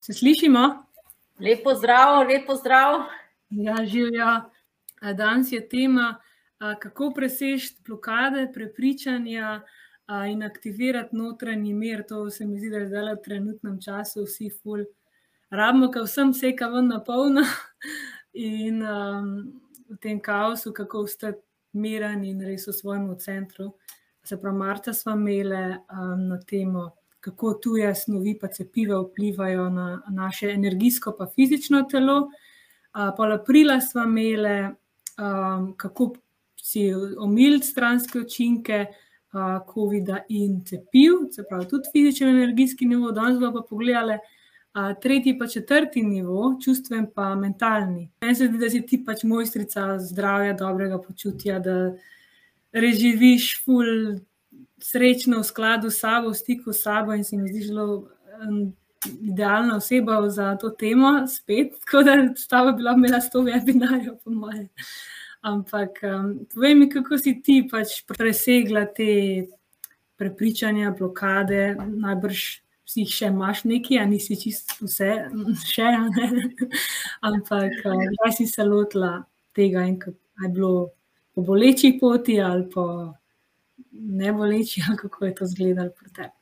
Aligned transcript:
Se 0.00 0.12
slišimo? 0.12 0.84
Lepo 1.40 1.74
zdrav, 1.74 2.28
lepo 2.28 2.54
zdrav. 2.54 3.00
Ja, 3.50 3.84
živijo. 3.84 4.40
Danes 5.16 5.52
je 5.52 5.68
tema, 5.68 6.16
kako 6.78 7.12
presežeti 7.14 7.82
blokade, 7.86 8.50
prepričanja 8.54 9.60
in 10.28 10.42
aktivirati 10.42 11.16
notranji 11.16 11.74
mir. 11.74 12.02
To 12.08 12.30
se 12.30 12.46
mi 12.46 12.58
zdi, 12.58 12.70
da 12.70 12.76
je 12.76 12.86
zdaj 12.86 13.14
v 13.14 13.22
trenutnem 13.24 13.80
času 13.80 14.24
vsi 14.24 14.50
ful. 14.62 14.84
Rabimo, 15.50 15.86
da 15.86 16.02
vsem 16.02 16.32
seka 16.34 16.68
ven 16.68 16.88
na 16.88 17.00
polno 17.04 17.42
in 18.32 18.82
um, 18.82 19.60
v 19.88 19.96
tem 20.00 20.20
kaosu, 20.20 20.72
kako 20.72 21.04
ostati 21.04 21.42
miren 21.72 22.24
in 22.24 22.40
res 22.40 22.68
v 22.68 22.72
svojem 22.72 23.18
centru. 23.18 23.72
Se 24.24 24.40
pravi, 24.40 24.56
Marta 24.56 24.92
smo 24.92 25.12
imeli 25.12 25.74
um, 25.90 26.28
na 26.28 26.38
temo 26.40 26.90
kako 27.20 27.54
tuje 27.62 27.94
snovi, 27.94 28.38
pa 28.40 28.48
cepiva 28.48 29.00
vplivajo 29.00 29.68
na 29.70 30.02
naše 30.10 30.50
energijsko, 30.50 31.14
pa 31.18 31.26
fizično 31.34 31.82
telo. 31.82 32.30
Pol 33.16 33.32
aprila 33.32 33.80
smo 33.80 34.02
imeli, 34.02 34.74
kako 35.76 36.14
si 36.56 36.88
omiliti 37.18 37.66
stranske 37.66 38.18
učinke 38.18 38.86
COVID-a 39.74 40.24
in 40.28 40.64
cepiv, 40.64 41.28
se 41.30 41.44
pravi, 41.48 41.68
tudi 41.68 41.92
fizični 41.92 42.28
in 42.28 42.36
energijski 42.36 42.86
nivo, 42.86 43.12
danes 43.12 43.38
pa 43.40 43.62
pogledali. 43.68 44.14
Uh, 44.14 44.40
tretji, 45.02 45.38
pa 45.38 45.46
četrti 45.46 46.02
nivo, 46.02 46.58
čustven, 46.64 47.06
pa 47.14 47.34
mentalni. 47.34 48.10
Meni 48.20 48.34
se 48.34 48.46
zdi, 48.46 48.58
da 48.58 48.70
si 48.70 48.82
ti 48.86 49.00
pač 49.04 49.24
mojstrica 49.24 49.98
zdravja, 49.98 50.54
dobrega 50.54 51.00
počutja, 51.02 51.58
da 51.58 51.74
reživiš, 52.72 53.64
full 53.64 54.20
srečno 54.82 55.40
v 55.40 55.46
skladu 55.46 55.90
s 55.90 56.00
sabo, 56.00 56.30
v 56.30 56.38
stiku 56.38 56.72
s 56.72 56.82
sabo 56.82 57.14
in 57.14 57.24
se 57.24 57.36
mi 57.36 57.48
zdi 57.48 57.66
zelo 57.68 58.08
idealna 59.22 59.76
oseba 59.76 60.30
za 60.30 60.56
to 60.56 60.70
temo, 60.70 61.26
spet, 61.26 61.72
tako 61.80 62.02
da 62.02 62.16
sta 62.36 62.72
bila 62.72 62.92
imela 62.92 63.20
sto 63.20 63.42
webinarjev, 63.42 64.18
po 64.24 64.30
mojem. 64.30 64.68
Ampak 65.40 66.02
um, 66.04 66.46
povej 66.54 66.74
mi, 66.74 66.88
kako 66.90 67.18
si 67.18 67.38
ti 67.42 67.62
pač 67.70 68.02
presegla 68.04 68.84
te 68.92 69.46
prepričanja, 70.16 70.94
blokade, 70.98 71.76
najbrž. 71.80 72.60
Si 72.90 73.04
jih 73.04 73.10
še 73.14 73.28
imaš 73.30 73.60
nekaj, 73.70 74.00
a 74.02 74.04
nisi 74.10 74.34
čisto 74.34 74.82
vse, 74.82 75.12
še 75.70 75.90
ne. 76.10 76.24
Ampak, 77.28 77.76
kaj 77.84 78.32
si 78.34 78.48
se 78.50 78.66
lotila 78.66 79.12
tega 79.54 79.84
in 79.86 79.94
kako 80.02 80.42
je 80.42 80.48
bilo 80.56 80.72
po 81.30 81.44
boleči 81.46 81.92
poti 82.00 82.40
ali 82.42 82.66
po 82.66 83.14
ne 83.92 84.32
boleči, 84.32 84.82
kako 85.02 85.24
je 85.24 85.34
to 85.34 85.44
izgledalo 85.44 85.90
pri 85.90 86.12
tebi. 86.12 86.36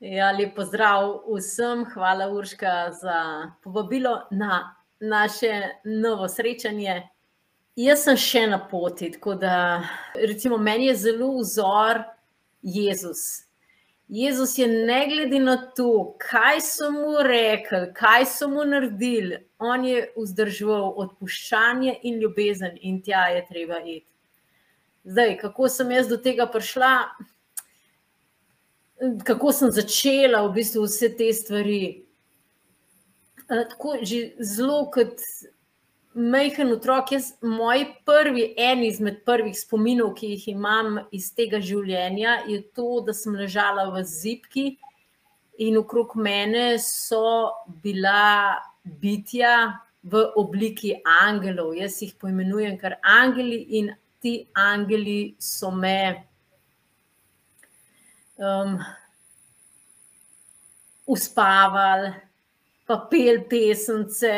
Ja, 0.00 0.30
lepo 0.32 0.64
zdrav 0.64 1.22
vsem, 1.32 1.86
hvala 1.94 2.28
Urška 2.28 2.92
za 3.00 3.20
povabilo 3.64 4.26
na 4.30 4.76
naše 5.00 5.62
novo 5.84 6.28
srečanje. 6.28 7.02
Jaz 7.76 8.04
sem 8.04 8.16
še 8.16 8.42
na 8.48 8.58
poti, 8.68 9.10
tako 9.12 9.34
da 9.40 9.82
recimo, 10.14 10.58
meni 10.58 10.86
je 10.86 10.94
zelo 10.96 11.30
vzor 11.38 12.02
Jezus. 12.62 13.46
Jezus 14.08 14.58
je 14.58 14.66
ne 14.68 15.06
glede 15.08 15.40
na 15.40 15.56
to, 15.76 16.16
kaj 16.22 16.60
so 16.60 16.90
mu 16.90 17.16
rekli, 17.26 17.88
kaj 17.94 18.26
so 18.30 18.48
mu 18.48 18.64
naredili, 18.64 19.40
on 19.58 19.84
je 19.84 20.04
vzdržal 20.16 20.92
odpuščanje 20.96 21.98
in 22.02 22.20
ljubezen, 22.20 22.78
in 22.80 23.00
tja 23.02 23.26
je 23.34 23.46
treba 23.48 23.80
iti. 23.80 24.15
Zdaj, 25.06 25.36
kako 25.38 25.68
sem 25.70 25.90
jaz 25.94 26.08
do 26.10 26.16
tega 26.18 26.48
prišla, 26.50 26.92
kako 29.24 29.52
sem 29.54 29.70
začela 29.70 30.40
v 30.46 30.54
bistvu 30.56 30.82
vse 30.88 31.12
te 31.14 31.28
stvari. 31.32 31.82
Eh, 33.46 33.64
tako, 33.70 34.00
že 34.02 34.34
zelo 34.42 34.88
kot 34.90 35.22
majhen 36.16 36.72
otrok, 36.74 37.12
jaz, 37.14 37.36
moj 37.38 37.84
prvi, 38.08 38.48
en 38.58 38.82
izmed 38.82 39.20
prvih 39.28 39.54
spominov, 39.54 40.16
ki 40.18 40.32
jih 40.32 40.48
imam 40.56 40.98
iz 41.14 41.28
tega 41.36 41.60
življenja, 41.62 42.40
je 42.50 42.64
to, 42.74 43.04
da 43.06 43.14
sem 43.14 43.36
ležala 43.38 43.84
v 43.92 44.02
zipki 44.02 44.64
in 45.62 45.76
okrog 45.78 46.16
mene 46.18 46.80
so 46.82 47.52
bila 47.84 48.58
bitja 48.82 49.76
v 50.02 50.24
obliki 50.34 50.96
angelov. 51.04 51.76
Jaz 51.78 52.00
jih 52.02 52.16
poimenujem 52.18 52.74
kar 52.80 52.98
angeli 53.04 53.62
in 53.78 53.92
ti 54.26 54.48
angeli 54.54 55.36
so 55.38 55.70
me 55.70 56.26
um, 58.38 58.78
uspavali, 61.06 62.10
pa 62.86 62.96
pel 63.06 63.44
pesence, 63.46 64.34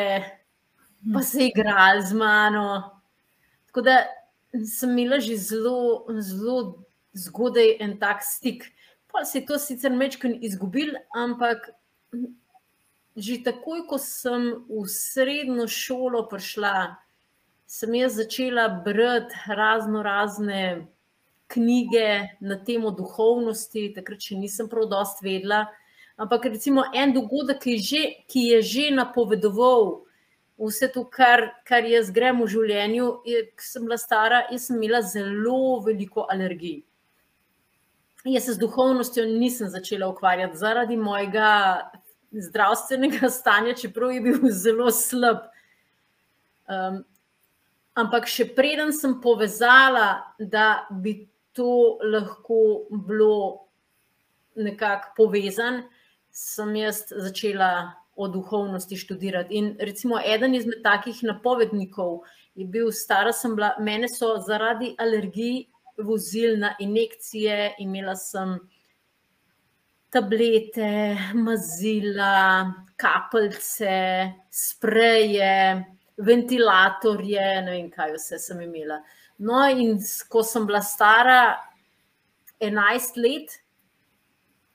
pa 1.14 1.22
se 1.22 1.48
igrali 1.48 2.04
z 2.04 2.12
mano. 2.12 3.00
Tako 3.66 3.80
da 3.80 3.96
sem 4.76 4.92
imela 4.92 5.20
že 5.24 5.36
zelo, 5.36 6.04
zelo 6.20 6.84
zgodaj 7.16 7.78
en 7.80 7.96
tak 7.96 8.20
stik. 8.22 8.68
Pa 9.08 9.24
se 9.24 9.40
je 9.40 9.46
to 9.46 9.58
sicer 9.58 9.92
mečken 9.92 10.36
izgubil, 10.44 10.92
ampak. 11.16 11.70
Že 13.18 13.40
takoj, 13.42 13.82
ko 13.88 13.96
sem 13.98 14.52
v 14.68 14.84
srednjo 14.86 15.64
šolo 15.66 16.28
prišla, 16.28 17.07
sem 17.68 17.94
jaz 17.94 18.16
začela 18.16 18.68
brati 18.68 19.34
razno 19.46 20.02
razne 20.02 20.86
knjige 21.46 22.28
na 22.40 22.56
temo 22.64 22.90
duhovnosti, 22.90 23.90
takrat 23.96 24.24
še 24.24 24.36
nisem 24.40 24.68
prav 24.72 24.88
dosti 24.88 25.24
vedela. 25.26 25.66
Ampak 26.16 26.48
recimo 26.48 26.86
en 26.96 27.12
dogodek, 27.12 27.60
ki 27.62 27.76
že, 27.78 28.02
ki 28.28 28.44
je 28.52 28.62
že 28.62 28.86
napovedoval 28.96 30.00
vse 30.58 30.88
to, 30.94 31.04
kar, 31.04 31.44
kar 31.68 31.84
jaz 31.86 32.08
grem 32.10 32.40
v 32.42 32.48
življenju, 32.50 33.10
je, 33.28 33.44
sem 33.62 33.84
bila 33.84 34.00
stara, 34.00 34.42
jaz 34.50 34.66
sem 34.66 34.80
imela 34.80 35.02
zelo 35.04 35.78
veliko 35.84 36.24
alergij. 36.32 36.80
Jaz 38.26 38.48
se 38.48 38.56
z 38.56 38.62
duhovnostjo 38.64 39.28
nisem 39.28 39.68
začela 39.70 40.08
ukvarjati 40.08 40.58
zaradi 40.58 40.96
mojega 40.96 41.52
zdravstvenega 42.32 43.30
stanja, 43.38 43.76
čeprav 43.76 44.16
je 44.16 44.24
bil 44.24 44.50
zelo 44.50 44.90
slab. 44.90 45.46
Um, 46.68 47.04
Ampak 47.98 48.28
še 48.30 48.46
preden 48.54 48.92
sem 48.94 49.16
povezala, 49.22 50.34
da 50.38 50.86
bi 51.02 51.26
to 51.56 51.98
lahko 52.06 52.86
bilo 52.90 53.66
nekako 54.54 55.14
povezan, 55.16 55.82
sem 56.30 56.76
jaz 56.78 57.08
začela 57.10 57.96
o 58.18 58.28
duhovnosti 58.30 58.98
študirati. 58.98 59.54
In 59.58 59.74
recimo 59.82 60.18
eden 60.22 60.54
izmed 60.54 60.82
takih 60.84 61.24
napovednikov 61.26 62.22
je 62.58 62.66
bil, 62.66 62.92
stara 62.94 63.32
sem 63.34 63.54
bila, 63.58 63.74
mene 63.82 64.10
so 64.10 64.36
zaradi 64.46 64.92
alergij 64.98 65.66
vozili 65.98 66.58
na 66.58 66.74
injekcije, 66.78 67.74
imela 67.82 68.14
sem 68.18 68.58
tablete, 70.14 71.18
mazila, 71.34 72.74
kapljice, 72.96 73.98
spreje 74.50 75.97
ventilatorje, 76.18 77.46
ne 77.64 77.70
vem, 77.76 77.88
kaj 77.90 78.12
vse 78.16 78.38
sem 78.42 78.60
imela. 78.64 79.00
No, 79.38 79.62
in 79.70 79.98
ko 80.28 80.42
sem 80.42 80.66
bila 80.66 80.82
stara 80.82 81.56
11 82.60 83.20
let, 83.22 83.60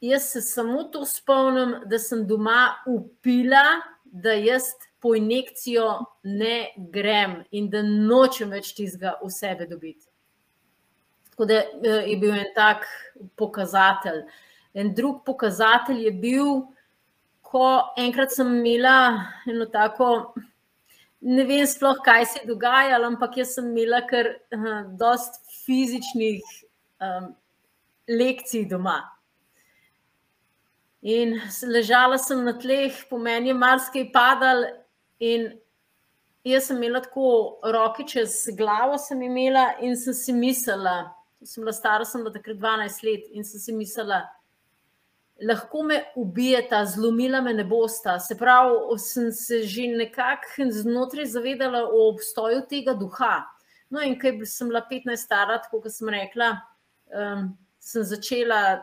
jaz 0.04 0.30
se 0.32 0.42
samo 0.42 0.84
to 0.92 1.06
spomnim, 1.06 1.82
da 1.86 2.00
sem 2.00 2.24
doma 2.28 2.76
upila, 2.88 3.82
da 4.04 4.34
jaz 4.40 4.72
po 5.04 5.16
injekcijo 5.16 6.06
ne 6.24 6.70
grem 6.78 7.42
in 7.52 7.70
da 7.70 7.82
nočem 7.84 8.54
več 8.56 8.72
tistega 8.78 9.18
v 9.24 9.30
sebe 9.32 9.68
dobiti. 9.68 10.08
Tako 11.34 11.48
da 11.50 11.60
eh, 11.60 12.12
je 12.12 12.18
bil 12.22 12.32
en 12.38 12.52
tak 12.56 12.86
pokazatelj. 13.36 14.22
En 14.74 14.94
drug 14.96 15.24
pokazatelj 15.26 16.06
je 16.06 16.12
bil, 16.12 16.52
ko 17.42 17.66
enkrat 18.00 18.32
sem 18.32 18.48
imela 18.48 19.26
eno 19.50 19.66
tako 19.70 20.34
ne 21.24 21.46
vem 21.48 21.64
sploh, 21.68 21.98
kaj 22.04 22.26
se 22.26 22.42
je 22.42 22.50
dogajalo, 22.52 23.08
ampak 23.08 23.38
jaz 23.40 23.56
sem 23.56 23.70
imela 23.72 24.02
kar 24.08 24.28
uh, 24.56 24.70
dost 25.00 25.40
fizičnih 25.64 26.44
um, 27.00 27.32
lekcij 28.12 28.68
doma. 28.70 29.00
In 31.04 31.36
ležala 31.68 32.20
sem 32.20 32.44
na 32.44 32.54
tleh, 32.60 32.96
po 33.10 33.20
meni 33.20 33.52
je 33.52 33.58
marsikaj 33.60 34.08
padal, 34.12 34.66
in 35.20 35.50
jaz 36.48 36.68
sem 36.68 36.80
imela 36.80 37.04
tako 37.04 37.60
roke 37.72 38.04
čez 38.08 38.36
glavo, 38.58 39.00
sem 39.00 39.22
imela 39.24 39.70
in 39.82 39.96
sem 40.00 40.16
si 40.16 40.36
mislila, 40.36 41.14
sem 41.44 41.64
bila 41.64 41.76
stara, 41.76 42.08
sem 42.08 42.24
bila 42.24 42.36
takrat 42.36 42.60
12 42.60 43.04
let 43.08 43.32
in 43.32 43.48
sem 43.48 43.64
si 43.64 43.76
mislila, 43.76 44.26
lahko 45.48 45.84
me 45.84 46.04
ubijeta, 46.16 46.86
zlomila 46.86 47.42
me 47.42 47.54
ne 47.54 47.64
bosta. 47.64 48.20
Se 48.20 48.38
pravi, 48.38 48.98
sem 48.98 49.32
se 49.32 49.64
že 49.64 49.88
nekako 49.88 50.70
znotraj 50.70 51.26
zavedala 51.26 51.84
o 51.88 52.10
obstoju 52.10 52.66
tega 52.70 52.94
duha. 52.94 53.44
No, 53.90 54.02
in 54.02 54.18
kaj 54.20 54.46
sem 54.50 54.72
bila 54.72 54.82
15 54.90 55.18
stara, 55.18 55.60
tako 55.62 55.84
kot 55.84 55.94
sem 55.94 56.10
rekla, 56.10 56.56
um, 57.14 57.52
sem 57.80 58.04
začela 58.04 58.82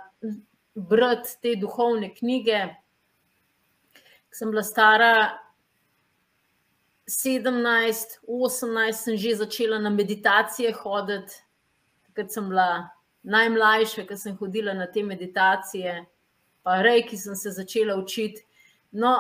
brati 0.75 1.37
te 1.43 1.57
duhovne 1.57 2.15
knjige. 2.15 2.77
sem 4.31 4.51
bila 4.51 4.63
stara 4.63 5.39
17, 7.09 8.21
18, 8.29 8.93
sem 8.93 9.17
že 9.17 9.35
začela 9.35 9.79
na 9.79 9.91
meditacije 9.91 10.73
hoditi. 10.73 11.43
Takrat 12.07 12.31
sem 12.31 12.49
bila 12.49 12.91
najmlajša, 13.23 14.07
ker 14.07 14.17
sem 14.17 14.37
hodila 14.39 14.75
na 14.75 14.87
te 14.87 15.03
meditacije, 15.03 16.07
pa 16.63 16.81
rej, 16.83 17.05
ki 17.09 17.19
sem 17.19 17.37
se 17.37 17.53
začela 17.57 17.97
učiti. 18.01 18.45
No, 18.93 19.17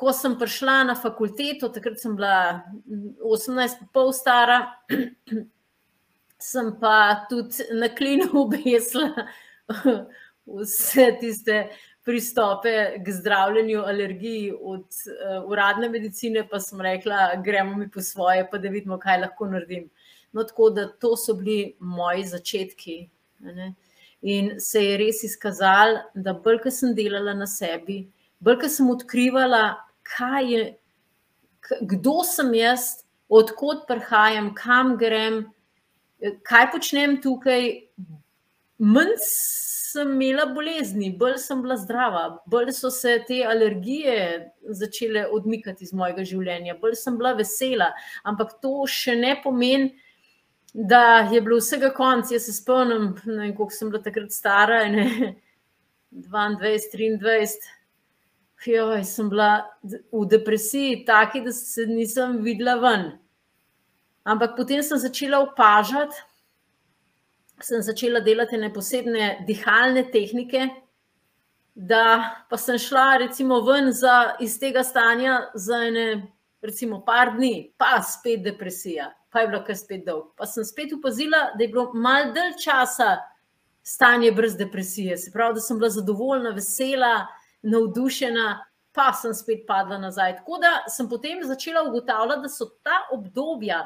ko 0.00 0.12
sem 0.16 0.36
prišla 0.38 0.82
na 0.88 0.96
fakulteto, 0.96 1.68
takrat 1.68 2.00
sem 2.00 2.16
bila 2.16 2.62
18, 3.24 3.86
pol 3.92 4.12
stara, 4.16 4.62
sem 6.40 6.72
pa 6.80 7.26
tudi 7.28 7.68
na 7.76 7.90
klinu 7.92 8.30
obesla 8.44 9.28
vse 10.50 11.16
tiste 11.20 11.68
pristope 12.04 12.72
k 13.04 13.12
zdravljenju 13.12 13.82
alergij 13.86 14.52
od 14.52 14.80
uh, 14.82 15.50
uradne 15.50 15.88
medicine, 15.88 16.46
pa 16.48 16.60
sem 16.60 16.80
rekla, 16.80 17.36
gremo 17.44 17.76
mi 17.76 17.90
po 17.90 18.00
svoje, 18.00 18.46
pa 18.50 18.58
da 18.58 18.72
vidimo, 18.72 18.98
kaj 18.98 19.20
lahko 19.20 19.46
naredim. 19.46 19.90
No, 20.32 20.44
tako 20.44 20.70
da 20.70 20.88
to 20.88 21.16
so 21.16 21.34
bili 21.34 21.76
moji 21.78 22.24
začetki. 22.26 22.98
Ne? 23.40 23.74
In 24.22 24.58
se 24.60 24.82
je 24.84 24.96
res 25.00 25.22
izkazalo, 25.24 26.02
da 26.14 26.34
bolj, 26.36 26.60
ko 26.64 26.72
sem 26.74 26.92
delala 26.96 27.32
na 27.34 27.46
sebi, 27.48 28.02
bolj, 28.44 28.58
ko 28.64 28.68
sem 28.68 28.90
odkrivala, 28.92 29.62
kaj 30.04 30.52
je, 30.52 30.64
kdo 31.94 32.20
sem 32.28 32.52
jaz, 32.58 32.90
odkot 33.30 33.86
prihajam, 33.88 34.52
kam 34.58 34.96
grem, 35.00 35.44
kaj 36.44 36.68
počnem 36.74 37.16
tukaj, 37.22 37.70
manj 38.80 39.16
sem 39.90 40.12
imela 40.12 40.46
bolezni, 40.54 41.10
bolj 41.18 41.38
sem 41.42 41.62
bila 41.62 41.76
zdrava, 41.80 42.24
bolj 42.50 42.74
so 42.76 42.90
se 42.94 43.16
te 43.26 43.40
alergije 43.46 44.52
začele 44.82 45.24
odmikati 45.34 45.86
iz 45.86 45.94
mojega 45.96 46.24
življenja, 46.26 46.76
bolj 46.82 46.98
sem 47.00 47.16
bila 47.18 47.32
vesela. 47.38 47.90
Ampak 48.28 48.58
to 48.62 48.84
še 48.90 49.16
ne 49.18 49.34
pomeni, 49.42 49.94
da 50.74 51.28
je 51.32 51.40
bilo 51.40 51.58
vsega 51.58 51.90
konc. 51.94 52.30
Jaz 52.30 52.46
se 52.46 52.52
spomnim, 52.52 53.14
koliko 53.56 53.70
sem 53.70 53.90
bila 53.90 54.02
takrat 54.02 54.32
stara, 54.32 54.84
ne, 54.88 55.34
22, 56.10 57.18
23. 57.20 57.70
Joj, 58.66 59.04
sem 59.04 59.28
bila 59.32 59.64
v 60.12 60.26
depresiji, 60.28 61.04
taki, 61.08 61.40
da 61.40 61.52
se 61.52 61.86
nisem 61.88 62.42
videla 62.44 62.76
ven. 62.76 63.06
Ampak 64.28 64.52
potem 64.56 64.82
sem 64.84 64.98
začela 65.00 65.38
opažati, 65.40 66.18
sem 67.64 67.80
začela 67.82 68.20
delati 68.20 68.58
ne 68.60 68.68
posebne 68.72 69.30
dihalne 69.48 70.04
tehnike, 70.12 70.68
da 71.74 72.02
pa 72.50 72.58
sem 72.60 72.78
šla 72.78 73.16
recimo 73.24 73.62
ven 73.64 73.92
za, 73.96 74.36
iz 74.40 74.58
tega 74.60 74.84
stanja 74.84 75.38
za 75.54 75.80
ene, 75.88 76.06
recimo, 76.62 77.00
par 77.04 77.32
dni, 77.36 77.72
pa 77.80 78.02
spet 78.04 78.44
depresija, 78.44 79.08
pa 79.30 79.40
je 79.40 79.48
bilo 79.48 79.62
kar 79.64 79.76
spet 79.76 80.04
dolg. 80.06 80.32
Pa 80.36 80.46
sem 80.46 80.64
spet 80.64 80.92
upazila, 80.92 81.50
da 81.56 81.64
je 81.64 81.68
bilo 81.68 81.92
mal 81.94 82.32
dalj 82.34 82.56
časa 82.64 83.16
stanje 83.82 84.32
brez 84.32 84.56
depresije. 84.56 85.16
Se 85.16 85.30
pravi, 85.32 85.54
da 85.54 85.60
sem 85.60 85.78
bila 85.78 85.90
zadovoljna, 85.90 86.50
vesela, 86.50 87.26
navdušena, 87.62 88.64
pa 88.92 89.12
sem 89.12 89.34
spet 89.34 89.64
padla 89.66 89.98
nazaj. 89.98 90.36
Tako 90.36 90.58
da 90.58 90.74
sem 90.90 91.08
potem 91.08 91.42
začela 91.44 91.82
ugotavljati, 91.88 92.42
da 92.42 92.48
so 92.48 92.66
ta 92.82 93.00
obdobja, 93.12 93.84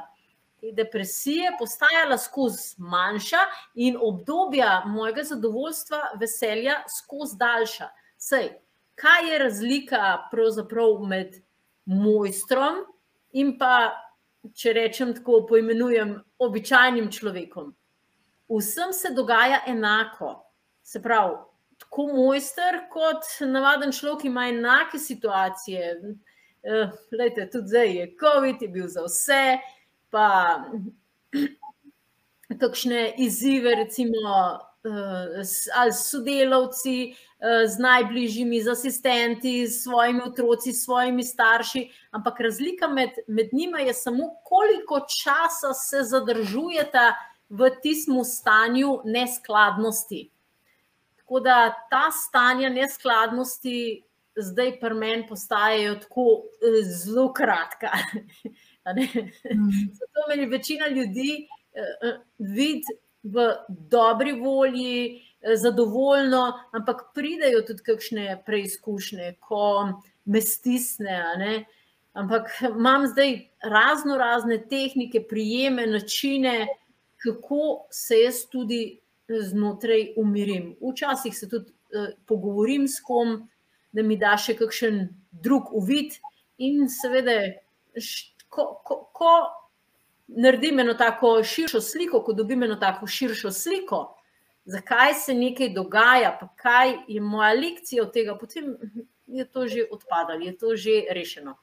te 0.61 0.73
depresije 0.73 1.53
postajala 1.59 2.19
skozi 2.19 2.75
manjša 2.79 3.43
in 3.75 3.99
obdobja 4.01 4.83
mojega 4.87 5.23
zadovoljstva, 5.23 6.01
veselja 6.21 6.81
skozi 6.89 7.37
daljša. 7.39 7.91
Sej, 8.17 8.49
kaj 8.95 9.33
je 9.33 9.39
razlika 9.39 10.19
med 11.09 11.43
mojstrom 11.85 12.85
in 13.33 13.59
pa, 13.59 13.93
če 14.53 14.73
rečem 14.77 15.15
tako, 15.17 15.45
poimenujem 15.49 16.17
običajnim 16.43 17.11
človekom? 17.13 17.73
Vsem 18.51 18.93
se 18.93 19.15
dogaja 19.17 19.63
enako. 19.67 20.37
Se 20.85 21.01
pravi, 21.03 21.39
tako 21.81 22.07
mojster 22.13 22.83
kot 22.93 23.25
navaden 23.41 23.93
človek, 23.93 24.27
ima 24.29 24.49
enake 24.49 24.99
situacije. 24.99 25.95
Uh, 26.65 26.93
lejte, 27.13 27.49
tudi 27.53 27.69
zdaj 27.69 27.97
je 27.97 28.11
COVID, 28.21 28.63
je 28.63 28.69
bil 28.69 28.89
za 28.89 29.05
vse, 29.05 29.59
pa 30.11 30.29
kakšne 32.61 33.15
izzive, 33.21 33.75
recimo, 33.81 34.29
uh, 34.85 35.41
ali 35.77 35.93
s 35.93 36.07
sodelavci, 36.11 37.15
z 37.69 37.79
najbližjimi, 37.79 38.63
z 38.63 38.69
asistenti, 38.69 39.69
s 39.69 39.83
svojimi 39.83 40.21
otroci, 40.25 40.73
s 40.73 40.85
svojimi 40.85 41.23
starši. 41.23 41.91
Ampak 42.11 42.41
razlika 42.41 42.89
med, 42.89 43.11
med 43.27 43.49
njima 43.53 43.79
je 43.79 43.95
samo, 43.95 44.31
koliko 44.45 45.01
časa 45.01 45.75
se 45.75 46.03
zadržujete 46.03 47.13
v 47.49 47.71
tistem 47.83 48.25
stanju 48.25 49.01
neskladnosti. 49.05 50.31
Tako 51.17 51.41
da 51.41 51.75
ta 51.91 52.11
stanja 52.11 52.69
neskladnosti. 52.69 54.03
Zdaj, 54.37 54.81
pri 54.81 54.95
meni, 54.95 55.27
postajajo 55.29 55.95
tako 55.95 56.43
zelo 56.83 57.33
kratka. 57.33 57.93
Mm. 58.85 59.71
Zato 59.93 60.25
meni 60.29 60.47
večina 60.47 60.89
ljudi 60.89 61.47
uh, 61.49 62.19
vidi 62.39 62.83
v 63.23 63.47
dobri 63.69 64.33
volji, 64.33 65.23
zadovoljno, 65.57 66.43
ampak 66.73 67.11
pridejo 67.15 67.63
tudi 67.67 67.83
kakšne 67.85 68.43
preizkušnje, 68.47 69.35
ko 69.41 69.65
me 70.25 70.41
stisne. 70.41 71.65
Ampak 72.15 72.51
imam 72.69 73.07
zdaj 73.11 73.35
razno 73.63 74.17
razne 74.17 74.61
tehnike, 74.69 75.25
prijeme, 75.29 75.87
načine, 75.87 76.67
kako 77.17 77.87
se 77.91 78.21
jaz 78.23 78.45
tudi 78.51 79.01
znotraj 79.29 80.13
umirim. 80.17 80.77
Včasih 80.81 81.39
se 81.39 81.49
tudi 81.49 81.73
uh, 81.73 82.13
pogovorim 82.27 82.89
s 82.89 83.01
kom, 83.01 83.49
da 83.93 84.03
mi 84.03 84.17
da 84.17 84.37
še 84.39 84.57
kakšen 84.59 85.09
drug 85.43 85.73
uvid, 85.75 86.15
in 86.59 86.89
seveda 86.89 87.39
ko, 88.49 88.67
ko, 88.85 88.99
ko 89.13 89.33
naredim 90.27 90.81
eno 90.81 90.95
tako 90.95 91.37
širšo 91.43 91.81
sliko, 91.81 92.23
ko 92.25 92.33
dobim 92.33 92.63
eno 92.63 92.77
tako 92.81 93.07
širšo 93.07 93.51
sliko, 93.51 94.14
zakaj 94.65 95.15
se 95.15 95.35
nekaj 95.35 95.69
dogaja, 95.75 96.37
pa 96.41 96.49
kaj 96.57 96.97
je 97.09 97.21
moja 97.21 97.53
lekcija 97.53 98.03
od 98.03 98.13
tega, 98.13 98.39
potem 98.41 98.77
je 99.27 99.45
to 99.45 99.67
že 99.67 99.87
odpadalo, 99.91 100.41
je 100.41 100.57
to 100.59 100.77
že 100.77 101.03
rešeno. 101.11 101.57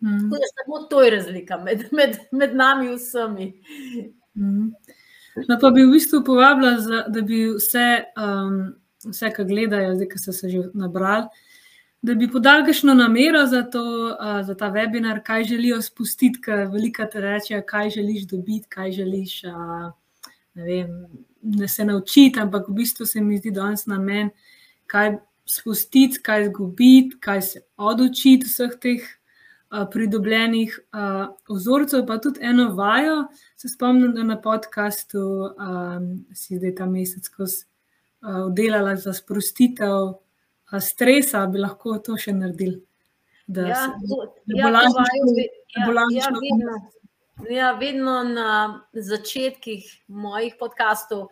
Mm. 0.00 0.18
Tako 0.18 0.40
da 0.42 0.48
samo 0.54 0.82
to 0.90 1.02
je 1.02 1.10
razlika 1.10 1.56
med, 1.56 1.88
med, 1.92 2.18
med 2.32 2.56
nami 2.56 2.94
vsemi. 2.94 3.52
Mm. 4.34 4.72
No, 5.48 5.58
pa 5.60 5.70
bi 5.70 5.84
v 5.84 5.92
bistvu 5.94 6.24
povabila, 6.24 7.04
da 7.08 7.22
bi 7.22 7.46
vse, 7.56 8.04
um, 8.20 8.74
vse 9.06 9.30
kar 9.32 9.46
gledajo, 9.48 9.94
zdaj, 9.94 10.08
ki 10.08 10.18
so 10.20 10.32
se 10.36 10.50
že 10.52 10.66
nabrali, 10.74 11.30
da 12.02 12.14
bi 12.18 12.28
podal 12.28 12.66
kakšno 12.66 12.94
namero 12.94 13.46
za, 13.46 13.62
to, 13.62 13.84
uh, 14.12 14.42
za 14.44 14.54
ta 14.58 14.68
webinar, 14.74 15.22
kaj 15.24 15.44
želijo 15.54 15.80
spustiti, 15.82 16.40
ker 16.42 16.66
veliko 16.72 17.06
te 17.06 17.20
reče, 17.20 17.62
kaj 17.66 17.90
želiš 17.96 18.26
dobiti, 18.28 18.68
kaj 18.68 18.92
želiš 18.92 19.44
uh, 19.44 19.92
vem, 20.54 21.06
ne 21.42 21.68
se 21.68 21.84
naučiti, 21.84 22.40
ampak 22.40 22.68
v 22.68 22.76
bistvu 22.82 23.06
se 23.06 23.20
mi 23.20 23.38
zdi 23.38 23.50
danes 23.50 23.86
na 23.86 23.98
meni, 23.98 24.30
kaj 24.86 25.16
spustiti, 25.48 26.20
kaj 26.22 26.46
izgubiti, 26.46 27.18
kaj 27.20 27.42
se 27.42 27.66
odučiti 27.76 28.46
vseh 28.46 28.78
teh. 28.80 29.10
Pridobljenih 29.72 30.74
uh, 30.92 31.30
ozorcev, 31.48 32.02
pa 32.04 32.18
tudi 32.20 32.42
eno 32.44 32.74
vajo. 32.76 33.22
Se 33.56 33.70
spomnim, 33.72 34.10
da 34.12 34.20
na 34.22 34.34
podkastu 34.36 35.22
um, 35.48 36.10
si 36.36 36.58
zdaj 36.58 36.74
ta 36.76 36.84
mesec 36.86 37.24
skozi 37.24 37.62
uh, 38.20 38.50
delala 38.52 38.92
za 39.00 39.14
sprostitev 39.16 40.10
stresa, 40.80 41.46
bi 41.46 41.62
lahko 41.64 41.96
to 42.04 42.18
še 42.20 42.34
naredili. 42.36 42.82
Da 43.46 43.64
ja, 43.68 43.80
ja, 44.46 44.68
ja, 44.68 44.68
ja, 46.12 46.28
vedno, 46.36 46.76
ja, 47.50 47.72
vedno 47.72 48.22
na 48.24 48.80
začetkih 48.92 50.02
mojih 50.08 50.54
podkastov 50.58 51.28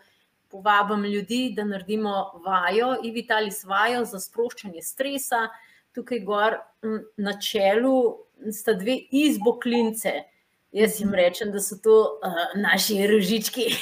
povabim 0.51 1.05
ljudi, 1.05 1.53
da 1.57 1.65
naredimo 1.65 2.43
vajo, 2.45 2.97
Ivitalis 3.05 3.65
vajo 3.65 4.05
za 4.05 4.21
sproščanje 4.21 4.83
stresa. 4.83 5.49
Tukaj 5.95 6.21
gor 6.27 6.59
na 7.17 7.37
čelu 7.43 8.17
sta 8.53 8.75
dve 8.75 8.97
izboklince. 9.11 10.13
Jaz 10.73 11.01
jim 11.01 11.15
rečem, 11.15 11.51
da 11.51 11.59
so 11.59 11.75
to 11.83 11.95
uh, 12.23 12.53
naši 12.55 13.07
rožički, 13.11 13.65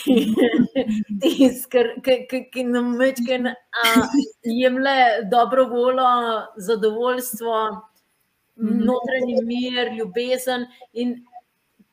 ki 2.52 2.62
nam 2.64 2.94
večkaj 2.96 3.42
uh, 3.44 4.14
jemlje 4.42 5.28
dobro 5.28 5.66
voljo, 5.68 6.06
zadovoljstvo, 6.56 7.58
mhm. 8.56 8.80
notranji 8.88 9.42
mir, 9.44 9.92
ljubezen. 9.98 10.64
In 10.92 11.26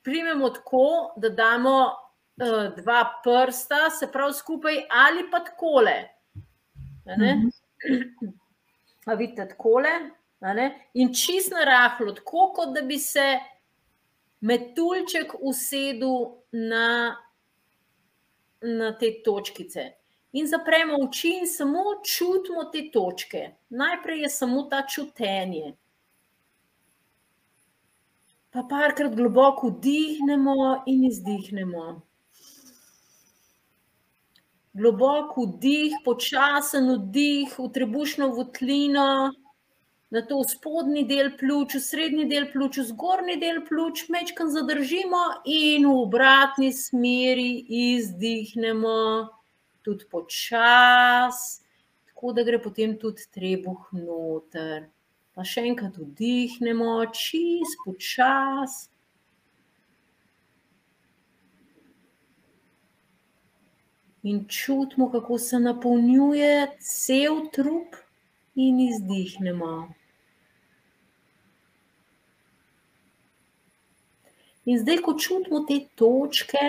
primemo 0.05 0.49
tako, 0.53 1.13
da 1.17 1.29
damo 1.33 1.75
uh, 1.89 2.75
dva 2.77 3.01
prsta, 3.23 3.89
se 3.89 4.11
pravi 4.11 4.33
skupaj, 4.33 4.83
ali 4.89 5.25
pa 5.31 5.41
takole. 5.43 5.95
Mhm. 7.05 7.49
A 9.05 9.13
vidite, 9.13 9.47
takole, 9.49 9.89
In 10.93 11.13
čist 11.13 11.51
na 11.51 11.63
rahlo, 11.65 12.13
tako 12.13 12.51
kot 12.55 12.73
da 12.75 12.81
bi 12.81 12.97
se 13.01 13.39
metuljček 14.45 15.33
usedel 15.39 16.35
na, 16.51 17.15
na 18.61 18.91
te 18.97 19.09
točkice. 19.25 19.85
In 20.35 20.47
zapremo 20.47 20.99
oči 21.07 21.31
in 21.39 21.47
samo 21.47 21.83
čutimo 22.03 22.67
te 22.73 22.89
točke. 22.93 23.55
Najprej 23.69 24.21
je 24.21 24.29
samo 24.29 24.67
ta 24.69 24.83
čutenje. 24.87 25.73
Pa 28.55 28.61
parkrat 28.63 29.15
globoko 29.15 29.67
vdihnemo 29.67 30.83
in 30.87 31.01
izdihnemo. 31.03 31.87
Globok 34.79 35.33
vdih, 35.37 35.97
počasen 36.05 36.87
vdih 36.93 37.51
v 37.59 37.65
trebušno 37.75 38.29
votlino, 38.37 39.33
nato 40.15 40.39
v 40.39 40.47
spodnji 40.53 41.03
del 41.11 41.33
pljuč, 41.35 41.75
v 41.75 41.83
srednji 41.83 42.29
del 42.31 42.47
pljuč, 42.53 42.79
v 42.79 42.87
zgornji 42.93 43.35
del 43.43 43.59
pljuč, 43.67 44.05
majčkeno 44.15 44.55
zadržimo 44.55 45.25
in 45.43 45.91
v 45.91 45.99
obratni 46.07 46.71
smeri 46.71 47.59
izdihnemo, 47.91 48.97
tudi 49.83 50.07
počasi, 50.07 51.59
tako 52.07 52.37
da 52.39 52.47
gre 52.47 52.63
potem 52.63 52.95
tudi 53.03 53.27
trebuh 53.35 53.91
noter. 53.99 54.94
Pa 55.35 55.43
še 55.43 55.65
enkrat 55.67 55.97
vdihnemo, 55.99 56.97
čisto 57.11 57.83
počasi. 57.83 58.87
In 64.25 64.47
čutimo, 64.49 65.11
kako 65.13 65.37
se 65.37 65.59
napolnjuje 65.61 66.65
cel 66.81 67.43
trup, 67.53 67.99
in 68.55 68.79
izdihnemo. 68.79 69.93
In 74.65 74.79
zdaj, 74.79 75.01
ko 75.05 75.13
čutimo 75.13 75.61
te 75.67 75.79
točke, 75.95 76.63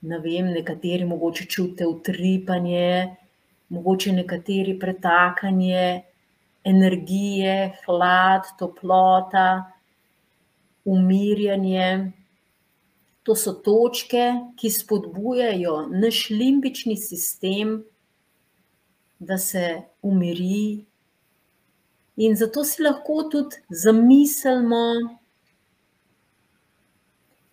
ne 0.00 0.18
vem, 0.24 0.52
nekateri 0.54 1.04
mogoče 1.04 1.44
čutite 1.44 1.86
utripanje, 1.86 3.16
mogoče 3.68 4.14
nekateri 4.16 4.78
pretakanje 4.80 5.82
energije, 6.64 7.76
hlad, 7.84 8.42
toplota, 8.58 9.72
umirjanje. 10.84 12.12
To 13.22 13.36
so 13.36 13.52
točke, 13.52 14.32
ki 14.56 14.70
spodbujajo 14.70 15.86
naš 15.92 16.28
limbični 16.30 16.96
sistem, 16.96 17.82
da 19.18 19.38
se 19.38 19.82
umiri. 20.02 20.84
In 22.16 22.36
zato 22.36 22.64
si 22.64 22.82
lahko 22.82 23.22
tudi 23.32 23.60
zamislimo, 23.68 24.84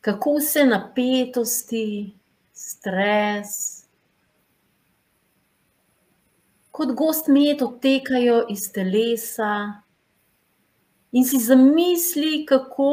kako 0.01 0.37
vse 0.39 0.63
napetosti, 0.65 2.13
stres 2.53 3.76
kot 6.77 6.93
gost 6.93 7.27
med 7.33 7.61
odtekajo 7.65 8.43
iz 8.53 8.67
telesa. 8.73 9.53
In 11.11 11.25
si 11.25 11.39
zamisli, 11.41 12.43
kako 12.45 12.91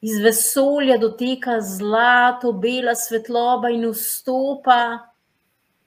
iz 0.00 0.20
vesolja 0.22 0.98
doteka 1.02 1.56
zlato, 1.60 2.52
bela 2.52 2.94
svetloba 2.94 3.72
in 3.74 3.88
vstopa 3.90 4.82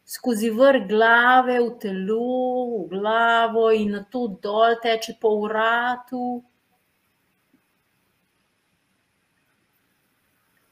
skozi 0.03 0.49
vrh 0.51 0.83
glave 0.89 1.55
v 1.61 1.69
telo, 1.79 2.83
v 2.83 2.89
glavo 2.91 3.69
in 3.71 3.95
nato 3.95 4.25
dol 4.43 4.75
teče 4.83 5.15
po 5.21 5.37
vratu. 5.45 6.41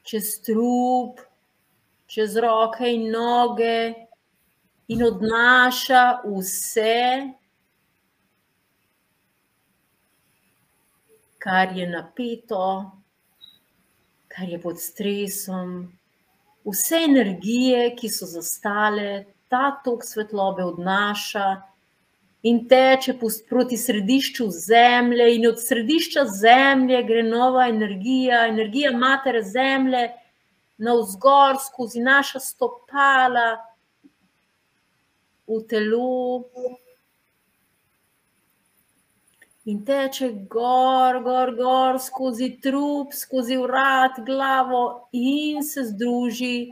Čez 0.03 0.35
trup, 0.43 1.23
čez 2.11 2.35
roke 2.43 2.91
in 2.91 3.07
noge 3.13 4.08
in 4.89 5.03
odnaša 5.03 6.21
vse, 6.25 7.29
kar 11.37 11.77
je 11.77 11.85
napeto, 11.89 12.91
kar 14.27 14.49
je 14.49 14.61
pod 14.61 14.81
stresom, 14.81 15.91
vse 16.65 17.03
energije, 17.05 17.93
ki 17.95 18.09
so 18.09 18.25
zastale, 18.25 19.25
ta 19.49 19.69
tok 19.85 20.03
svetlobe 20.05 20.65
odnaša 20.65 21.47
in 22.49 22.65
teče 22.69 23.13
proti 23.49 23.77
središču 23.77 24.49
Zemlje, 24.49 25.35
in 25.35 25.47
od 25.47 25.61
središča 25.61 26.25
Zemlje 26.25 27.03
gre 27.03 27.23
nova 27.23 27.67
energija, 27.67 28.47
energija 28.47 28.91
matere 28.91 29.43
Zemlje, 29.43 30.07
navzgor 30.77 31.57
skozi 31.65 32.01
naša 32.01 32.39
stopala 32.39 33.68
v 35.49 35.59
telo. 35.67 36.45
In 39.69 39.81
teče 39.85 40.29
gor, 40.49 41.19
gor, 41.25 41.51
gor, 41.57 41.99
skozi 42.01 42.49
trup, 42.63 43.13
skozi 43.13 43.57
vrat, 43.59 44.21
glavo, 44.25 45.09
in 45.13 45.61
se 45.63 45.83
združi 45.91 46.69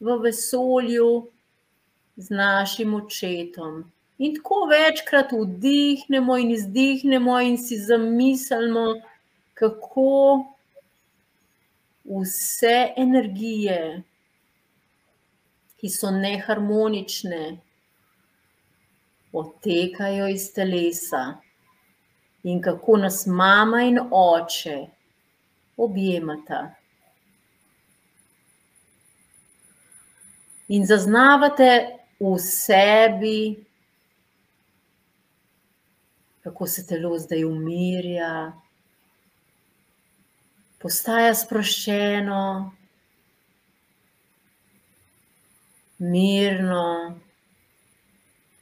v 0.00 0.16
vesolju 0.24 1.10
z 2.16 2.30
našim 2.30 2.94
očetom. 2.94 3.84
In 4.18 4.34
tako 4.34 4.66
večkrat 4.70 5.32
vdihnemo 5.32 6.36
in 6.38 6.50
izdihnemo, 6.50 7.40
in 7.40 7.58
si 7.58 7.78
zamislimo, 7.78 8.86
kako 9.54 10.44
vse 12.04 12.92
energije, 12.96 14.02
ki 15.78 15.90
so 15.90 16.10
neharmonične, 16.10 17.58
odtekajo 19.32 20.28
iz 20.28 20.52
telesa, 20.52 21.40
in 22.42 22.62
kako 22.62 22.96
nas 22.96 23.26
mama 23.26 23.82
in 23.82 23.98
oče 24.10 24.86
objemata. 25.76 26.74
In 30.68 30.86
zaznavate 30.86 31.98
v 32.20 32.38
sebi, 32.38 33.64
kako 36.42 36.66
se 36.66 36.86
telo 36.86 37.18
zdaj 37.18 37.44
umirja, 37.44 38.52
postaja 40.78 41.34
sproščeno, 41.34 42.46
mirno 45.98 46.86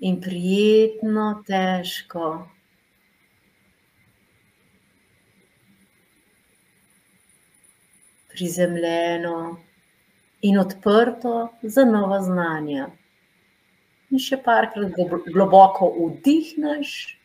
in 0.00 0.21
prijetno 0.21 1.26
težko. 1.47 2.30
Prizemljeno 8.33 9.37
in 10.40 10.59
odprto 10.59 11.37
za 11.62 11.85
nova 11.85 12.23
znanja. 12.23 12.88
In 14.11 14.19
še 14.19 14.40
parkrat 14.42 14.95
globoko 15.33 15.92
vdihneš. 16.00 17.21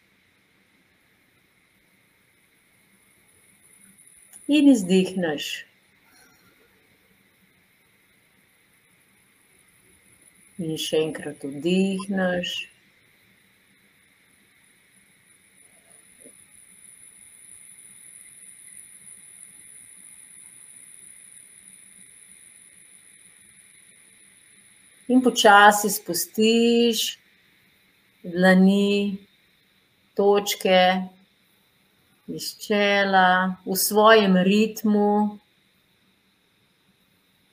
in 4.48 4.70
izdihneš. 4.70 5.66
In 10.56 10.78
še 10.80 11.02
enkrat 11.04 11.44
vdihneš. 11.44 12.56
In 25.12 25.20
počasi 25.22 25.92
spustiš 25.92 27.04
dlani, 28.24 29.18
točke, 30.18 30.82
iz 32.28 32.56
čela, 32.58 33.60
v 33.66 33.76
svojem 33.76 34.40
ritmu. 34.40 35.40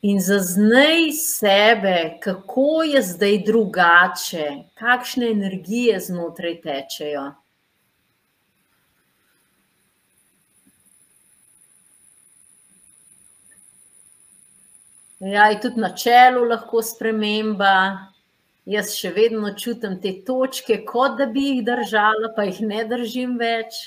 In 0.02 0.20
zaznaj 0.20 1.12
sebe, 1.12 2.18
kako 2.20 2.82
je 2.82 3.02
zdaj 3.02 3.36
drugače, 3.46 4.46
kakšne 4.74 5.28
energije 5.30 6.00
znotraj 6.00 6.56
tečejo. 6.64 7.28
Ja, 15.20 15.60
tudi 15.62 15.80
na 15.80 15.92
čelu 15.94 16.42
lahko 16.50 16.82
sprememba. 16.82 18.08
Jaz 18.66 18.96
še 18.98 19.12
vedno 19.14 19.54
čutim 19.54 20.00
te 20.02 20.16
točke, 20.26 20.80
kot 20.86 21.14
da 21.18 21.28
bi 21.30 21.46
jih 21.46 21.62
držala, 21.66 22.32
pa 22.34 22.48
jih 22.50 22.58
ne 22.66 22.82
držim 22.90 23.38
več. 23.38 23.78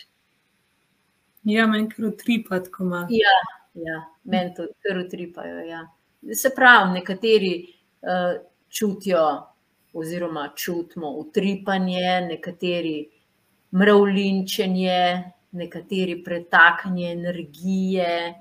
Ja, 1.44 1.68
meni 1.68 1.92
kar 1.92 2.08
utripa 2.14 2.64
tako 2.64 2.88
malo. 2.88 3.12
Ja, 3.12 3.36
ja 3.76 4.00
meni 4.24 4.56
to 4.56 4.72
kar 4.80 5.04
utripajo. 5.04 5.60
Ja. 5.68 5.84
Se 6.34 6.50
pravi, 6.56 6.92
nekateri 7.00 7.54
uh, 8.02 8.42
čutijo, 8.70 9.26
oziroma 9.94 10.50
čutimo 10.56 11.10
utripanje, 11.10 12.22
nekateri 12.30 13.10
mravlinčenje, 13.72 15.32
nekateri 15.52 16.24
pretakanje 16.24 17.12
energije, 17.12 18.34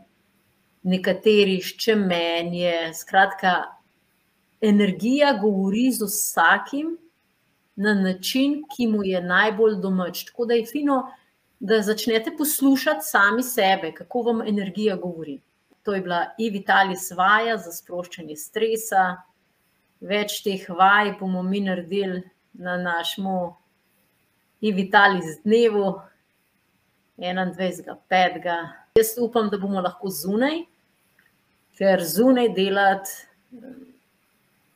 nekateri 0.82 1.60
ščemenje. 1.62 2.74
Skratka, 2.94 3.54
energija 4.60 5.34
govori 5.42 5.90
z 5.92 6.08
vsakim 6.08 6.96
na 7.76 7.94
način, 7.94 8.62
ki 8.70 8.86
mu 8.86 9.04
je 9.04 9.20
najbolj 9.22 9.78
domač. 9.82 10.24
Tako 10.30 10.46
da 10.50 10.54
je 10.54 10.66
fino 10.66 11.02
da 11.60 11.80
začnete 11.82 12.34
poslušati 12.38 13.06
sami 13.06 13.42
sebe, 13.42 13.92
kako 13.94 14.22
vam 14.22 14.42
energija 14.42 14.96
govori. 14.96 15.40
To 15.84 15.94
je 15.94 16.00
bila 16.00 16.34
Ivitalis 16.38 17.10
vaja 17.12 17.56
za 17.60 17.72
sproščanje 17.72 18.36
stresa. 18.40 19.04
Več 20.00 20.40
teh 20.44 20.64
vaj 20.68 21.14
bomo 21.20 21.42
mi 21.44 21.60
naredili 21.64 22.22
na 22.54 22.76
našem 22.80 23.28
Ivitalis 24.64 25.42
dnevu, 25.44 26.00
21.5. 27.18 28.68
Jaz 28.96 29.14
upam, 29.20 29.50
da 29.50 29.58
bomo 29.58 29.80
lahko 29.80 30.10
zunaj, 30.10 30.64
ker 31.78 32.02
zunaj 32.02 32.48
delati 32.56 33.10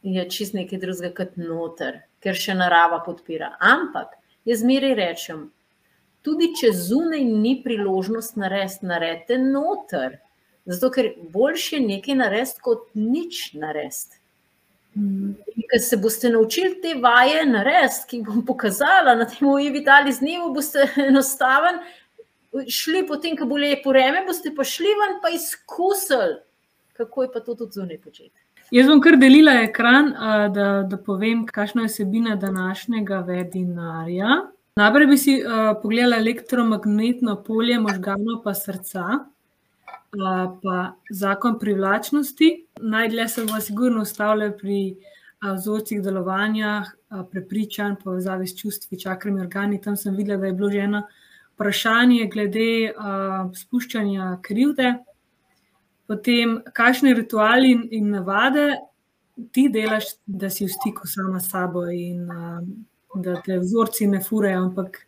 je 0.03 0.25
čist 0.31 0.55
nekaj 0.55 0.79
drugega 0.79 1.15
kot 1.15 1.37
noter, 1.41 2.03
ker 2.23 2.37
še 2.37 2.55
narava 2.55 3.01
podpira. 3.07 3.55
Ampak 3.61 4.15
jaz 4.49 4.63
zmeraj 4.63 4.95
rečem, 4.99 5.49
tudi 6.23 6.53
če 6.59 6.73
zunaj 6.77 7.25
ni 7.25 7.59
priložnost 7.65 8.37
narediti, 8.37 8.87
naredite 8.87 9.39
noter. 9.43 10.19
Zato, 10.69 10.91
ker 10.93 11.13
boljše 11.33 11.77
je 11.77 11.85
nekaj 11.87 12.15
narediti, 12.15 12.61
kot 12.61 12.89
nič 12.95 13.53
narediti. 13.57 14.19
Mm. 14.99 15.37
Ker 15.71 15.81
se 15.81 15.97
boste 15.97 16.29
naučili 16.31 16.77
te 16.83 16.93
vaje 17.01 17.47
narediti, 17.49 18.05
ki 18.11 18.21
jih 18.21 18.27
bom 18.27 18.43
pokazala 18.47 19.15
na 19.17 19.25
tem 19.29 19.49
Ivitali 19.49 20.13
z 20.13 20.21
dnevu, 20.21 20.51
boste 20.53 20.85
enostaven. 21.09 21.81
Šli 22.69 23.07
potem, 23.09 23.37
ko 23.37 23.49
bo 23.49 23.57
lepo 23.61 23.95
vreme, 23.95 24.27
boste 24.27 24.53
pa 24.57 24.65
šli 24.65 24.93
ven 25.01 25.17
in 25.17 25.39
izkusili, 25.39 26.37
kako 26.97 27.23
je 27.23 27.33
pa 27.33 27.41
to 27.41 27.55
tudi 27.55 27.81
zunaj 27.81 28.01
početi. 28.05 28.37
Jaz 28.71 28.89
bom 28.91 29.01
kar 29.01 29.17
delila 29.17 29.55
ekran, 29.65 30.13
da, 30.53 30.69
da 30.85 30.97
povem, 31.01 31.47
kakšna 31.49 31.87
je 31.87 31.95
vsebina 31.95 32.37
današnjega 32.37 33.23
webinarja. 33.25 34.43
Najprej 34.77 35.07
bi 35.07 35.17
si 35.19 35.39
uh, 35.41 35.73
pogledala 35.83 36.21
elektromagnetno 36.21 37.39
polje 37.47 37.79
možganov, 37.81 38.43
pa 38.45 38.53
srca, 38.55 39.07
uh, 40.17 40.59
pa 40.63 40.93
zakon 41.11 41.59
privlačnosti. 41.59 42.67
Najdlje 42.81 43.29
se 43.29 43.45
bomo 43.45 43.61
sigurno 43.61 44.03
ustavljali 44.03 44.57
pri 44.59 44.81
vzorcih 45.43 46.03
delovanja, 46.03 46.85
prepričanj, 47.31 47.95
povezavi 48.05 48.47
s 48.47 48.57
čustvi, 48.59 48.99
čakrimi 48.99 49.41
organi. 49.41 49.81
Tam 49.81 49.97
sem 49.97 50.17
videla, 50.17 50.41
da 50.41 50.47
je 50.47 50.53
bilo 50.53 50.71
že 50.71 50.79
eno 50.79 51.03
vprašanje 51.55 52.27
glede 52.33 52.93
uh, 52.93 53.51
spuščanja 53.55 54.39
krivde. 54.43 54.95
Potem, 56.07 56.61
kakšne 56.73 57.15
rituali 57.15 57.73
in, 57.75 57.89
in 57.91 58.11
navade 58.11 58.69
ti 59.53 59.69
delaš, 59.69 60.17
da 60.27 60.51
si 60.51 60.65
v 60.65 60.73
stiku 60.73 61.07
sama 61.07 61.41
s 61.41 61.51
sabo 61.51 61.85
in 61.91 62.25
uh, 62.31 62.63
da 63.15 63.41
te 63.43 63.59
vzorci 63.59 64.07
ne 64.07 64.21
furejo, 64.23 64.63
ampak 64.69 65.03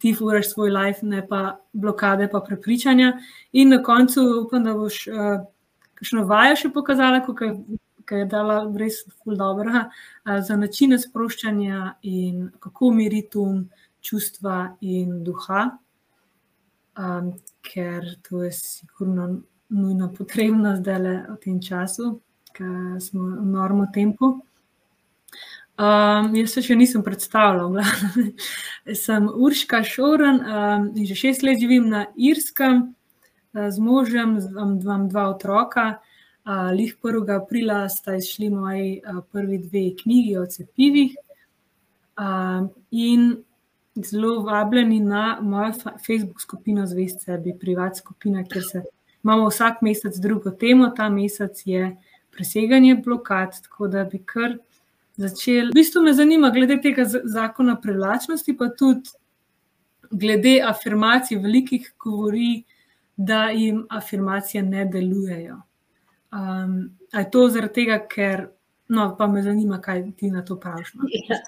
ti 0.00 0.14
furaš 0.16 0.52
svoj 0.52 0.70
life, 0.70 1.06
ne 1.06 1.20
pa 1.28 1.60
blokade, 1.72 2.28
pa 2.32 2.40
prepričanja. 2.40 3.12
In 3.52 3.68
na 3.68 3.82
koncu 3.82 4.22
upam, 4.46 4.64
da 4.64 4.74
boš 4.74 5.06
uh, 5.06 5.42
kakšno 5.94 6.24
vajo 6.24 6.56
še 6.56 6.70
pokazala, 6.72 7.20
ki 7.20 8.22
je 8.22 8.26
dala 8.30 8.62
res 8.80 9.02
ful 9.20 9.36
dobro 9.36 9.84
uh, 9.84 10.40
za 10.40 10.56
načine 10.56 10.98
sproščanja 10.98 11.94
in 12.08 12.48
kako 12.64 12.94
umiriti 12.94 13.38
um, 13.38 13.62
čustva 14.00 14.74
in 14.80 15.20
duha. 15.24 15.68
Um, 16.98 17.34
ker 17.62 18.04
to 18.24 18.42
je 18.44 18.52
sigurno 18.56 19.28
nujno 19.68 20.08
potrebno 20.16 20.74
zdaj 20.80 21.00
v 21.28 21.36
tem 21.44 21.60
času, 21.62 22.16
ki 22.56 22.64
smo 23.04 23.36
v 23.36 23.46
normem 23.52 23.92
tempu. 23.94 24.38
Um, 25.80 26.34
jaz 26.36 26.52
se 26.52 26.60
še 26.60 26.74
nisem 26.76 27.00
predstavljal. 27.00 27.78
sem 29.04 29.28
Urška 29.32 29.80
Šoren 29.86 30.42
um, 30.44 30.82
in 30.92 31.06
že 31.08 31.16
šest 31.16 31.44
let 31.46 31.56
živim 31.62 31.86
na 31.88 32.02
Irskem, 32.20 32.82
uh, 33.56 33.70
z 33.72 33.80
možem, 33.80 34.36
imam 34.50 35.06
dva 35.08 35.30
otroka. 35.32 35.86
Uh, 36.44 36.68
Lih 36.76 36.92
1. 37.00 37.32
aprila 37.32 37.86
sta 37.88 38.18
izšli 38.20 38.50
moji 38.52 38.92
uh, 39.00 39.22
prvi 39.32 39.62
dve 39.64 39.86
knjigi 40.02 40.36
o 40.36 40.44
cepivih. 40.52 41.16
Uh, 42.20 42.68
in 42.92 43.30
zelo 43.96 44.42
vabljeni 44.44 45.00
na 45.00 45.38
mojo 45.40 45.72
Facebook 46.04 46.44
skupino 46.44 46.84
Zvest 46.86 47.24
sebi, 47.24 47.56
privat 47.56 47.96
skupina, 47.96 48.44
kjer 48.44 48.64
se 48.68 48.82
imamo 49.24 49.48
vsak 49.48 49.80
mesec 49.80 50.20
drugo 50.20 50.52
temo. 50.52 50.92
Ta 50.92 51.08
mesec 51.08 51.64
je 51.64 51.94
preseganje 52.36 53.00
blokad, 53.00 53.56
tako 53.64 53.88
da 53.88 54.04
bi 54.04 54.20
kar 54.20 54.60
začeli. 55.20 55.70
V 55.70 55.76
bistvu 55.76 56.02
me 56.02 56.12
zanima, 56.16 56.50
glede 56.50 56.80
tega 56.82 57.04
zakona 57.08 57.76
privlačnosti, 57.80 58.56
pa 58.56 58.70
tudi 58.78 59.10
glede 60.10 60.60
afirmacij, 60.66 61.38
velikih 61.38 61.92
govori, 61.98 62.64
da 63.16 63.48
jim 63.54 63.84
afirmacije 63.90 64.62
ne 64.62 64.84
delujejo. 64.84 65.60
Um, 66.32 66.98
je 67.12 67.30
to 67.30 67.48
zaradi 67.48 67.74
tega, 67.74 67.98
ker, 68.08 68.46
no, 68.88 69.10
pa 69.18 69.26
me 69.26 69.42
zanima, 69.42 69.80
kaj 69.80 70.04
ti 70.16 70.30
na 70.30 70.44
to 70.44 70.56
praviš. 70.60 70.94
No? 70.94 71.08
Ja. 71.28 71.40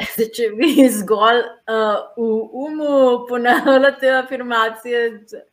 Če 0.36 0.46
vi 0.56 0.86
zgolj 0.94 1.40
uh, 1.42 1.96
v 2.16 2.28
umu 2.66 3.26
ponavljate 3.28 4.12
afirmacije, 4.20 5.02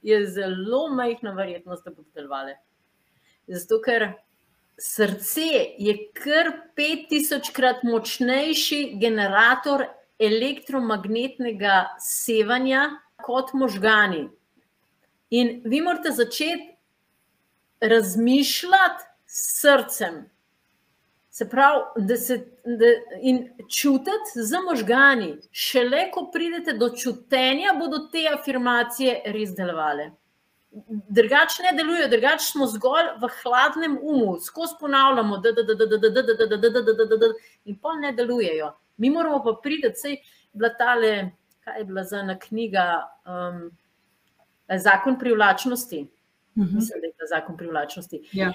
je 0.01 0.19
zelo 0.31 0.87
majhna 0.95 1.33
verjetnost, 1.35 1.83
da 1.85 1.91
bodo 1.91 2.07
delovali. 2.15 2.53
Zato, 3.47 3.81
ker 3.83 4.11
srce 4.77 5.49
je 5.77 5.97
kar 6.13 6.51
5000krat 6.77 7.83
močnejši 7.83 8.97
generator 9.01 9.85
elektromagnetnega 10.19 11.83
sevanja 11.99 12.89
kot 13.21 13.53
možgani. 13.53 14.27
In 15.29 15.61
vi 15.65 15.81
morate 15.81 16.11
začeti 16.11 16.75
razmišljati 17.81 19.03
s 19.25 19.61
srcem. 19.61 20.29
Se 21.29 21.49
pravi, 21.49 22.05
da 22.07 22.15
se 22.17 22.37
da, 22.65 22.93
in 23.21 23.43
čutiti 23.69 24.41
z 24.41 24.61
možgani, 24.69 25.35
šele 25.51 26.07
ko 26.11 26.29
pridete 26.33 26.73
do 26.73 26.89
čutenja, 26.89 27.75
bodo 27.79 28.07
te 28.11 28.25
afirmacije 28.33 29.21
res 29.25 29.53
delovale 29.57 30.11
drugače 30.87 31.63
ne 31.63 31.77
delujejo, 31.77 32.07
drugače 32.07 32.45
smo 32.45 32.67
zgolj 32.67 33.11
v 33.21 33.29
hladnem 33.41 33.97
umu, 34.01 34.39
skozi 34.39 34.73
ponavljamo, 34.79 35.37
da 35.37 35.49
in 37.65 37.79
pa 37.81 37.95
ne 37.95 38.11
delujejo. 38.11 38.73
Mi 38.97 39.09
moramo 39.09 39.43
pa 39.43 39.59
priti, 39.63 39.87
da 39.87 40.09
je 40.09 40.17
bila 40.53 40.69
tale, 40.77 41.31
kaj 41.63 41.79
je 41.79 41.85
bila 41.85 42.03
za 42.03 42.19
ena 42.19 42.39
knjiga, 42.39 43.03
um, 43.25 43.71
Zakon 44.67 45.19
privlačnosti. 45.19 46.07
Mislim, 46.57 47.01
da 47.01 47.07
je 47.07 47.13
ta 47.17 47.25
zakon 47.29 47.57
privlačnosti. 47.57 48.21
Ja. 48.33 48.53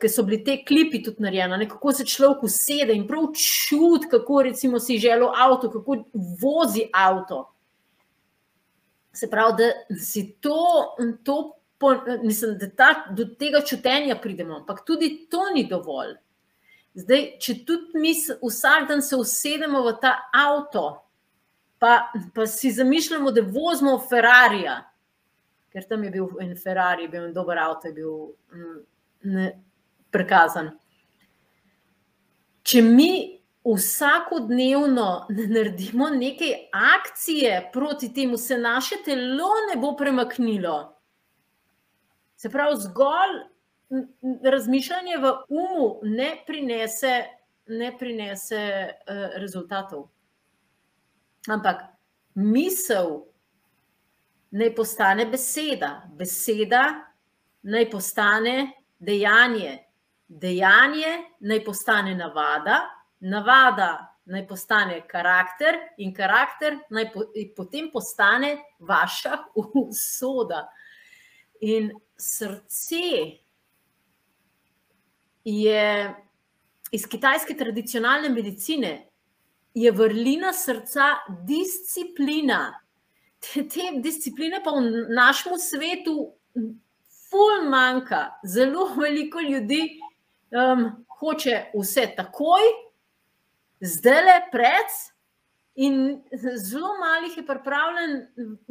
Ker 0.00 0.10
so 0.12 0.22
bili 0.22 0.42
te 0.44 0.58
klipi 0.68 1.00
tudi 1.02 1.22
narejeni, 1.24 1.68
kako 1.68 1.92
se 1.92 2.04
človek 2.06 2.42
usede 2.44 2.92
in 2.92 3.06
prav 3.08 3.30
čuti, 3.32 4.08
kako 4.10 4.42
recimo 4.42 4.80
si 4.80 4.98
želel 4.98 5.30
avto, 5.32 5.70
kako 5.70 5.96
vozi 6.42 6.84
avto. 6.92 7.54
Se 9.12 9.30
pravi, 9.30 9.54
da 9.58 9.96
si 9.96 10.36
to, 10.40 10.94
to 11.24 11.57
po, 11.78 11.94
mislim, 12.22 12.58
da 12.58 12.70
ta, 12.70 12.88
do 13.10 13.24
tega 13.38 13.60
čutenja 13.66 14.16
pridemo, 14.22 14.56
ampak 14.56 14.84
tudi 14.86 15.26
to 15.30 15.50
ni 15.54 15.66
dovolj. 15.68 16.16
Zdaj, 16.98 17.24
če 17.38 17.54
tudi 17.66 18.00
mi 18.00 18.12
vsak 18.42 18.88
dan 18.88 19.02
se 19.02 19.16
usedemo 19.16 19.84
v 19.86 19.94
ta 20.02 20.16
avto, 20.34 21.04
pa, 21.78 22.10
pa 22.34 22.46
si 22.46 22.72
zamišljamo, 22.74 23.30
da 23.30 23.44
vozimo 23.46 23.94
Ferrari, 24.08 24.64
ker 25.70 25.86
tam 25.86 26.04
je 26.04 26.10
bil 26.10 26.28
en 26.42 26.56
Ferrari, 26.58 27.08
bil 27.08 27.28
en 27.28 27.34
dober 27.36 27.60
avto, 27.62 27.88
je 27.88 27.94
bil 28.00 28.14
mm, 28.52 28.78
ne, 29.30 29.48
prikazan. 30.10 30.72
Če 32.66 32.82
mi 32.82 33.12
vsakodnevno 33.68 35.26
naredimo 35.28 36.10
neke 36.10 36.68
akcije 36.72 37.70
proti 37.72 38.10
temu, 38.14 38.36
se 38.36 38.58
naše 38.58 38.96
telo 39.04 39.54
ne 39.70 39.80
bo 39.80 39.94
premaknilo. 39.96 40.97
Se 42.38 42.50
pravi, 42.50 42.76
zgolj 42.80 43.38
razmišljanje 44.44 45.16
v 45.18 45.32
umu 45.48 45.88
ne 46.02 46.28
prinese, 46.46 47.24
ne 47.66 47.90
prinese 47.98 48.62
uh, 48.86 49.40
rezultatov. 49.42 50.06
Ampak 51.50 51.82
misel 52.34 53.24
naj 54.50 54.74
postane 54.74 55.26
beseda, 55.26 55.90
beseda 56.14 56.84
naj 57.62 57.90
postane 57.90 58.56
dejanje, 58.98 59.78
dejanje 60.28 61.16
naj 61.40 61.64
postane 61.64 62.14
navada, 62.14 62.84
navada 63.20 64.14
naj 64.28 64.46
postane 64.46 65.00
karakter 65.08 65.78
in 65.98 66.12
karakter 66.14 66.76
naj 66.90 67.10
po, 67.12 67.24
potem 67.56 67.90
postane 67.92 68.58
vaša 68.78 69.38
usoda. 69.88 70.68
In 71.60 71.90
srce 72.16 73.02
je 75.44 76.14
iz 76.92 77.06
kitajske 77.06 77.56
tradicionalne 77.56 78.28
medicine, 78.28 79.08
je 79.74 79.92
vrlina 79.92 80.52
srca 80.52 81.14
disciplina. 81.46 82.80
Te, 83.38 83.62
te 83.68 83.92
discipline 84.02 84.62
pa 84.64 84.72
v 84.74 85.06
našem 85.14 85.58
svetu, 85.62 86.16
ful 87.28 87.68
manjka. 87.70 88.40
Zelo 88.46 88.88
veliko 88.96 89.40
ljudi 89.40 89.82
um, 90.50 90.88
hoče 91.20 91.60
vse 91.74 92.06
takoj, 92.16 92.66
zdaj 93.80 94.22
le 94.24 94.38
pred, 94.52 94.98
in 95.78 95.98
zelo 96.56 96.96
malih 96.98 97.36
je 97.36 97.46
pripravljen 97.46 98.16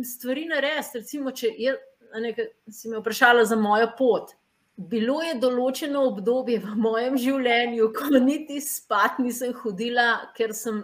stvari 0.03 0.45
narediti. 0.45 0.99
Recimo, 0.99 1.31
če 1.31 1.53
je, 1.57 1.77
nekaj, 2.15 2.51
si 2.71 2.89
me 2.89 2.99
vprašala 2.99 3.45
za 3.45 3.55
mojo 3.55 3.89
pot. 3.97 4.33
Bilo 4.77 5.21
je 5.25 5.39
določeno 5.41 6.03
obdobje 6.11 6.59
v 6.61 6.75
mojem 6.77 7.17
življenju, 7.17 7.89
ko 7.95 8.19
niti 8.21 8.59
spat 8.61 9.17
nisem 9.19 9.55
hodila, 9.63 10.29
ker 10.37 10.53
sem 10.53 10.83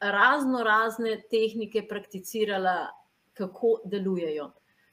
razno 0.00 0.62
razne 0.62 1.16
tehnike 1.30 1.82
prakticirala, 1.88 2.92
kako 3.36 3.80
delujejo. 3.84 4.52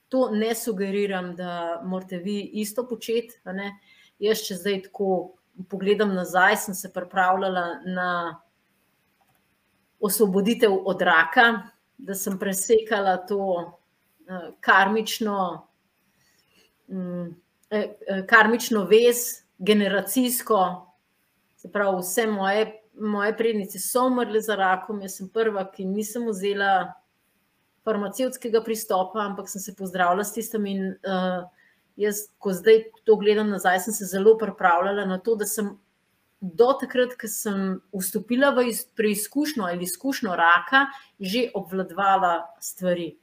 To 0.09 0.29
ne 0.33 0.51
sugeriram, 0.55 1.35
da 1.35 1.81
morate 1.85 2.17
vi 2.17 2.41
isto 2.61 2.83
početi. 2.87 3.39
Jaz, 4.19 4.43
če 4.45 4.57
zdaj 4.59 4.81
tako 4.89 5.35
pogledam 5.69 6.13
nazaj, 6.15 6.57
sem 6.65 6.75
se 6.75 6.91
pripravljala 6.93 7.65
na 7.85 8.09
osvoboditev 10.03 10.73
od 10.85 11.01
raka, 11.01 11.47
da 11.97 12.15
sem 12.15 12.35
presekala 12.39 13.17
to 13.27 13.39
karmično, 14.59 15.67
um, 16.87 17.35
eh, 17.69 17.95
karmično 18.29 18.85
vez, 18.85 19.43
generacijsko. 19.57 20.59
Se 21.55 21.71
pravi, 21.71 22.01
vse 22.01 22.27
moje, 22.27 22.81
moje 22.99 23.37
prednice 23.37 23.79
so 23.79 24.07
umrle 24.07 24.41
za 24.41 24.55
rakom, 24.55 25.01
jaz 25.01 25.17
sem 25.17 25.29
prva, 25.29 25.65
ki 25.71 25.85
nisem 25.85 26.27
vzela 26.27 26.93
farmacevtskega 27.83 28.63
pristopa, 28.63 29.23
ampak 29.23 29.49
sem 29.49 29.61
se 29.61 29.75
pozdravila 29.75 30.23
s 30.23 30.33
tistim. 30.33 30.65
In 30.65 30.83
uh, 31.07 31.43
jaz, 31.99 32.27
ko 32.39 32.53
zdaj 32.53 32.83
to 33.03 33.15
gledam 33.19 33.49
nazaj, 33.49 33.79
sem 33.87 33.93
se 33.93 34.05
zelo 34.05 34.37
pripravljala 34.37 35.05
na 35.05 35.19
to, 35.19 35.35
da 35.35 35.45
sem 35.45 35.73
do 36.43 36.73
takrat, 36.79 37.15
ko 37.19 37.27
sem 37.31 37.77
vstopila 37.95 38.51
v 38.51 38.67
preizkušnjo 38.99 39.63
ali 39.63 39.87
izkušnjo 39.87 40.35
raka, 40.35 40.87
že 41.19 41.47
obvladovala 41.55 42.41
stvari. 42.59 43.13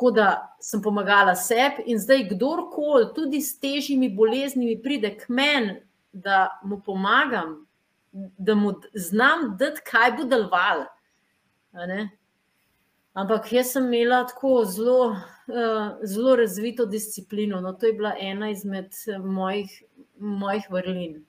Tako 0.00 0.10
da 0.16 0.56
sem 0.64 0.80
pomagala 0.80 1.34
sebi, 1.36 1.82
in 1.92 1.98
zdaj 2.00 2.22
kdorkoli, 2.30 3.10
tudi 3.12 3.42
s 3.44 3.58
težjimi 3.60 4.08
boleznimi, 4.08 4.78
pride 4.80 5.10
k 5.18 5.28
meni, 5.28 5.74
da 6.12 6.46
mu 6.64 6.78
pomagam, 6.80 7.66
da 8.12 8.54
mu 8.56 8.72
znam 8.94 9.58
dati, 9.60 9.84
kaj 9.84 10.14
bo 10.16 10.24
deloval. 10.24 10.86
Ampak 13.12 13.52
jaz 13.52 13.74
sem 13.74 13.90
imela 13.90 14.22
tako 14.24 14.64
zelo, 14.64 15.16
zelo 16.08 16.36
razvito 16.40 16.86
disciplino. 16.88 17.60
No, 17.60 17.74
to 17.76 17.90
je 17.90 17.92
bila 17.92 18.14
ena 18.16 18.48
izmed 18.50 18.96
mojih, 19.20 19.82
mojih 20.16 20.70
vrlin 20.72 21.20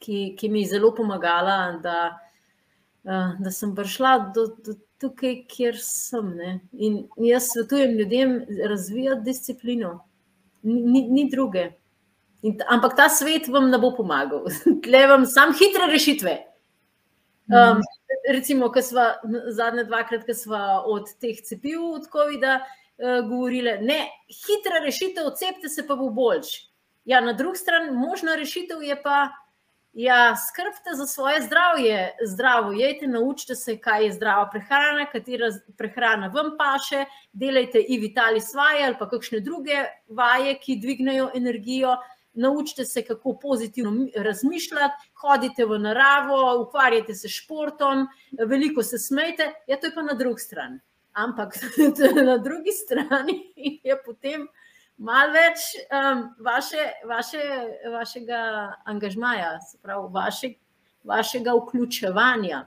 ki, 0.00 0.34
ki 0.38 0.48
mi 0.48 0.62
je 0.62 0.68
zelo 0.74 0.94
pomagala, 0.94 1.56
da, 1.82 1.96
da 3.38 3.52
sem 3.52 3.74
prišla 3.76 4.18
do, 4.34 4.46
do 4.64 4.76
tukaj, 5.00 5.44
kjer 5.48 5.78
sem. 5.80 6.34
Ne? 6.36 6.54
In 6.72 7.02
jaz 7.16 7.50
svetujem 7.52 7.96
ljudem 7.98 8.36
razvijati 8.68 9.24
disciplino, 9.24 9.98
ni, 10.62 11.06
ni 11.08 11.28
druge. 11.30 11.70
In, 12.42 12.56
ampak 12.68 12.96
ta 12.96 13.08
svet 13.12 13.48
vam 13.52 13.68
ne 13.70 13.78
bo 13.78 13.92
pomagal, 13.96 14.46
tle 14.84 15.06
vam 15.10 15.26
samo 15.28 15.56
hitre 15.58 15.90
rešitve. 15.92 16.36
Um, 17.50 17.80
recimo, 18.30 18.68
ko 18.72 18.82
smo 18.82 19.02
zadnje 19.56 19.84
dvakrat, 19.88 20.24
ko 20.26 20.34
smo 20.34 20.60
od 20.86 21.10
teh 21.20 21.40
cepiv, 21.44 21.82
od 21.82 22.06
COVID-a, 22.12 22.60
uh, 22.60 23.28
govorili, 23.28 23.74
ne, 23.82 24.04
hitra 24.44 24.80
rešitev, 24.84 25.26
odcepite 25.26 25.68
se, 25.68 25.86
pa 25.86 25.96
bo 25.98 26.08
boljš. 26.14 26.52
Ja, 27.04 27.20
na 27.20 27.32
drugi 27.32 27.58
strani, 27.58 27.90
možna 27.96 28.36
rešitev 28.38 28.82
je 28.86 28.96
pa, 29.02 29.28
Ja, 29.92 30.36
skrbite 30.36 30.94
za 30.96 31.06
svoje 31.06 31.42
zdravje, 31.42 32.16
zdravo 32.26 32.72
jejte, 32.72 33.06
naučite 33.06 33.54
se, 33.54 33.78
kaj 33.78 34.04
je 34.04 34.12
zdrava 34.12 34.50
prehrana, 34.50 35.06
katera 35.12 35.46
prehrana 35.78 36.28
vam 36.28 36.52
paše, 36.58 37.04
delajte 37.32 37.78
i 37.88 37.98
vitali 37.98 38.40
svaje 38.40 38.86
ali 38.86 38.96
pa 38.98 39.08
kakšne 39.08 39.40
druge 39.40 39.82
vaje, 40.08 40.54
ki 40.58 40.76
dvignejo 40.76 41.30
energijo. 41.34 41.96
Naučite 42.32 42.84
se, 42.84 43.02
kako 43.02 43.38
pozitivno 43.42 44.06
razmišljati, 44.16 45.10
hodite 45.14 45.64
v 45.66 45.78
naravo, 45.78 46.62
ukvarjate 46.62 47.14
se 47.14 47.28
s 47.28 47.42
športom, 47.42 48.06
veliko 48.46 48.82
se 48.82 48.98
smejte, 48.98 49.52
ja, 49.66 49.80
to 49.80 49.86
je 49.86 49.94
pa 49.94 50.02
na 50.02 50.14
drugi 50.14 50.40
strani. 50.40 50.78
Ampak 51.12 51.58
na 52.30 52.38
drugi 52.38 52.70
strani 52.72 53.52
je 53.82 54.02
potem 54.04 54.46
malo 55.00 55.32
več 55.32 55.64
um, 55.88 56.26
vaše, 56.44 56.84
vaše, 57.08 57.44
vašega 57.92 58.40
angažmaja, 58.84 59.54
pravi, 59.82 60.08
vaše, 60.12 60.52
vašega 61.08 61.54
vključevanja. 61.56 62.66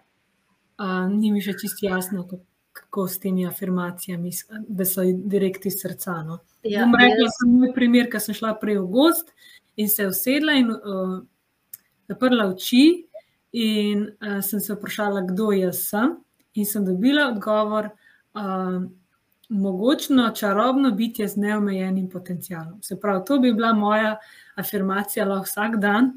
Uh, 0.81 1.05
ni 1.13 1.31
mi 1.31 1.43
še 1.45 1.53
čisto 1.61 1.85
jasno, 1.85 2.25
kako 2.73 3.05
s 3.07 3.21
temi 3.21 3.45
afirmacijami, 3.45 4.33
da 4.67 4.85
so 4.89 5.05
direkti 5.05 5.69
iz 5.69 5.77
srca. 5.81 6.17
No. 6.25 6.39
Ja, 6.65 6.87
rekla 6.89 7.29
sem 7.37 7.53
moj 7.61 7.73
primer, 7.75 8.09
ker 8.09 8.23
sem 8.23 8.35
šla 8.37 8.55
prej 8.61 8.81
v 8.81 8.87
gost 8.95 9.29
in 9.77 9.89
se 9.89 10.07
usedla 10.09 10.57
in 10.57 10.73
uh, 10.73 11.19
zaprla 12.09 12.49
oči. 12.53 12.85
In 13.53 14.07
uh, 14.09 14.39
sem 14.41 14.57
se 14.57 14.73
vprašala, 14.73 15.21
kdo 15.27 15.51
jaz 15.53 15.83
sem, 15.91 16.15
in 16.57 16.65
sem 16.65 16.81
dobila 16.81 17.27
odgovor. 17.29 17.91
Uh, 18.33 18.87
mogočno 19.49 20.29
čarobno 20.35 20.91
bitje 20.91 21.27
z 21.27 21.37
neomejenim 21.37 22.09
potencialom. 22.09 22.81
Se 22.81 22.99
pravi, 22.99 23.25
to 23.25 23.39
bi 23.39 23.53
bila 23.53 23.73
moja 23.73 24.17
afirmacija 24.55 25.25
lahko 25.25 25.43
vsak 25.43 25.75
dan, 25.81 26.13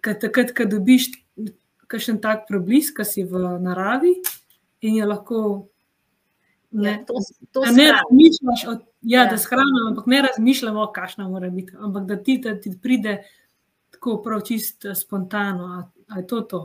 ker 0.00 0.18
takrat, 0.18 0.54
ko 0.56 0.64
dobiš 0.64 1.10
kakšen 1.86 2.20
tak 2.22 2.46
preblisk, 2.48 2.96
ki 2.96 3.04
si 3.04 3.24
v 3.28 3.58
naravi 3.62 4.16
in 4.80 4.96
je 4.96 5.06
lahko. 5.06 5.68
Ne, 6.72 6.90
ja, 6.90 7.04
to, 7.04 7.20
to 7.52 7.66
ne 7.68 7.90
razmišljaš, 7.92 8.62
od, 8.68 8.84
ja, 9.02 9.22
ja. 9.22 9.30
da 9.30 9.36
shranimo, 9.38 9.88
ampak 9.90 10.06
ne 10.08 10.22
razmišljamo, 10.24 10.86
kakšna 10.92 11.28
mora 11.28 11.50
biti. 11.50 11.76
Ampak 11.78 12.06
da 12.08 12.16
ti, 12.16 12.38
da 12.40 12.54
ti 12.60 12.72
pride 12.82 13.18
tako 13.92 14.22
prav 14.24 14.40
čist 14.48 14.86
spontano. 14.96 15.90
Ali 16.08 16.22
je 16.22 16.26
to 16.26 16.40
to? 16.40 16.62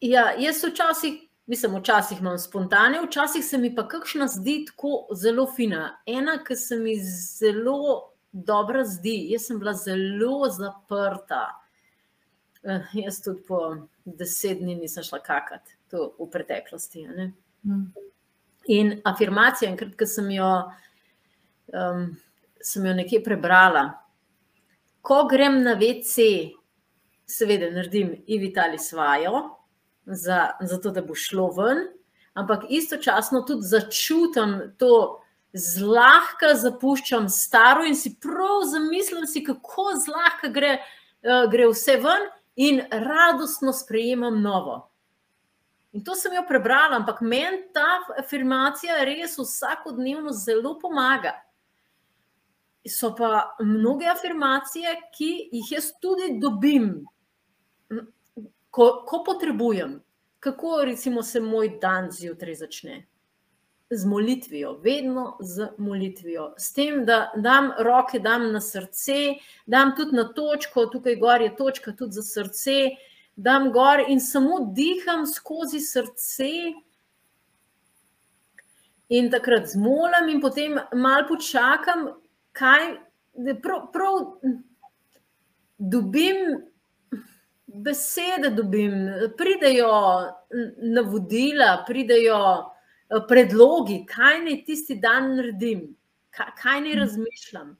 Ja, 0.00 0.34
jaz 0.38 0.60
včasih 0.64 1.25
Mislim, 1.46 1.76
včasih 1.76 2.20
imam 2.20 2.38
spontane, 2.38 3.00
včasih 3.06 3.44
se 3.44 3.58
mi 3.58 3.74
pa 3.74 3.88
kakšna 3.88 4.26
zdi 4.26 4.64
tako 4.66 5.06
zelo 5.14 5.46
fina. 5.56 5.98
Ena, 6.06 6.40
ki 6.44 6.56
se 6.56 6.76
mi 6.76 6.96
zelo 7.38 8.10
dobro 8.32 8.84
zdi, 8.84 9.26
jaz 9.30 9.46
sem 9.46 9.58
bila 9.58 9.72
zelo 9.72 10.48
zaprta. 10.50 11.44
Uh, 12.62 12.82
jaz 13.04 13.20
tudi 13.22 13.42
po 13.46 13.76
deset 14.04 14.58
dni 14.58 14.74
nisem 14.74 15.06
šla 15.06 15.20
kakati, 15.22 15.76
to 15.90 16.10
v 16.18 16.26
preteklosti. 16.30 17.06
Mm. 17.06 17.84
In 18.74 18.90
afirmacija, 19.04 19.70
enkrat, 19.70 19.94
ki 19.94 20.06
sem 20.10 20.30
jo, 20.34 20.50
um, 21.70 22.08
sem 22.58 22.86
jo 22.86 22.94
nekje 22.98 23.22
prebrala, 23.22 23.84
ko 25.06 25.22
grem 25.30 25.60
na 25.62 25.76
VC, 25.78 26.26
seveda 27.26 27.70
naredim 27.70 28.16
i 28.26 28.38
vitali 28.42 28.78
svojo 28.82 29.44
za, 30.06 30.50
za 30.60 30.80
to, 30.80 30.90
da 30.90 31.02
bo 31.02 31.14
šlo 31.14 31.50
ven, 31.56 31.86
ampak 32.34 32.66
istočasno 32.68 33.42
tudi 33.42 33.66
začutim 33.66 34.58
to 34.78 35.20
zlahka, 35.52 36.54
zapuščam 36.54 37.28
staro 37.32 37.84
in 37.84 37.96
si 37.96 38.14
prav 38.20 38.66
zamislim, 38.70 39.26
si, 39.26 39.42
kako 39.44 39.94
zlahka 40.04 40.50
gre, 40.52 40.76
uh, 41.24 41.46
gre 41.50 41.70
vse 41.72 41.96
ven 42.02 42.28
in 42.56 42.82
radostno 42.90 43.72
sprejemam 43.72 44.42
novo. 44.42 44.84
In 45.96 46.04
to 46.04 46.14
sem 46.14 46.34
jo 46.36 46.42
prebrala, 46.48 46.98
ampak 47.00 47.22
meni 47.24 47.62
ta 47.72 48.02
afirmacija 48.20 49.00
res 49.08 49.38
vsakodnevno 49.40 50.32
zelo 50.36 50.74
pomaga. 50.80 51.32
So 52.86 53.14
pa 53.16 53.56
mnoge 53.64 54.06
afirmacije, 54.06 54.92
ki 55.16 55.30
jih 55.52 55.72
jaz 55.72 55.88
tudi 56.02 56.36
dobim, 56.40 57.06
ko, 58.76 59.04
ko 59.08 59.22
potrebujem, 59.24 60.00
kako 60.40 60.84
recimo 60.84 61.22
se 61.24 61.40
moj 61.40 61.78
dan 61.80 62.10
zjutraj 62.12 62.54
začne. 62.62 63.04
z 63.90 64.04
molitvijo, 64.04 64.72
vedno 64.82 65.36
z 65.40 65.68
molitvijo. 65.78 66.54
S 66.58 66.72
tem, 66.74 67.04
da 67.06 67.32
dam 67.36 67.70
roke, 67.78 68.18
dam 68.18 68.48
na 68.52 68.60
srce, 68.60 69.36
dam 69.66 69.92
tudi 69.96 70.16
na 70.16 70.24
točko, 70.34 70.86
tukaj 70.90 71.16
gor 71.16 71.42
je 71.42 71.52
točka 71.56 71.92
tudi 71.92 72.18
za 72.18 72.22
srce, 72.22 72.74
dam 73.36 73.70
gor 73.72 74.02
in 74.08 74.20
samo 74.20 74.58
diham 74.74 75.26
skozi 75.26 75.80
srce. 75.80 76.50
In 79.08 79.30
takrat 79.30 79.70
zmolim, 79.70 80.34
in 80.34 80.40
potem 80.42 80.80
malo 80.92 81.28
počakam, 81.28 82.08
kaj 82.52 82.96
prav, 83.62 83.86
prav 83.94 84.18
dobim 85.78 86.58
besede, 87.82 88.50
dobim, 88.54 88.94
pridejo 89.36 89.92
navodila, 90.94 91.84
pridejo. 91.86 92.72
Eh, 93.06 93.20
predlogi, 93.28 94.00
kaj 94.06 94.40
naj 94.42 94.64
tisti 94.66 94.96
dan 94.98 95.36
naredim, 95.36 95.82
kaj 96.34 96.80
naj 96.80 96.90
mhm. 96.90 96.98
razmišljam. 97.00 97.76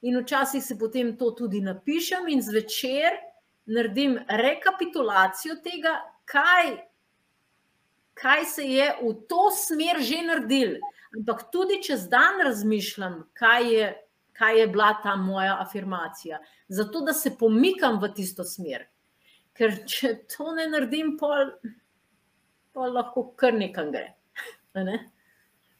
In 0.00 0.18
včasih 0.22 0.62
se 0.64 0.78
potem 0.78 1.16
to 1.18 1.30
tudi 1.30 1.60
napišem, 1.60 2.28
in 2.28 2.42
zvečer 2.42 3.18
naredim 3.66 4.14
rekapitulacijo 4.28 5.58
tega, 5.64 5.98
kaj, 6.24 6.70
kaj 8.14 8.44
se 8.46 8.64
je 8.64 8.86
v 9.02 9.12
to 9.28 9.50
smer 9.50 10.00
že 10.00 10.22
naredil. 10.22 10.78
Ampak 11.18 11.50
tudi 11.50 11.82
čez 11.82 12.06
dan 12.08 12.38
razmišljam, 12.46 13.24
kaj 13.34 13.74
je, 13.74 13.90
kaj 14.38 14.60
je 14.60 14.66
bila 14.70 14.92
ta 15.02 15.16
moja 15.16 15.58
afirmacija, 15.60 16.38
zato 16.68 17.00
da 17.02 17.12
se 17.12 17.34
pomikam 17.38 17.98
v 17.98 18.14
tisto 18.14 18.46
smer. 18.46 18.86
Ker 19.58 19.74
če 19.88 20.14
to 20.30 20.54
ne 20.56 20.66
naredim, 20.70 21.16
pa, 21.20 21.46
pa 22.74 22.90
lahko 22.90 23.30
kar 23.36 23.56
nekam 23.56 23.90
gre. 23.92 24.14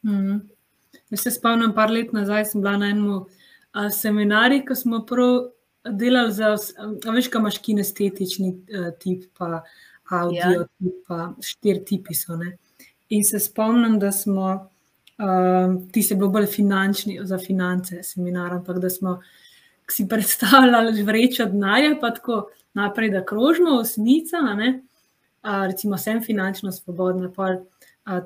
Mm. 0.03 0.41
Jaz 1.11 1.23
se 1.23 1.31
spomnim, 1.35 1.73
par 1.75 1.91
let 1.91 2.13
nazaj 2.13 2.45
sem 2.51 2.63
bila 2.63 2.77
na 2.81 2.91
enem 2.91 3.91
seminarju, 3.95 4.65
ko 4.67 4.75
smo 4.75 5.05
prav 5.07 5.37
delali 5.85 6.33
za, 6.33 6.55
veš, 7.07 7.29
kaj 7.31 7.41
imaš 7.41 7.59
kinestetični 7.65 8.51
uh, 8.51 8.91
tip, 9.01 9.25
pa 9.39 9.63
audio 10.11 10.51
ja. 10.51 10.67
tip, 10.79 10.99
pa 11.09 11.31
štiri 11.43 11.85
tipi 11.87 12.15
so. 12.15 12.37
Ne? 12.37 12.57
In 13.15 13.25
se 13.25 13.41
spomnim, 13.41 13.99
da 13.99 14.13
smo, 14.13 14.51
uh, 15.19 15.77
ti 15.93 16.03
se 16.03 16.19
bil 16.19 16.29
bolj 16.29 16.47
finančni, 16.53 17.19
za 17.23 17.39
finance 17.39 18.03
seminar, 18.03 18.55
ampak 18.61 18.79
da 18.83 18.91
smo 18.91 19.21
si 19.91 20.09
predstavljali 20.11 21.03
vrečo 21.03 21.47
denarja, 21.51 21.97
pa 22.01 22.15
tako 22.15 22.49
naprej, 22.75 23.11
da 23.11 23.25
krožno 23.25 23.79
osmica, 23.81 24.43
uh, 24.43 25.67
recimo 25.67 25.99
sem 25.99 26.23
finančno 26.23 26.73
svobodna, 26.73 27.33
pa 27.37 27.57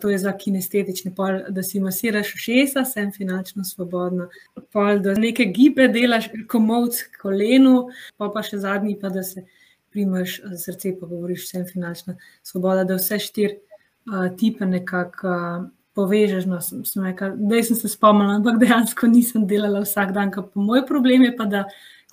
to 0.01 0.09
je 0.11 0.19
za 0.19 0.33
kinestetični 0.33 1.15
pol, 1.15 1.41
da 1.49 1.63
si 1.63 1.81
masiraš 1.81 2.35
ušesa, 2.35 2.85
sem 2.85 3.13
finančno 3.13 3.65
svobodna. 3.65 4.29
Pol, 4.73 4.99
da 4.99 5.15
nekaj 5.15 5.47
gibe 5.47 5.89
delaš, 5.89 6.29
komovc 6.49 7.03
kolenu, 7.21 7.89
pa 8.17 8.31
pa 8.35 8.43
še 8.43 8.59
zadnji, 8.63 8.97
pa 9.01 9.11
da 9.13 9.23
se 9.23 9.45
primaš 9.93 10.41
srce, 10.59 10.95
pa 11.01 11.07
govoriš, 11.07 11.49
sem 11.51 11.67
finančno 11.67 12.17
svobodna, 12.43 12.85
da 12.85 12.99
vse 12.99 13.19
štiri 13.19 13.59
tipe 14.39 14.67
nekako. 14.67 15.39
Povežeš, 15.95 16.49
no, 16.51 16.57
sem, 16.59 16.81
sem 16.83 17.05
rekel, 17.07 17.37
da 17.39 17.61
sem 17.63 17.77
se 17.79 17.87
spomnila, 17.87 18.41
ampak 18.41 18.57
dejansko 18.59 19.07
nisem 19.07 19.45
delala 19.47 19.85
vsak 19.85 20.09
dan. 20.11 20.33
Moj 20.59 20.81
problem 20.89 21.23
je 21.23 21.31
pa, 21.39 21.45
da 21.47 21.61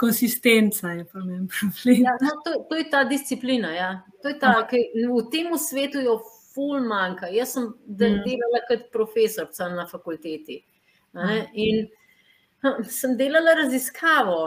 konsistenca 0.01 0.91
je 0.97 1.05
problem. 1.05 1.47
Ja, 1.85 2.17
no, 2.21 2.35
to, 2.45 2.55
to 2.69 2.79
je 2.79 2.89
ta 2.89 3.03
disciplina. 3.05 3.71
Ja. 3.75 3.91
Je 4.25 4.33
ta, 4.39 4.53
v 4.65 5.23
tem 5.31 5.53
svetu 5.57 6.01
jo 6.01 6.17
ful 6.53 6.81
manjka. 6.87 7.29
Jaz 7.31 7.53
sem 7.55 7.69
mm. 7.69 8.23
delala 8.25 8.63
kot 8.67 8.89
profesorica 8.93 9.69
na 9.69 9.85
fakulteti. 9.87 10.61
Mm. 11.13 11.45
In 11.53 11.81
hm, 12.65 12.83
sem 12.89 13.15
delala 13.19 13.55
raziskavo, 13.61 14.41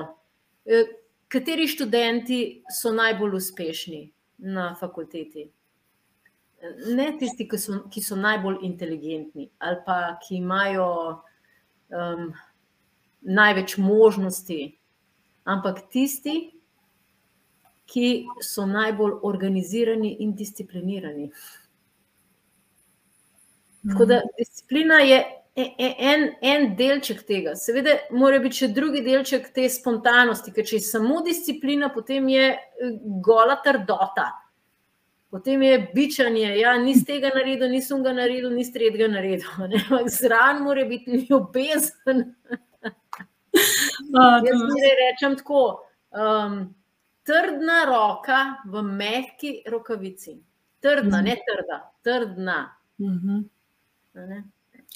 eh, 0.67 0.91
kateri 1.31 1.69
študenti 1.71 2.41
so 2.71 2.93
najbolj 2.95 3.39
uspešni 3.41 4.03
na 4.51 4.73
fakulteti. 4.79 5.49
Ne 6.97 7.11
tisti, 7.21 7.47
ki 7.49 7.59
so, 7.61 7.83
ki 7.93 8.01
so 8.01 8.17
najbolj 8.17 8.63
inteligentni 8.65 9.51
ali 9.61 9.83
pa 9.85 10.15
ki 10.23 10.39
imajo 10.39 10.87
um, 11.93 12.31
največ 13.21 13.77
možnosti, 13.77 14.61
ampak 15.45 15.85
tisti, 15.93 16.51
ki 17.87 18.27
so 18.41 18.65
najbolj 18.67 19.19
organizirani 19.23 20.17
in 20.25 20.33
disciplinirani. 20.37 21.31
Tako 23.93 24.05
da 24.09 24.23
disciplina 24.39 24.95
je 24.95 25.19
e, 25.57 25.75
e, 25.79 25.95
en, 25.99 26.31
en 26.41 26.71
delček 26.77 27.27
tega. 27.29 27.53
Seveda, 27.57 27.99
mora 28.17 28.39
biti 28.41 28.63
še 28.63 28.71
drugi 28.73 29.03
delček 29.05 29.51
te 29.55 29.69
spontanosti, 29.69 30.55
ker 30.55 30.65
če 30.65 30.79
je 30.79 30.87
samo 30.87 31.21
disciplina, 31.27 31.93
potem 31.93 32.29
je 32.33 32.49
eh, 32.55 32.97
gola 33.25 33.59
trdota. 33.65 34.31
Potem 35.35 35.63
je 35.67 35.79
bičanje, 35.95 36.47
ja, 36.61 36.77
ni 36.79 36.95
z 36.95 37.05
tega 37.09 37.33
naredil, 37.35 37.67
nisem 37.73 38.05
ga 38.07 38.13
naredil, 38.15 38.53
ni 38.55 38.65
z 38.65 38.71
tretjega 38.77 39.09
naredil. 39.11 39.49
Zraven 40.19 40.63
mora 40.63 40.85
biti 40.89 41.25
ljubezen. 41.27 42.29
Jaz 44.47 44.61
ne 44.61 44.95
rečem 45.01 45.37
tako. 45.37 45.85
Um, 46.11 46.75
trdna 47.27 47.85
roka 47.89 48.41
v 48.67 48.83
mehki 48.83 49.63
rokavici. 49.71 50.39
Trdna, 50.81 51.21
ne 51.21 51.37
trda, 51.41 51.79
trdna. 52.03 52.77
Uh 52.99 53.11
mhm. 53.11 53.45
-huh. 54.15 54.43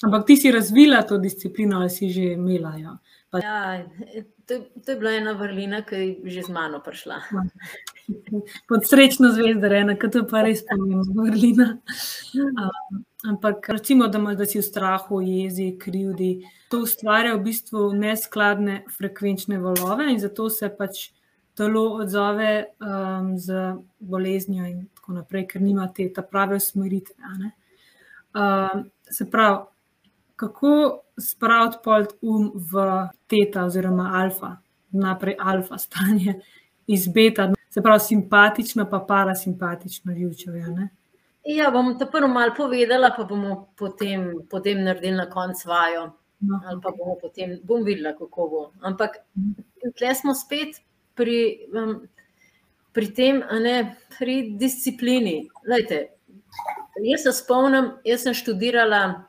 Ampak 0.03 0.25
ti 0.25 0.37
si 0.37 0.51
razvila 0.51 1.03
to 1.03 1.17
disciplino, 1.17 1.79
ali 1.79 1.89
si 1.89 2.09
že 2.09 2.21
imela? 2.33 2.75
Ja. 2.77 2.97
Pa... 3.29 3.39
Ja, 3.43 3.85
to, 4.45 4.59
to 4.85 4.91
je 4.91 4.97
bila 4.97 5.11
ena 5.11 5.35
vrlina, 5.37 5.83
ki 5.85 5.95
je 5.95 6.31
že 6.33 6.47
z 6.47 6.53
mano 6.53 6.79
prišla. 6.81 7.21
Pod 8.69 8.87
srečno 8.89 9.29
zvezdo, 9.35 9.69
ena, 9.69 9.93
ki 9.93 10.09
to 10.09 10.23
pa 10.29 10.41
res 10.47 10.63
pomeni, 10.65 11.03
vrlina. 11.13 11.67
Um, 12.33 13.03
ampak 13.29 13.69
recimo, 13.69 14.07
da, 14.09 14.17
da 14.33 14.49
si 14.49 14.57
v 14.57 14.65
strahu, 14.65 15.21
jezi, 15.21 15.75
krivdi. 15.77 16.39
To 16.73 16.81
ustvarja 16.85 17.37
v 17.37 17.45
bistvu 17.45 17.93
neskladne 17.93 18.81
frekvenčne 18.97 19.61
valove 19.61 20.09
in 20.09 20.19
zato 20.21 20.49
se 20.49 20.69
pač 20.73 21.09
telo 21.57 21.99
odzove 22.01 22.65
um, 22.81 23.33
z 23.37 23.75
boleznijo 23.99 24.65
in 24.65 24.85
tako 24.95 25.21
naprej, 25.21 25.47
ker 25.53 25.61
nima 25.61 25.89
te 25.93 26.09
prave 26.31 26.57
usmeritve. 26.57 27.51
Uh, 28.33 28.85
se 29.11 29.29
pravi, 29.29 29.67
kako 30.39 31.01
spraviti 31.17 31.77
polt 31.83 32.13
um 32.21 32.51
v 32.55 32.83
teta 33.27 33.65
oziroma 33.67 34.11
alfa, 34.21 34.55
naprej 34.91 35.35
alfa 35.39 35.77
stanje 35.77 36.39
iz 36.87 37.07
beta, 37.07 37.51
se 37.69 37.81
pravi 37.81 37.99
simpatično, 37.99 38.85
pa 38.89 38.99
parasimpatično 39.07 40.13
živčevje. 40.13 40.87
Ja, 41.45 41.71
bom 41.71 41.91
to 41.99 42.07
prvo 42.11 42.27
malo 42.27 42.53
povedala, 42.57 43.11
pa 43.17 43.23
bomo 43.23 43.67
potem, 43.77 44.31
potem 44.49 44.83
naredili 44.83 45.17
na 45.17 45.29
koncu 45.29 45.69
vajo. 45.69 46.05
No. 46.39 46.61
Ali 46.65 46.79
pa 46.81 46.91
bomo 46.95 47.17
potem, 47.21 47.57
bom 47.63 47.83
videla, 47.83 48.13
kako 48.17 48.47
bo. 48.47 48.61
Ampak 48.81 49.19
tukaj 49.83 50.15
smo 50.15 50.33
spet 50.33 50.79
pri, 51.19 51.67
um, 51.75 51.97
pri 52.95 53.11
tem, 53.13 53.43
ne, 53.61 53.75
pri 54.17 54.41
disciplini. 54.55 55.49
Lejte, 55.67 56.07
Jaz 56.99 57.23
se 57.23 57.31
spomnim, 57.31 57.93
jaz 58.03 58.25
sem 58.25 58.33
študirala 58.35 59.28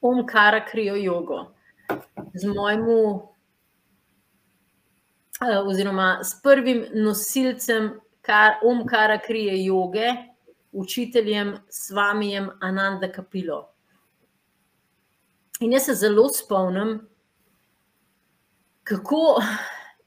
omkara 0.00 0.64
krijo 0.64 0.96
jogo 0.96 1.46
z 2.34 2.46
mojim, 2.46 2.84
eh, 5.40 5.58
oziroma 5.58 6.20
s 6.24 6.42
prvim 6.42 6.86
nosilcem 6.94 8.00
omkara 8.62 9.18
krije 9.18 9.64
joge, 9.64 10.06
učiteljem 10.72 11.56
Svamijem 11.68 12.50
Ananda 12.60 13.12
Kapilo. 13.12 13.72
In 15.60 15.72
jaz 15.72 15.84
se 15.84 15.94
zelo 15.94 16.28
spomnim, 16.28 17.08
kako, 18.84 19.42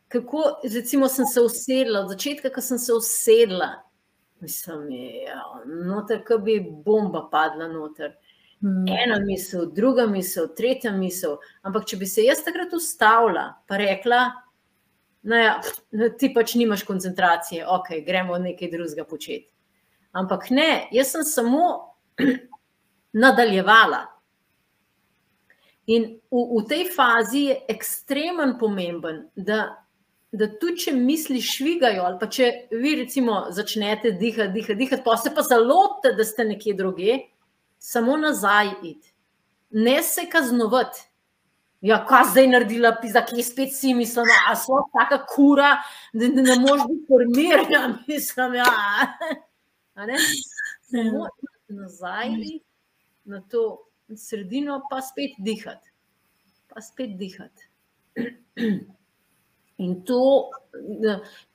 kako 0.08 0.44
recimo, 0.74 1.08
sem 1.08 1.26
se 1.26 1.42
usedla, 1.42 2.00
od 2.00 2.10
začetka, 2.10 2.50
ko 2.50 2.62
sem 2.62 2.80
se 2.80 2.94
usedla. 2.94 3.70
Mislim, 4.40 4.92
ja, 4.92 5.44
noter, 5.66 6.24
ki 6.26 6.40
bi 6.44 6.58
bomba 6.86 7.28
padla 7.32 7.68
noter. 7.68 8.16
Hmm. 8.64 8.86
Ena 8.88 9.20
misel, 9.20 9.66
druga 9.76 10.06
misel, 10.08 10.48
tretja 10.56 10.94
misel. 10.96 11.36
Ampak, 11.68 11.84
če 11.90 11.98
bi 12.00 12.08
se 12.08 12.24
jaz 12.24 12.46
takrat 12.46 12.72
ustavila 12.74 13.50
in 13.68 13.82
rekla, 13.82 14.22
da 15.24 15.42
ja, 15.42 15.54
ti 16.20 16.30
pač 16.36 16.56
nimaš 16.56 16.86
koncentracije, 16.88 17.66
ok, 17.68 17.98
gremo 18.08 18.40
nekaj 18.40 18.72
drugega 18.72 19.04
početi. 19.08 19.50
Ampak 20.16 20.48
ne, 20.56 20.88
jaz 20.96 21.12
sem 21.12 21.28
samo 21.28 21.68
nadaljevala. 23.24 24.06
In 25.92 26.08
v, 26.32 26.44
v 26.56 26.66
tej 26.70 26.88
fazi 26.96 27.48
je 27.50 27.62
ekstremen 27.76 28.56
pomemben, 28.60 29.26
da 29.36 29.84
da 30.34 30.48
tudi 30.58 30.88
če 30.88 30.96
misli 30.98 31.38
švigajo, 31.46 32.08
ali 32.08 32.18
pa 32.18 32.28
če 32.32 32.48
vi 32.74 32.96
recimo 32.98 33.44
začnete 33.54 34.16
dihati, 34.18 34.50
dihati, 34.56 34.78
dihati, 34.80 35.04
pa 35.06 35.14
se 35.22 35.30
pa 35.36 35.44
zalote, 35.46 36.16
da 36.18 36.26
ste 36.26 36.48
nekje 36.50 36.74
druge, 36.80 37.20
samo 37.84 38.18
nazaj 38.18 38.68
iti, 38.84 39.14
ne 39.72 40.04
se 40.04 40.22
kaznovati. 40.32 41.00
Ja, 41.82 42.06
kaj 42.08 42.24
zdaj 42.32 42.48
naredila, 42.48 42.94
pisa, 43.02 43.26
ki 43.28 43.44
spet 43.44 43.74
si, 43.76 43.92
mislim, 43.94 44.30
da 44.48 44.56
so 44.56 44.86
taka 44.94 45.18
kura, 45.28 45.74
da 46.14 46.30
ne, 46.32 46.46
ne 46.46 46.56
moreš 46.62 46.86
biti 46.88 47.06
formirana, 47.08 47.98
mislim, 48.08 48.54
ja. 48.54 48.70
A 49.94 50.06
ne? 50.06 50.16
Samo 50.88 51.28
nazaj 51.68 52.30
na 53.26 53.42
to 53.52 53.66
sredino, 54.16 54.80
pa 54.90 55.02
spet 55.02 55.36
dihati. 55.38 55.92
Pa 56.72 56.82
spet 56.82 57.18
dihati. 57.20 57.68
In 59.78 60.04
to, 60.08 60.52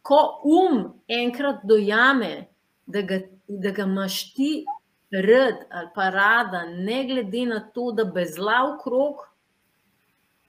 ko 0.02 0.22
um 0.44 0.82
enkrat 1.08 1.64
dojame, 1.64 2.50
da 2.86 3.00
ga, 3.02 3.22
da 3.48 3.70
ga 3.70 3.88
imaš 3.88 4.34
ti 4.34 4.66
rad 5.10 5.64
ali 5.70 5.88
pa 5.94 6.10
rada, 6.10 6.64
ne 6.66 7.04
glede 7.04 7.46
na 7.46 7.60
to, 7.74 7.92
da 7.92 8.04
bezla 8.04 8.62
v 8.66 8.78
krog, 8.82 9.24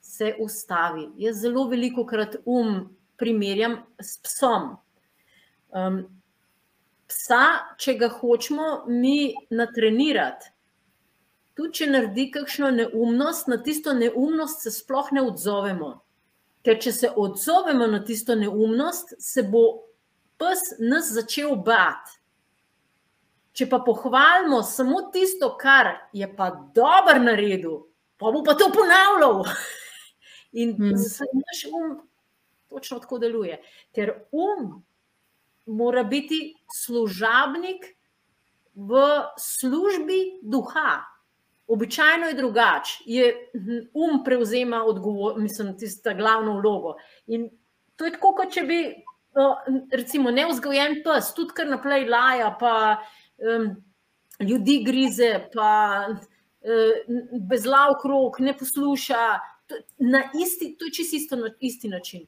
se 0.01 0.35
ustavi. 0.39 1.09
Jaz 1.17 1.41
zelo 1.41 1.67
veliko 1.69 2.05
krat 2.05 2.35
um 2.45 2.89
primerjam 3.17 3.77
s 4.01 4.17
psom. 4.23 4.71
Um, 5.69 5.99
psa, 7.07 7.43
če 7.77 7.95
ga 7.99 8.09
hočemo 8.09 8.69
mi 8.87 9.33
natrenirati, 9.53 10.51
tudi 11.57 11.81
če 11.81 11.89
naredi 11.91 12.29
kakšno 12.33 12.71
neumnost, 12.75 13.49
na 13.51 13.59
tisto 13.63 13.93
neumnost 13.93 14.63
se 14.65 14.73
sploh 14.73 15.11
ne 15.15 15.25
odzovemo. 15.27 15.91
Ker 16.65 16.79
če 16.81 16.91
se 16.91 17.11
odzovemo 17.15 17.87
na 17.87 18.01
tisto 18.05 18.35
neumnost, 18.35 19.13
se 19.19 19.43
bo 19.43 19.63
pes 20.39 20.73
nas 20.79 21.11
začel 21.15 21.55
bati. 21.55 22.18
Če 23.53 23.65
pa 23.69 23.79
pohvalimo 23.85 24.61
samo 24.63 25.01
tisto, 25.13 25.55
kar 25.59 25.89
je 26.13 26.27
pa 26.35 26.51
dobro 26.75 27.17
naredil, 27.23 27.79
pa 28.17 28.31
bo 28.31 28.43
pa 28.45 28.53
to 28.53 28.69
ponavljal. 28.73 29.43
In 30.61 30.75
hmm. 30.77 30.93
naš 30.93 31.65
um 31.73 31.97
točno 32.69 32.99
tako 32.99 33.19
deluje. 33.19 33.61
Ker 33.95 34.13
um 34.31 34.83
mora 35.65 36.03
biti 36.03 36.55
služabnik 36.73 37.85
v 38.75 38.99
službi 39.37 40.39
duha. 40.41 41.03
Običajno 41.67 42.27
je 42.27 42.33
drugače, 42.33 43.03
je 43.05 43.51
um 43.93 44.23
prevzema 44.25 44.83
odgovornost, 44.83 45.41
mislim, 45.41 45.77
tisto 45.77 46.13
glavno 46.15 46.59
vlogo. 46.59 46.95
In 47.27 47.49
to 47.95 48.05
je 48.05 48.11
tako, 48.11 48.33
kot 48.35 48.53
če 48.53 48.63
bi, 48.65 48.79
recimo, 49.93 50.31
neuzgojen 50.31 51.03
pes, 51.05 51.33
tudi 51.37 51.53
kar 51.53 51.69
naprej 51.69 52.07
laja, 52.09 52.49
pa 52.59 52.73
um, 52.97 53.18
ljudi 54.49 54.83
grize, 54.85 55.49
pa 55.53 56.05
um, 56.09 56.19
bezlav 57.49 57.95
krok, 58.01 58.39
ne 58.39 58.57
posluša, 58.57 59.23
na 59.97 60.23
isti, 60.41 60.75
to 60.79 60.85
je 60.85 60.91
čisto 60.91 61.15
isto, 61.15 61.35
na 61.35 61.51
isti 61.59 61.89
način. 61.89 62.25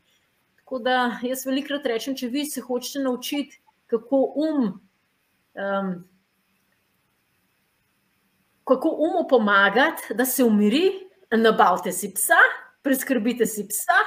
Tako 0.56 0.80
da 0.80 1.20
jaz 1.24 1.46
velikrat 1.46 1.86
rečem, 1.86 2.16
če 2.16 2.28
vi 2.28 2.46
se 2.46 2.62
hočete 2.62 3.00
naučiti, 3.00 3.62
kako 3.88 4.24
um, 4.36 4.80
um 5.56 5.94
kako 8.64 8.90
umu 8.90 9.28
pomagati, 9.30 10.14
da 10.14 10.26
se 10.26 10.44
umiri, 10.44 10.92
nabavite 11.32 11.92
si 11.92 12.14
psa, 12.14 12.40
preskrbite 12.82 13.46
si 13.46 13.68
psa 13.68 14.00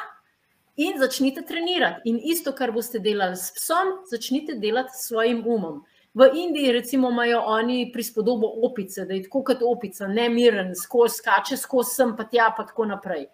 in 0.76 0.98
začnite 0.98 1.42
trenirati. 1.42 2.00
In 2.04 2.20
isto, 2.24 2.52
kar 2.52 2.72
boste 2.72 2.98
delali 2.98 3.36
s 3.36 3.52
psom, 3.54 3.92
začnite 4.10 4.54
delati 4.54 4.90
s 4.94 5.08
svojim 5.08 5.44
umom. 5.46 5.82
V 6.14 6.30
Indiji, 6.34 6.72
recimo, 6.72 7.10
imajo 7.10 7.40
oni 7.46 7.90
prispodobo 7.92 8.46
opice, 8.62 9.04
da 9.04 9.14
je 9.14 9.22
tako 9.22 9.42
kot 9.42 9.62
opica, 9.66 10.06
ne 10.06 10.28
miren, 10.30 10.74
skozi 10.78 11.18
skače, 11.18 11.56
skozi 11.56 11.90
sem 11.90 12.12
pa 12.16 12.24
tja, 12.30 12.52
pa 12.56 12.66
tako 12.66 12.86
naprej. 12.86 13.26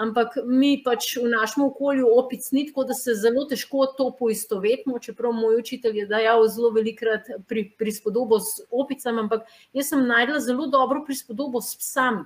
Ampak 0.00 0.38
mi 0.44 0.78
pač 0.84 1.18
v 1.20 1.28
našem 1.28 1.66
okolju 1.66 2.08
opic 2.16 2.46
ni 2.52 2.66
tako, 2.68 2.84
da 2.88 2.94
se 2.96 3.12
zelo 3.14 3.44
težko 3.44 3.86
to 3.96 4.06
poistovetimo. 4.16 4.98
Čeprav 4.98 5.34
moj 5.36 5.58
učitelj 5.60 5.98
je 5.98 6.06
dajal 6.08 6.46
zelo 6.48 6.70
velikrat 6.72 7.28
pri, 7.48 7.66
prispodobo 7.78 8.38
s 8.40 8.64
opicami, 8.70 9.26
ampak 9.26 9.44
jaz 9.76 9.92
sem 9.92 10.06
najdela 10.08 10.40
zelo 10.40 10.66
dobro 10.72 11.04
prispodobo 11.04 11.60
s 11.60 11.76
psami. 11.76 12.24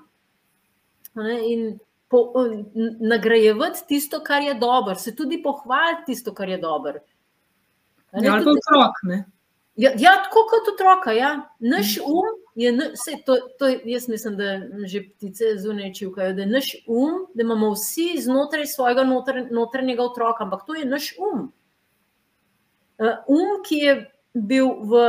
In 1.47 1.79
po, 2.09 2.31
nagrajevati 3.01 3.83
tisto, 3.89 4.23
kar 4.23 4.43
je 4.43 4.55
dobro, 4.55 4.95
se 4.95 5.15
tudi 5.17 5.43
pohvaliti 5.43 6.13
tisto, 6.13 6.35
kar 6.35 6.49
je 6.49 6.59
dobro. 6.59 7.03
Ja, 8.13 8.35
ali 8.35 8.45
pa 8.45 8.51
otrok, 8.51 9.03
ne? 9.11 9.25
Ja, 9.77 9.91
ja, 9.99 10.15
tako 10.25 10.47
kot 10.51 10.69
otroka. 10.75 11.13
Ja. 11.13 11.51
Naš 11.59 11.97
mhm. 11.97 12.11
um 12.11 12.45
je, 12.55 12.73
vse, 12.73 13.17
to, 13.27 13.37
to, 13.59 13.69
jaz 13.85 14.09
mislim, 14.09 14.37
da 14.37 14.61
že 14.87 15.03
ptice 15.03 15.45
zunaj 15.59 15.93
čivkajo, 15.93 16.33
da 16.33 16.43
je 16.43 16.47
naš 16.47 16.75
um, 16.87 17.27
da 17.35 17.43
imamo 17.43 17.73
vsi 17.73 18.15
znotraj 18.23 18.67
svojega 18.67 19.05
notr, 19.05 19.41
notranjega 19.51 20.03
otroka, 20.03 20.45
ampak 20.45 20.67
to 20.67 20.75
je 20.75 20.85
naš 20.85 21.15
um. 21.19 21.53
Uh, 22.99 23.09
um, 23.29 23.63
ki 23.69 23.77
je 23.77 23.95
bil 24.35 24.69
v 24.87 25.03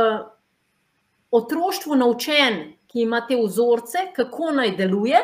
otroštvu 1.30 1.94
naučen, 1.94 2.74
ki 2.86 3.00
ima 3.00 3.20
te 3.26 3.38
vzorce, 3.38 3.98
kako 4.16 4.50
naj 4.50 4.76
deluje. 4.76 5.20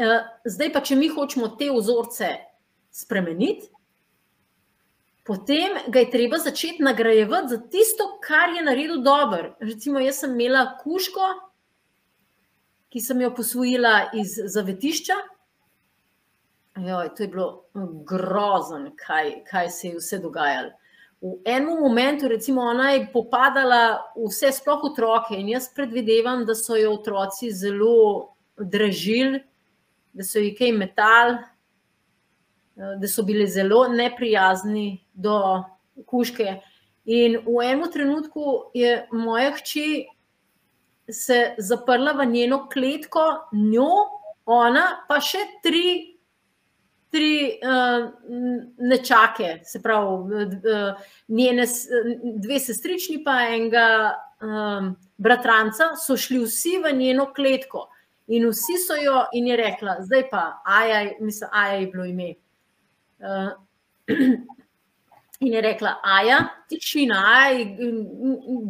Uh, 0.00 0.24
zdaj 0.44 0.72
pa, 0.72 0.80
če 0.80 0.96
mi 0.96 1.12
hočemo 1.12 1.52
te 1.60 1.68
vzorce 1.72 2.32
spremeniti, 2.90 3.68
potem 5.24 5.78
ga 5.88 6.02
je 6.02 6.10
treba 6.10 6.38
začeti 6.38 6.82
nagrajevati 6.82 7.48
za 7.48 7.60
tisto, 7.70 8.18
kar 8.22 8.56
je 8.56 8.62
naredil 8.62 9.02
dobro. 9.02 9.56
Recimo, 9.60 10.00
jaz 10.00 10.22
sem 10.22 10.34
imela 10.34 10.78
kuško, 10.82 11.28
ki 12.92 13.00
sem 13.00 13.20
jo 13.20 13.30
posvojila 13.34 14.10
iz 14.18 14.34
zavetišča. 14.54 15.14
Joj, 16.76 17.14
to 17.16 17.22
je 17.22 17.28
bilo 17.28 17.64
grozno, 18.08 18.92
kaj, 18.96 19.44
kaj 19.50 19.70
se 19.70 19.88
je 19.88 19.96
vse 19.96 20.18
dogajalo. 20.18 20.72
V 21.22 21.36
enem 21.46 21.78
momentu, 21.78 22.28
recimo, 22.28 22.62
ona 22.66 22.90
je 22.90 23.06
popadala 23.12 24.00
vse, 24.16 24.50
sploh 24.52 24.80
otroke, 24.90 25.36
in 25.38 25.52
jaz 25.52 25.68
predvidevam, 25.74 26.42
da 26.46 26.56
so 26.58 26.76
jo 26.76 26.96
otroci 26.96 27.52
zelo 27.54 28.34
dražili, 28.58 29.38
da 30.12 30.24
so 30.26 30.42
jih 30.42 30.56
kaj 30.58 30.72
metali, 30.72 31.36
da 32.76 33.08
so 33.08 33.22
bili 33.22 33.46
zelo 33.46 33.88
neprijazni 33.88 35.04
do 35.12 35.64
kuške. 36.06 36.60
In 37.04 37.38
v 37.46 37.64
enem 37.64 37.90
trenutku 37.92 38.70
je 38.74 39.06
moja 39.12 39.50
hči 39.58 40.06
se 41.10 41.54
zaprla 41.58 42.12
v 42.12 42.26
njeno 42.26 42.68
kletko, 42.72 43.24
njo, 43.52 43.90
ona 44.46 44.84
pa 45.08 45.18
še 45.20 45.42
tri, 45.62 46.14
tri 47.10 47.58
uh, 47.58 48.06
nečake, 48.78 49.58
se 49.66 49.82
pravi, 49.82 50.46
uh, 50.46 51.08
njene 51.28 51.66
dve 52.22 52.60
sestrični, 52.62 53.18
pa 53.24 53.40
enega 53.50 53.88
um, 54.40 54.94
bratranca, 55.18 55.92
so 55.98 56.16
šli 56.16 56.44
vsi 56.46 56.78
v 56.86 56.94
njeno 56.96 57.32
kletko. 57.34 57.88
In 58.32 58.46
vsi 58.48 58.78
so 58.78 58.96
jo, 58.96 59.26
in 59.34 59.50
je 59.50 59.58
rekla, 59.58 59.98
zdaj 60.06 60.28
pa, 60.30 60.44
ajaj, 60.64 61.16
mislim, 61.20 61.50
ajaj 61.52 61.80
je 61.80 61.90
bilo 61.90 62.06
ime. 62.06 62.30
Uh, 62.30 62.51
in 65.44 65.52
je 65.52 65.60
rekla, 65.60 65.96
aja, 66.02 66.38
tišina, 66.68 67.24
aj, 67.26 67.64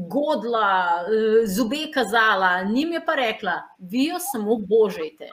godla, 0.08 1.04
zobe 1.46 1.90
kazala, 1.94 2.62
njim 2.62 2.92
je 2.92 3.04
pa 3.06 3.14
rekla, 3.14 3.62
vi 3.78 4.06
jo 4.06 4.18
samo 4.18 4.56
božajte. 4.56 5.28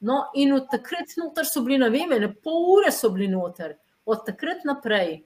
No, 0.00 0.24
in 0.34 0.52
od 0.52 0.68
takrat 0.70 1.16
noter 1.16 1.46
so 1.48 1.62
bili, 1.64 1.78
ne 1.78 1.90
vem, 1.90 2.12
ne 2.20 2.34
pol 2.34 2.64
ure 2.76 2.92
so 2.92 3.10
bili 3.10 3.28
noter, 3.28 3.76
od 4.04 4.26
takrat 4.26 4.64
naprej 4.64 5.22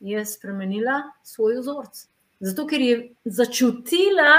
je 0.00 0.24
spremenila 0.26 1.02
svoj 1.22 1.60
vzorc. 1.60 2.06
Zato, 2.42 2.66
ker 2.66 2.80
je 2.80 2.96
začutila, 3.24 4.32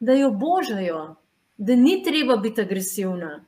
da 0.00 0.16
jo 0.16 0.30
božajo, 0.30 1.16
da 1.56 1.76
ni 1.76 2.02
treba 2.02 2.36
biti 2.36 2.60
agresivna. 2.60 3.44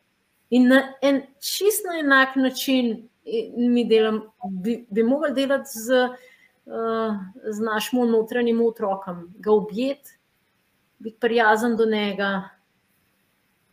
In 0.52 0.68
na 0.68 0.82
en 1.00 1.22
čist 1.40 1.86
na 1.88 1.98
enak 2.00 2.36
način 2.36 3.08
mi 3.56 3.84
delam, 3.88 4.20
bi, 4.62 4.82
bi 4.90 5.02
mogli 5.02 5.32
delati 5.32 5.70
z, 5.70 6.00
uh, 6.66 7.20
z 7.48 7.60
našim 7.64 8.02
notranjim 8.10 8.60
otrokom, 8.60 9.28
ga 9.38 9.52
objeti, 9.52 10.18
biti 10.98 11.16
prijazen 11.20 11.76
do 11.76 11.86
njega 11.86 12.42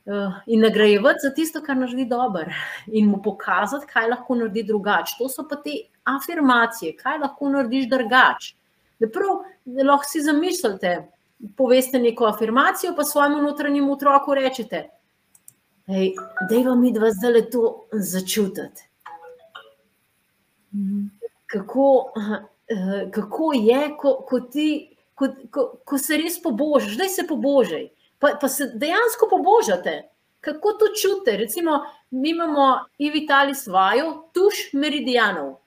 uh, 0.06 0.38
in 0.48 0.62
nagrajevati 0.62 1.20
za 1.24 1.34
tisto, 1.36 1.62
kar 1.66 1.78
naredi 1.78 2.06
dobro, 2.06 2.46
in 2.88 3.10
mu 3.10 3.20
pokazati, 3.24 3.88
kaj 3.90 4.08
lahko 4.14 4.38
naredi 4.40 4.64
drugače. 4.64 5.18
To 5.20 5.30
so 5.30 5.48
pa 5.50 5.60
te 5.60 5.76
afirmacije, 6.04 6.96
kaj 6.98 7.20
lahko 7.26 7.50
narediš 7.50 7.90
drugače. 7.90 8.54
Da 9.00 9.10
prav, 9.10 9.44
da 9.66 9.84
lahko 9.92 10.08
si 10.08 10.22
zamislite. 10.22 11.00
Poveste 11.58 12.00
neko 12.00 12.26
afirmacijo, 12.28 12.92
pa 12.96 13.04
svojemu 13.04 13.42
notranjemu 13.42 13.94
otroku 13.94 14.34
rečete: 14.36 14.90
da 16.50 16.56
je 16.56 16.64
vam 16.66 16.84
idva 16.84 17.12
zdaj 17.12 17.50
to 17.50 17.88
začutiti. 17.92 18.84
Kako, 21.48 22.14
kako 23.12 23.52
je, 23.56 23.98
ko, 23.98 24.26
ko, 24.30 24.40
ti, 24.40 24.96
ko, 25.16 25.28
ko, 25.52 25.66
ko 25.86 25.98
se 25.98 26.18
res 26.18 26.38
pobožiš, 26.44 26.94
zdaj 26.94 27.10
se 27.10 27.26
pobožaj, 27.28 27.88
pa, 28.20 28.36
pa 28.42 28.48
se 28.48 28.72
dejansko 28.76 29.30
pobožate. 29.30 30.04
Kako 30.42 30.74
to 30.80 30.92
čutite? 31.02 31.38
Recimo, 31.38 31.82
mi 32.12 32.30
imamo 32.30 32.86
v 33.00 33.16
Italiji 33.24 33.56
svojo 33.56 34.30
tuš 34.34 34.70
meridijanov. 34.74 35.58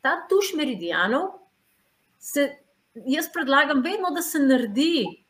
Ta 0.00 0.16
tuš 0.28 0.54
meridijanov, 0.56 1.28
se, 2.18 2.56
jaz 2.94 3.28
predlagam, 3.32 3.82
vedno, 3.82 4.10
da 4.10 4.22
se 4.22 4.38
naredi 4.38 5.23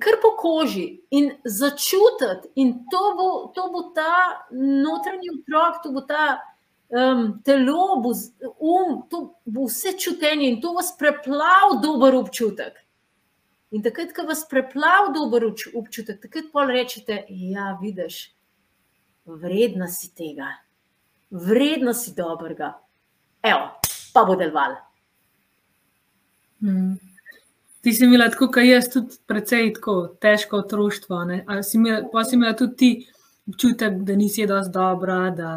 kar 0.00 0.16
po 0.22 0.30
koži 0.38 1.00
in 1.10 1.32
začutiti, 1.44 2.48
in 2.54 2.72
to 2.90 3.02
bo, 3.16 3.52
to 3.54 3.68
bo 3.72 3.82
ta 3.94 4.46
notranji 4.52 5.28
otrok, 5.34 5.82
to 5.82 5.92
bo 5.92 6.00
ta 6.00 6.40
um, 6.88 7.42
telo, 7.44 8.00
bo 8.00 8.12
um, 8.58 9.02
to 9.10 9.34
bo 9.44 9.66
vse 9.68 9.92
čutenje 9.98 10.48
in 10.48 10.60
to 10.60 10.72
vas 10.72 10.94
preplav 10.98 11.80
dober 11.82 12.14
občutek. 12.14 12.80
In 13.70 13.82
takrat, 13.82 14.14
ko 14.16 14.24
vas 14.26 14.42
preplav 14.48 15.12
dober 15.14 15.44
občutek, 15.46 16.22
takrat 16.22 16.48
pa 16.52 16.64
rečete, 16.66 17.24
ja, 17.28 17.76
vidiš, 17.82 18.32
vredna 19.24 19.86
si 19.88 20.10
tega, 20.14 20.48
vredna 21.30 21.94
si 21.94 22.16
dobrega. 22.16 22.72
Evo, 23.46 23.68
pa 24.14 24.24
bo 24.24 24.34
deloval. 24.40 24.74
Hmm. 26.60 27.09
Ti 27.80 27.92
si 27.96 28.04
imela 28.04 28.28
tako, 28.28 28.50
kot 28.52 28.66
jaz, 28.66 28.90
tudi 28.92 29.16
precej 29.26 29.72
tako 29.78 29.94
težko 30.20 30.60
otroštvo. 30.64 31.22
Pa 31.46 32.24
si 32.24 32.36
imela 32.36 32.56
tudi 32.56 32.76
ti 32.76 32.90
občutek, 33.48 34.02
da 34.04 34.16
nisi 34.16 34.46
dovolj 34.46 34.68
dobra, 34.72 35.18
da, 35.30 35.52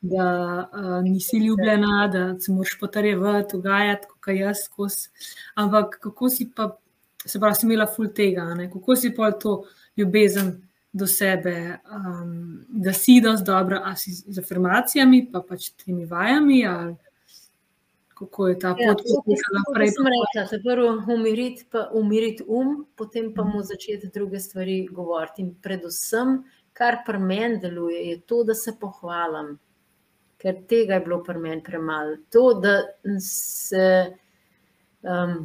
da 0.00 0.26
uh, 0.72 1.02
nisi 1.04 1.38
ljubljena, 1.38 2.08
da 2.12 2.40
se 2.40 2.52
moraš 2.52 2.78
potrjevati, 2.80 3.56
ugajati, 3.56 4.06
kot 4.20 4.34
jaz. 4.36 4.68
Kos. 4.70 5.08
Ampak 5.54 5.98
kako 6.00 6.28
si 6.28 6.50
pa, 6.56 6.70
se 7.26 7.40
pravi, 7.40 7.54
si 7.54 7.66
imela 7.66 7.86
ful 7.86 8.12
tega, 8.14 8.46
ne? 8.54 8.70
kako 8.70 8.96
si 8.96 9.14
pa 9.14 9.32
to 9.32 9.64
ljubezen 9.96 10.54
do 10.92 11.06
sebe, 11.06 11.78
um, 11.90 12.60
da 12.68 12.92
si 12.92 13.20
dovolj 13.20 13.44
dobra, 13.44 13.80
a 13.84 13.96
si 13.96 14.12
z 14.12 14.38
afirmacijami, 14.38 15.26
pa 15.32 15.40
pač 15.48 15.70
temi 15.84 16.04
vajami. 16.06 16.66
Ali, 16.66 16.96
kako 18.22 18.48
je 18.48 18.58
ta 18.58 18.68
ja, 18.68 18.74
pot 18.88 19.02
potekala 19.02 19.58
naprej. 19.58 19.88
Kot 19.88 19.98
sem 19.98 20.08
rekla, 20.14 20.58
prvo 20.64 21.14
umiriti, 21.14 21.66
pa 21.70 21.88
umiriti 21.98 22.44
um, 22.48 22.86
potem 22.96 23.32
pa 23.34 23.44
mu 23.44 23.62
začeti 23.62 24.10
druge 24.14 24.40
stvari 24.40 24.86
govoriti. 24.90 25.42
In 25.42 25.54
predvsem, 25.62 26.42
kar 26.72 27.02
pri 27.06 27.18
meni 27.18 27.58
deluje, 27.62 28.02
je 28.10 28.20
to, 28.20 28.42
da 28.44 28.54
se 28.54 28.76
pohvalim, 28.80 29.56
ker 30.38 30.62
tega 30.68 30.98
je 30.98 31.06
bilo 31.06 31.22
pri 31.22 31.38
meni 31.38 31.62
premalo. 31.62 32.16
To, 32.32 32.44
da 32.62 32.78
se, 33.20 33.88
um, 35.02 35.36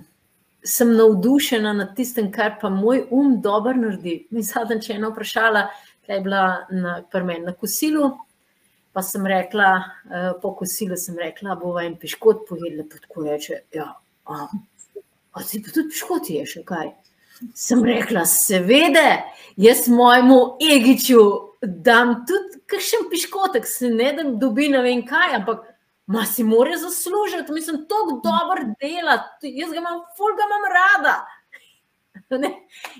sem 0.63 0.93
navdušena 0.97 1.73
nad 1.73 1.95
tistem, 1.95 2.31
kar 2.31 2.59
pa 2.61 2.69
moj 2.69 3.07
um 3.11 3.39
dobro 3.41 3.73
naredi. 3.73 4.19
Mi 4.29 4.45
zadnjič 4.45 4.89
eno 4.95 5.11
vprašala, 5.15 5.67
kaj 6.05 6.15
je 6.15 6.23
bila 6.23 6.45
na, 6.71 7.01
pri 7.11 7.23
meni 7.23 7.49
na 7.49 7.57
kosilu. 7.57 8.13
Pa 8.97 9.03
sem 9.05 9.27
rekla, 9.29 9.71
uh, 9.77 10.31
po 10.41 10.55
kosilu 10.57 10.95
sem 10.97 11.19
rekla, 11.21 11.53
bo 11.59 11.75
en 11.77 11.99
piškot 12.01 12.47
pojedla, 12.49 12.87
tako 12.89 13.27
reče. 13.27 13.59
Ja, 13.75 13.91
a, 14.25 14.47
si 15.45 15.59
pa 15.61 15.69
tudi 15.69 15.91
piškot 15.91 16.31
ješ, 16.33 16.55
kaj? 16.65 16.95
Sem 17.53 17.83
rekla, 17.85 18.23
seveda, 18.25 19.03
jaz 19.61 19.83
mojemu 19.93 20.39
egiču 20.73 21.21
dam 21.61 22.23
tudi 22.25 22.63
kakšen 22.65 23.05
piškotek, 23.11 23.67
se 23.69 23.91
ne 23.93 24.15
da 24.17 24.25
dobi 24.41 24.71
ne 24.73 24.81
vem 24.81 25.03
kaj, 25.05 25.35
ampak 25.43 25.61
ma 26.09 26.25
si 26.25 26.43
more 26.43 26.77
zaslužiti, 26.81 27.53
mislim, 27.53 27.83
tako 27.85 28.17
dobro 28.23 28.65
dela, 28.81 29.19
jaz 29.41 29.71
ga 29.71 29.77
imam, 29.77 30.01
ful 30.17 30.33
ga 30.37 30.47
imam 30.49 30.71
rada. 30.79 31.17
Ne? 32.41 32.49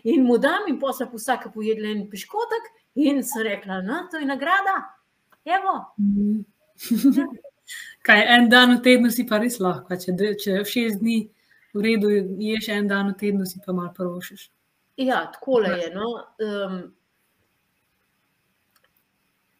In 0.08 0.24
mu 0.24 0.38
dam 0.38 0.70
in 0.70 0.78
posla 0.80 1.10
po 1.10 1.18
vsake 1.18 1.50
pojedla 1.52 1.90
en 1.90 2.06
piškotek 2.08 2.70
in 2.96 3.24
sem 3.26 3.42
rekla, 3.44 3.82
no, 3.82 4.06
to 4.12 4.22
je 4.22 4.30
nagrada. 4.30 4.76
Mhm. 5.98 6.46
Kaj, 8.08 8.22
en 8.38 8.46
dan 8.50 8.78
v 8.78 8.82
tednu 8.84 9.10
si 9.12 9.26
pa 9.28 9.42
res 9.44 9.58
lahko, 9.60 9.96
če, 10.00 10.14
če 10.40 10.62
šest 10.64 11.02
dni 11.02 11.18
v 11.76 11.84
redu 11.84 12.12
ješ, 12.40 12.70
en 12.72 12.88
dan 12.88 13.12
v 13.12 13.18
tednu 13.20 13.48
si 13.48 13.60
pa 13.66 13.76
malo 13.76 13.92
prvošiš. 13.98 14.48
Ja, 14.98 15.26
tako 15.34 15.60
je. 15.66 15.90
No. 15.94 16.08
Um, 16.40 16.78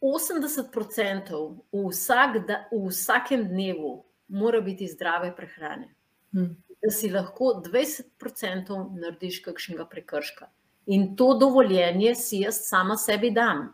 80% 0.00 1.30
v, 1.72 1.88
vsak 1.90 2.46
da, 2.46 2.62
v 2.72 2.88
vsakem 2.88 3.44
dnevu 3.48 4.04
mora 4.28 4.60
biti 4.60 4.86
zdrave 4.86 5.34
prehrane. 5.36 5.94
Hmm. 6.32 6.56
Da 6.82 6.90
si 6.94 7.10
lahko 7.10 7.58
20% 7.64 8.78
narediš 8.94 9.40
kakšnega 9.42 9.88
prekrška. 9.90 10.48
In 10.94 11.14
to 11.16 11.34
dovoljenje 11.38 12.14
si 12.14 12.44
jaz 12.44 12.62
sama 12.68 12.96
sebi 12.96 13.30
dam. 13.34 13.66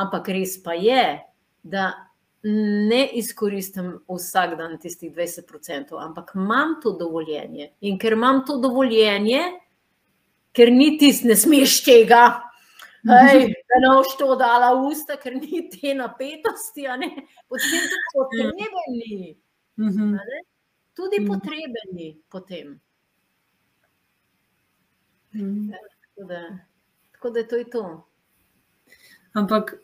Ampak 0.00 0.30
res 0.32 0.56
pa 0.64 0.74
je, 0.78 1.20
da 1.62 1.90
ne 2.42 3.00
izkoristim 3.20 3.98
vsak 4.08 4.56
dan 4.58 4.78
tistih 4.80 5.12
20%, 5.12 5.96
ampak 6.00 6.32
imam 6.34 6.78
to 6.82 6.92
dovoljenje. 6.96 7.70
In 7.80 7.98
ker 7.98 8.16
imam 8.16 8.44
to 8.46 8.56
dovoljenje, 8.60 9.42
ker 10.56 10.72
ni 10.72 10.96
tisti, 10.98 11.28
ne 11.28 11.36
smeš 11.36 11.82
tega, 11.84 12.22
hej, 13.04 13.50
da 13.68 13.80
ne 13.84 13.92
boš 13.98 14.16
to 14.18 14.30
dala 14.40 14.72
v 14.78 14.88
usta, 14.88 15.18
ker 15.20 15.36
ni 15.36 15.66
te 15.72 15.92
napetosti, 15.94 16.88
potem 17.48 17.84
tudi 17.84 18.00
potrebni. 18.14 19.36
Mhm. 19.80 20.16
Tudi 20.96 21.20
mhm. 21.20 21.28
potrebni 21.28 22.08
potem. 22.28 22.80
Mhm. 25.34 25.70
Tako 25.70 26.28
da, 26.28 26.40
tako 27.12 27.30
da 27.30 27.44
to. 27.48 27.56
Je 27.56 27.70
to. 27.70 27.84
Ampak 29.32 29.76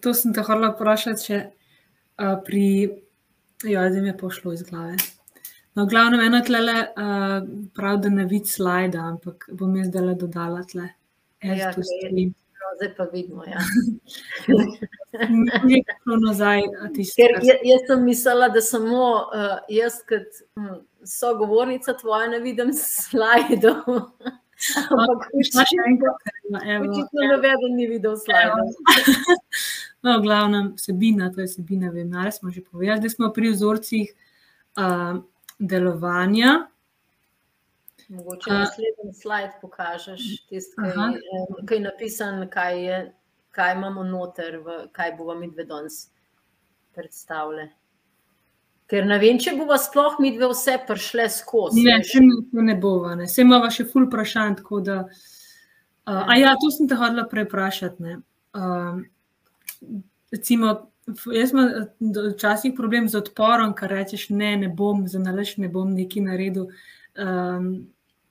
to 0.00 0.14
sem 0.14 0.34
te 0.34 0.44
hotel 0.44 0.70
vprašati, 0.72 1.24
če 1.24 1.38
uh, 1.44 2.34
pri. 2.44 2.64
Ja, 3.66 3.88
zdaj 3.90 4.02
mi 4.04 4.12
je 4.12 4.18
pošlo 4.18 4.52
iz 4.54 4.62
glave. 4.62 4.96
No, 5.74 5.86
glavno, 5.86 6.20
eno 6.22 6.40
tlele, 6.46 6.74
uh, 6.90 7.38
prav, 7.74 8.00
da 8.02 8.10
ne 8.10 8.24
vidiš 8.26 8.56
slajda, 8.58 9.02
ampak 9.14 9.48
bom 9.54 9.76
jaz 9.78 9.90
zdaj 9.92 10.04
le 10.06 10.14
dodala 10.18 10.62
tle. 10.70 10.88
Ja, 11.42 11.70
no, 11.70 12.70
zdaj 12.76 12.94
pa 12.96 13.06
vidimo. 13.12 13.44
Ja. 13.46 13.62
nazaj, 16.26 16.64
Ker, 17.14 17.36
jaz 17.46 17.84
sem 17.86 18.02
mislila, 18.04 18.48
da 18.54 18.62
samo 18.62 19.04
uh, 19.22 19.54
jaz, 19.70 20.00
kot 20.08 20.42
hm, 20.58 20.80
sogovornica 21.06 21.94
tvoja, 22.00 22.26
ne 22.34 22.42
vidim 22.42 22.74
slajdov. 22.74 24.10
Ampak, 24.90 25.28
še 25.46 25.64
enkrat, 25.86 26.30
očitno 26.50 27.28
noben 27.30 27.76
ni 27.76 27.86
videl 27.90 28.18
slajdov. 28.18 28.74
No, 29.98 30.20
glavna 30.22 30.60
vsebina, 30.76 31.26
to 31.34 31.40
je 31.42 31.48
vsebina, 31.48 31.88
vem, 31.90 32.12
ali 32.14 32.30
smo 32.30 32.52
že 32.54 32.62
povedali, 32.62 33.02
da 33.02 33.08
smo 33.10 33.32
pri 33.34 33.48
vzorcih 33.50 34.12
uh, 34.78 35.18
delovanja. 35.58 36.52
Mogoče 38.06 38.46
uh, 38.50 38.60
naslednji 38.62 39.10
slajd 39.18 39.58
pokažeš, 39.60 40.22
tisti, 40.46 40.92
ki 41.66 41.74
je 41.74 41.80
napisan, 41.82 42.46
kaj, 42.46 42.78
je, 42.84 43.00
kaj 43.50 43.74
imamo 43.74 44.06
noter, 44.06 44.60
v, 44.62 44.78
kaj 44.94 45.16
bo 45.18 45.26
vam 45.32 45.42
idve 45.42 45.66
danes 45.66 45.98
predstavljali. 46.94 47.66
Ker 48.88 49.04
ne 49.04 49.18
vem, 49.20 49.36
če 49.36 49.52
bomo 49.58 49.76
sploh 49.76 50.16
mi 50.22 50.32
dve 50.32 50.48
vse 50.54 50.78
prišle 50.88 51.26
skozi. 51.28 51.82
Ne, 51.84 51.98
še 52.08 52.22
ne 52.24 52.76
bomo, 52.80 53.12
se 53.28 53.44
imamo 53.44 53.68
še 53.72 53.84
ful 53.90 54.06
vprašanj. 54.06 54.62
Da, 54.86 55.02
uh, 55.04 56.22
a 56.24 56.38
ja, 56.40 56.54
to 56.56 56.70
sem 56.72 56.88
te 56.88 56.96
hodila 56.96 57.26
preprašati. 57.28 58.16
Uh, 58.56 59.02
recimo, 60.32 60.72
jaz 61.34 61.52
imam 61.52 61.68
včasih 62.32 62.72
problem 62.76 63.08
z 63.12 63.20
odporom, 63.20 63.74
kar 63.76 63.92
rečeš, 63.92 64.30
ne, 64.30 64.54
ne 64.56 64.72
bom, 64.72 65.04
za 65.08 65.20
nalaž 65.20 65.58
ne 65.60 65.68
bom 65.68 65.92
nekaj 65.92 66.24
naredil. 66.30 66.72
Um, 67.18 67.70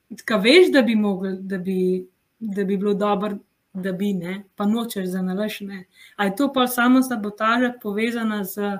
Kaj 0.08 0.38
veš, 0.40 0.70
da 0.72 0.80
bi, 0.80 0.94
mogel, 0.96 1.34
da, 1.44 1.58
bi, 1.60 2.06
da 2.40 2.64
bi 2.64 2.78
bilo 2.80 2.94
dobro, 2.96 3.34
da 3.76 3.92
bi 3.92 4.14
ne, 4.16 4.38
pa 4.56 4.64
nočeš 4.64 5.10
za 5.12 5.20
nalaž. 5.22 5.58
Ali 6.16 6.30
je 6.30 6.36
to 6.36 6.46
pa 6.52 6.64
samo 6.66 7.02
sabotaža 7.04 7.74
povezana 7.82 8.40
z 8.48 8.78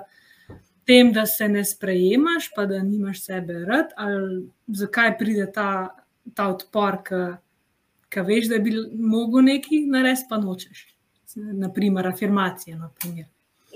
tem, 0.89 1.11
da 1.13 1.25
se 1.25 1.47
ne 1.47 1.61
sprejemaš, 1.65 2.49
pa 2.55 2.65
da 2.65 2.79
nimaš 2.81 3.21
sebe 3.21 3.53
rad, 3.53 3.91
ali 3.97 4.47
zakaj 4.67 5.17
pride 5.17 5.45
ta, 5.53 5.95
ta 6.33 6.47
odpor, 6.49 6.97
ki 8.09 8.23
veš, 8.25 8.49
da 8.49 8.57
bi 8.63 8.73
lahko 8.73 9.43
nekaj 9.45 9.85
naredil, 9.93 10.25
pa 10.29 10.39
nočeš. 10.41 10.87
Naprimer, 11.35 12.09
afirmacije. 12.09 12.79
Naprimer. 12.79 13.27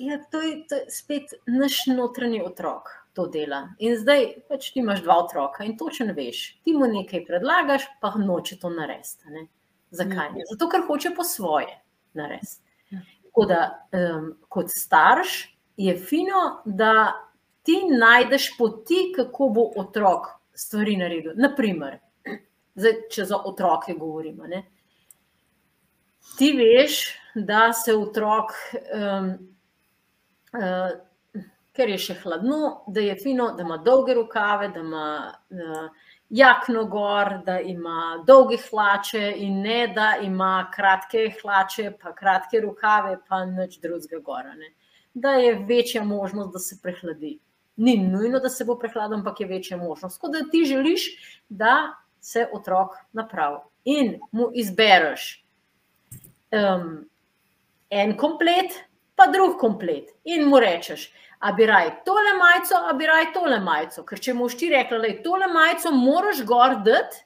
Ja, 0.02 0.18
to, 0.32 0.42
je, 0.42 0.56
to 0.70 0.82
je 0.82 0.90
spet 0.90 1.38
naš 1.46 1.84
notranji 1.94 2.42
otrok. 2.42 2.90
To 3.14 3.28
dela. 3.30 3.68
In 3.78 3.94
zdaj 3.94 4.24
pač 4.50 4.72
ti 4.74 4.82
imaš 4.82 5.04
dva 5.06 5.20
otroka 5.22 5.62
in 5.68 5.76
točno 5.78 6.16
veš, 6.18 6.40
ti 6.66 6.74
mu 6.74 6.88
nekaj 6.90 7.28
predlagaš, 7.28 7.86
pa 8.02 8.10
noče 8.18 8.58
to 8.58 8.72
narediti. 8.74 9.46
Zakaj? 9.94 10.32
Ja. 10.34 10.48
Zato, 10.50 10.66
ker 10.72 10.82
hoče 10.88 11.14
po 11.14 11.22
svoje 11.22 11.76
narediti. 12.18 12.58
Ja. 12.90 13.04
Tako 13.28 13.46
da, 13.52 13.60
um, 13.94 14.32
kot 14.50 14.74
starš, 14.74 15.53
je 15.78 15.96
fino, 15.98 16.62
da 16.66 17.14
ti 17.64 17.82
najdeš 17.90 18.58
poti, 18.58 19.14
kako 19.16 19.50
bo 19.50 19.70
otrok 19.76 20.28
stvari 20.54 20.98
naredil. 20.98 21.34
Naprimer, 21.36 21.98
zdaj, 22.76 23.00
če 23.12 23.26
za 23.26 23.40
otroke 23.46 23.96
govorimo. 23.98 24.48
Ne? 24.48 24.64
Ti 26.38 26.52
veš, 26.58 27.00
da 27.36 27.72
se 27.74 27.96
otrok, 27.96 28.54
um, 28.94 29.30
uh, 30.54 30.94
ker 31.74 31.90
je 31.90 31.98
še 31.98 32.20
hladno, 32.22 32.84
da 32.88 33.02
je 33.02 33.16
fino, 33.22 33.52
da 33.58 33.66
ima 33.66 33.78
dolge 33.82 34.14
rokave, 34.18 34.70
da 34.74 34.82
ima 34.82 35.08
uh, 35.32 36.12
jakno 36.34 36.86
gor, 36.86 37.40
da 37.46 37.60
ima 37.60 38.24
dolge 38.28 38.58
hlače 38.58 39.34
in 39.38 39.62
ne 39.62 39.88
da 39.96 40.14
ima 40.22 40.70
kratke 40.74 41.28
hlače, 41.42 41.92
pa 42.02 42.14
kratke 42.14 42.62
rokave, 42.62 43.18
pa 43.28 43.44
nič 43.46 43.80
drugega 43.82 44.22
gora. 44.26 44.54
Ne? 44.58 44.74
Da 45.14 45.34
je 45.34 45.66
večja 45.70 46.04
možnost, 46.04 46.54
da 46.54 46.60
se 46.60 46.80
prehladi. 46.82 47.40
Ni 47.76 47.98
nujno, 47.98 48.40
da 48.40 48.50
se 48.50 48.66
bo 48.66 48.76
prehladil, 48.80 49.18
ampak 49.18 49.40
je 49.40 49.48
večja 49.48 49.78
možnost. 49.78 50.22
Tako 50.22 50.32
da 50.32 50.50
ti 50.52 50.66
želiš, 50.66 51.08
da 51.50 51.94
se 52.20 52.48
otrok 52.54 52.96
napravi 53.12 53.58
in 53.84 54.20
mu 54.32 54.50
izbereš 54.54 55.46
um, 56.52 57.10
en 57.90 58.18
komplet, 58.18 58.72
pa 59.16 59.28
drug 59.28 59.58
komplet, 59.60 60.10
in 60.24 60.48
mu 60.48 60.60
rečeš, 60.60 61.12
a 61.40 61.52
bi 61.52 61.66
raj 61.66 61.90
tole 62.06 62.38
majico, 62.40 62.80
a 62.90 62.94
bi 62.94 63.08
raj 63.08 63.34
tole 63.34 63.60
majico. 63.60 64.06
Ker 64.08 64.20
če 64.20 64.34
mu 64.34 64.48
šti 64.50 64.70
rekla, 64.72 65.02
da 65.04 65.12
je 65.12 65.22
tole 65.24 65.50
majico, 65.52 65.92
moraš 65.92 66.44
gor 66.48 66.78
dati. 66.86 67.26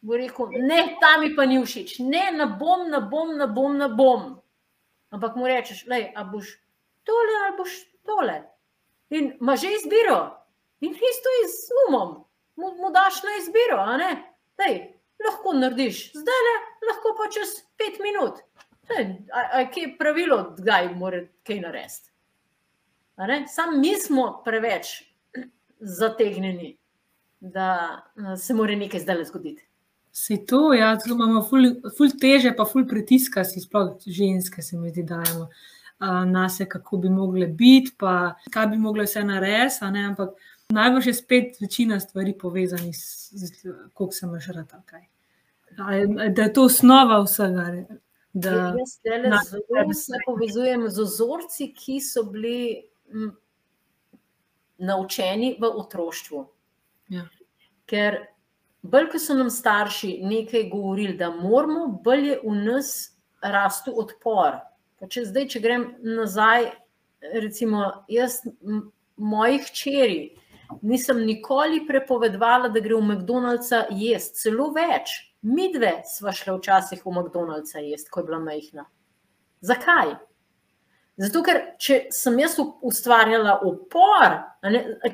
Bo 0.00 0.16
rekel, 0.16 0.52
ne, 0.62 0.82
ta 1.00 1.16
mi 1.18 1.32
pa 1.34 1.46
ni 1.48 1.58
všeč, 1.64 1.98
ne, 2.06 2.28
ne 2.36 2.46
bom, 2.60 2.84
ne 2.92 3.00
bom, 3.00 3.32
ne 3.38 3.48
bom, 3.50 3.78
ne 3.80 3.88
bom. 3.88 4.28
Ampak 5.10 5.36
mu 5.36 5.48
rečeš, 5.48 5.86
le, 5.88 6.12
a 6.14 6.24
boš 6.24 6.56
tole 7.04 7.36
ali 7.44 7.56
boš 7.56 7.76
tole. 8.06 8.42
In 9.10 9.32
ima 9.40 9.56
že 9.56 9.72
izbiro, 9.72 10.18
in 10.80 10.92
isto 10.92 11.28
je 11.40 11.48
z 11.48 11.78
umom, 11.88 12.24
mu, 12.56 12.74
mu 12.76 12.90
daš 12.92 13.22
na 13.22 13.38
izbiro, 13.40 13.78
a 13.80 13.96
ne. 13.96 14.10
Lej, 14.58 14.76
lahko 15.24 15.54
narediš 15.56 16.10
zdaj, 16.12 16.42
le, 16.48 16.54
lahko 16.90 17.14
pa 17.16 17.30
čez 17.32 17.54
pet 17.78 18.00
minut. 18.04 18.42
Kaj 18.88 19.68
je 19.76 19.96
pravilo, 19.98 20.54
kdaj 20.56 20.94
mora 20.96 21.24
kaj 21.44 21.60
narediti? 21.60 22.12
Sam 23.48 23.80
mi 23.80 23.94
smo 24.00 24.42
preveč 24.44 25.04
zategnjeni, 26.00 26.76
da 27.40 28.02
se 28.36 28.54
mora 28.54 28.76
nekaj 28.76 29.00
zdaj 29.00 29.24
zgoditi. 29.24 29.67
Se 30.12 30.36
to, 30.46 30.72
ja, 30.74 30.96
zelo 30.98 31.14
imamo 31.14 31.42
ful, 31.42 31.66
ful 31.96 32.10
teže, 32.20 32.52
pa 32.56 32.64
ful 32.64 32.86
pritiska, 32.88 33.44
si 33.44 33.60
sploh 33.60 33.96
ženske, 34.06 34.62
se 34.62 34.76
mi 34.76 34.90
zdi, 34.90 35.02
dajemo 35.02 35.48
na 36.26 36.48
se, 36.48 36.66
kako 36.68 36.96
bi 36.96 37.10
mogle 37.10 37.46
biti, 37.46 37.92
pa 37.98 38.34
kaj 38.50 38.66
bi 38.66 38.76
mogle 38.78 39.04
vse 39.04 39.24
narediti. 39.24 39.84
Ampak 39.84 40.30
najbolj 40.68 41.06
je 41.06 41.14
spet 41.14 41.60
večina 41.60 42.00
stvari 42.00 42.34
povezanih 42.38 42.96
s 42.96 43.62
tem, 43.62 43.74
kako 43.88 44.12
se 44.12 44.26
imaš 44.26 44.46
rad. 44.46 44.72
Da 46.34 46.42
je 46.42 46.52
to 46.52 46.64
osnova 46.64 47.22
vsega. 47.22 47.66
Da, 48.32 48.50
Jaz 48.50 50.04
se 50.04 50.20
povezujem 50.26 50.88
z 50.88 51.00
ozorci, 51.02 51.72
ki 51.74 52.00
so 52.00 52.22
bili 52.22 52.82
naučeni 54.78 55.56
v 55.60 55.70
otroštvu. 55.74 56.46
Ja. 57.08 57.24
Ker 57.86 58.18
bolj, 58.90 59.10
ko 59.12 59.20
so 59.20 59.36
nam 59.36 59.50
starši 59.52 60.18
nekaj 60.24 60.68
govorili, 60.72 61.16
da 61.16 61.30
moramo, 61.30 61.86
bolj 62.04 62.28
je 62.28 62.40
v 62.44 62.54
nas 62.56 62.92
rastu 63.42 63.94
odpor. 64.00 64.58
Pa 64.98 65.06
če 65.06 65.28
zdaj, 65.28 65.48
če 65.54 65.62
grem 65.62 65.86
nazaj, 66.02 66.72
recimo, 67.42 67.84
jaz, 68.10 68.40
mojih 69.18 69.70
čeri, 69.74 70.20
nisem 70.82 71.22
nikoli 71.26 71.84
prepovedala, 71.86 72.70
da 72.72 72.82
gre 72.82 72.96
v 72.96 73.04
McDonald'sa 73.04 73.86
jesti, 73.94 74.44
celo 74.44 74.70
več. 74.74 75.14
Mi 75.42 75.68
dve 75.72 76.00
sva 76.10 76.32
šla 76.34 76.56
včasih 76.56 77.04
v 77.04 77.14
McDonald'sa 77.14 77.82
jesti, 77.84 78.10
ko 78.10 78.22
je 78.22 78.30
bila 78.30 78.40
majhna. 78.42 78.88
Zakaj? 79.62 80.16
Zato, 81.18 81.40
ker 81.42 81.56
če 81.82 81.96
sem 82.14 82.36
jaz 82.38 82.52
ustvarjala 82.62 83.56
upor, 83.66 84.36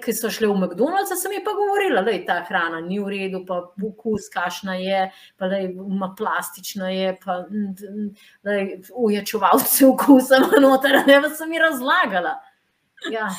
ki 0.04 0.12
so 0.12 0.28
šli 0.32 0.50
v 0.50 0.56
McDonald's, 0.58 1.14
sem 1.16 1.32
jim 1.32 1.44
pa 1.46 1.54
govorila, 1.56 2.02
da 2.04 2.12
je 2.12 2.20
ta 2.28 2.42
hrana 2.44 2.82
ni 2.84 2.98
v 3.00 3.08
redu, 3.08 3.40
pa 3.48 3.62
okus, 3.88 4.28
kašna 4.32 4.76
je, 4.82 5.06
pa 5.40 5.48
da 5.48 5.62
je 5.62 5.70
plastična, 6.18 6.92
je, 6.92 7.16
pa 7.24 7.38
da 8.44 8.58
je 8.58 8.82
uječevalce 8.92 9.88
okusa, 9.88 10.42
noter, 10.60 11.00
ne 11.08 11.18
pa 11.24 11.32
sem 11.32 11.56
jim 11.56 11.64
razlagala. 11.64 12.36
Ja. 13.12 13.32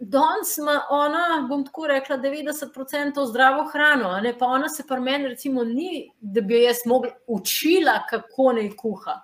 Danes 0.00 0.58
ima 0.58 0.80
ona, 0.90 1.46
bom 1.48 1.68
tako 1.68 1.92
rekla, 1.92 2.16
90% 2.24 3.24
zdravo 3.28 3.68
hrano, 3.68 4.16
ne? 4.24 4.32
pa 4.38 4.46
ona 4.46 4.68
se 4.72 4.86
pri 4.88 5.00
meni, 5.00 5.28
recimo, 5.28 5.64
ni, 5.64 6.06
da 6.20 6.40
bi 6.40 6.64
jaz 6.64 6.86
mogla 6.86 7.12
učila, 7.26 8.06
kako 8.08 8.54
naj 8.56 8.76
kuha. 8.80 9.20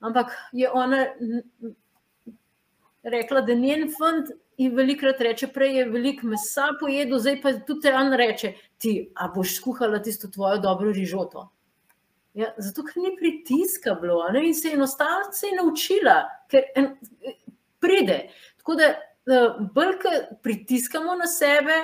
Ampak 0.00 0.32
je 0.52 0.70
ona 0.70 1.06
rekla, 3.02 3.40
da 3.40 3.54
njen 3.54 3.88
fant 3.98 4.30
in 4.60 4.74
velikrat 4.76 5.20
reče, 5.20 5.48
prej 5.52 5.78
je 5.78 5.86
veliko 5.88 6.26
mesa 6.28 6.70
pojedel, 6.80 7.18
zdaj 7.18 7.40
pa 7.42 7.52
tudi 7.66 7.92
on 7.96 8.12
reče, 8.16 8.52
ti, 8.78 8.94
a 9.16 9.28
boš 9.32 9.56
skuhala 9.56 10.02
tisto 10.02 10.28
tvojo 10.28 10.58
dobro 10.60 10.92
rižoto. 10.92 11.48
Ja, 12.34 12.52
zato, 12.58 12.84
ker 12.86 13.02
ni 13.02 13.16
pritiska 13.16 13.96
bilo 14.00 14.28
ne? 14.32 14.44
in 14.46 14.54
se 14.54 14.68
je 14.68 14.74
enostavno 14.74 15.32
se 15.32 15.46
je 15.46 15.56
naučila, 15.56 16.18
ker 16.50 16.68
en, 16.76 16.92
pride. 17.80 18.20
Tako 18.60 18.76
da 18.78 18.92
bolj, 19.74 19.96
ko 20.02 20.12
pritiskamo 20.42 21.16
na 21.16 21.26
sebe, 21.26 21.80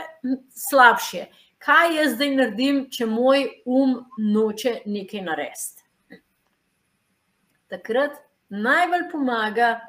slabše. 0.69 1.27
Kaj 1.59 1.97
jaz 1.97 2.15
zdaj 2.15 2.31
naredim, 2.37 2.85
če 2.93 3.09
moj 3.11 3.49
um 3.67 3.99
noče 4.19 4.81
nekaj 4.87 5.25
narediti? 5.27 5.86
Takrat 7.69 8.19
najbolj 8.49 9.09
pomaga 9.13 9.81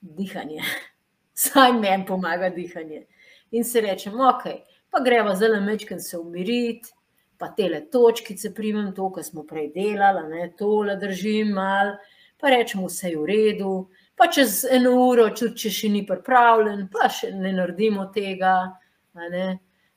dihanje. 0.00 0.62
Saj 1.34 1.72
meni 1.72 2.06
pomaga 2.06 2.50
dihanje. 2.50 3.06
In 3.50 3.64
se 3.64 3.80
rečem, 3.80 4.20
ok, 4.20 4.44
pa 4.90 5.00
greva 5.04 5.34
zelo 5.36 5.60
mečken 5.60 6.00
se 6.00 6.18
umiriti, 6.18 6.92
pa 7.38 7.48
tele 7.56 7.80
točkice 7.90 8.54
primem, 8.54 8.92
to, 8.94 9.08
kar 9.10 9.24
smo 9.24 9.46
prej 9.48 9.70
delali, 9.74 10.26
ne, 10.28 10.50
tole 10.58 10.96
držim 11.00 11.54
mal, 11.56 11.94
pa 12.40 12.52
rečem, 12.52 12.84
vse 12.84 13.10
je 13.10 13.18
v 13.18 13.26
redu, 13.26 13.72
pa 14.16 14.28
čez 14.28 14.62
eno 14.70 14.92
uro, 15.08 15.30
čut, 15.36 15.56
če 15.56 15.72
še 15.72 15.88
ni 15.88 16.04
pripravljen, 16.06 16.86
pa 16.92 17.08
še 17.08 17.32
ne 17.32 17.54
naredimo 17.56 18.10
tega. 18.14 18.76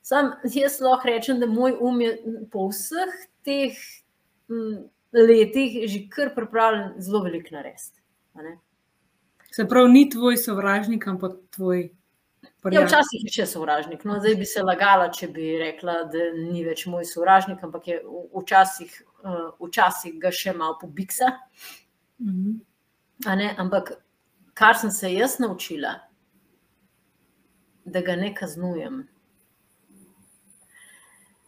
Sam 0.04 0.32
jaz 0.48 0.80
lahko 0.84 1.08
rečem, 1.08 1.40
da 1.40 1.46
moj 1.46 1.76
um 1.80 2.00
je 2.00 2.16
po 2.52 2.70
vseh 2.72 3.12
teh 3.44 3.76
letih 5.14 5.84
že 5.90 6.06
kar 6.10 6.34
pripravljen 6.34 6.94
zelo 6.98 7.22
velik 7.22 7.50
narediti. 7.50 8.00
Se 9.54 9.68
pravi, 9.68 9.92
ni 9.92 10.08
tvoj 10.10 10.36
sovražnik, 10.36 11.06
ampak 11.06 11.38
tvoj. 11.54 11.90
Ja, 12.72 12.82
včasih 12.86 13.22
je 13.22 13.30
še 13.30 13.46
sovražnik. 13.46 14.02
No, 14.08 14.16
zdaj 14.18 14.34
bi 14.40 14.46
se 14.48 14.62
lagala, 14.64 15.10
če 15.14 15.28
bi 15.30 15.52
rekla, 15.60 16.00
da 16.10 16.30
ni 16.34 16.64
več 16.66 16.86
moj 16.90 17.04
sovražnik, 17.06 17.62
ampak 17.62 17.86
je 17.92 18.00
včasih, 18.34 18.96
uh, 19.22 19.52
včasih 19.62 20.16
ga 20.18 20.32
še 20.34 20.56
malo 20.56 20.78
pobiksa. 20.80 21.30
-hmm. 22.18 22.60
Ampak 23.58 23.92
kar 24.54 24.74
sem 24.74 24.90
se 24.90 25.12
jaz 25.12 25.38
naučila, 25.38 26.00
da 27.84 28.00
ga 28.00 28.16
ne 28.16 28.34
kaznujem. 28.34 29.08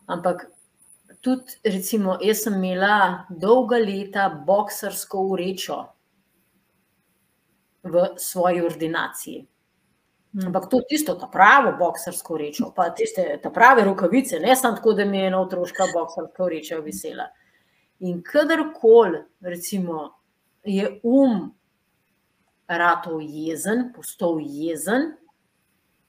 Ampak 0.07 0.47
tudi, 1.27 1.59
recimo, 1.67 2.15
jaz 2.23 2.45
sem 2.47 2.55
imela 2.55 3.27
dolga 3.31 3.81
leta 3.83 4.29
boksarsko 4.47 5.27
urečo 5.35 5.83
v 7.87 8.07
svoji 8.23 8.63
ordinaciji. 8.63 9.45
Ampak 10.47 10.69
to 10.69 10.83
tisto, 10.89 11.15
ta 11.17 11.31
pravo 11.33 11.73
boksarsko 11.79 12.37
rečo, 12.37 12.71
pa 12.77 12.91
tiste 12.93 13.25
ta 13.43 13.51
prave 13.51 13.85
rokavice, 13.85 14.41
ne 14.41 14.57
samo 14.57 14.77
tako, 14.77 14.93
da 14.93 15.05
mi 15.05 15.19
je 15.19 15.31
ena 15.31 15.41
otroška 15.41 15.87
boksarska 15.95 16.49
reča 16.53 16.81
vesela. 16.85 17.31
In 18.05 18.21
kadarkoli, 18.23 19.23
recimo, 19.41 20.11
je 20.65 20.91
um 21.03 21.55
ratov 22.69 23.23
jezen, 23.23 23.89
postal 23.97 24.43
jezen, 24.43 25.15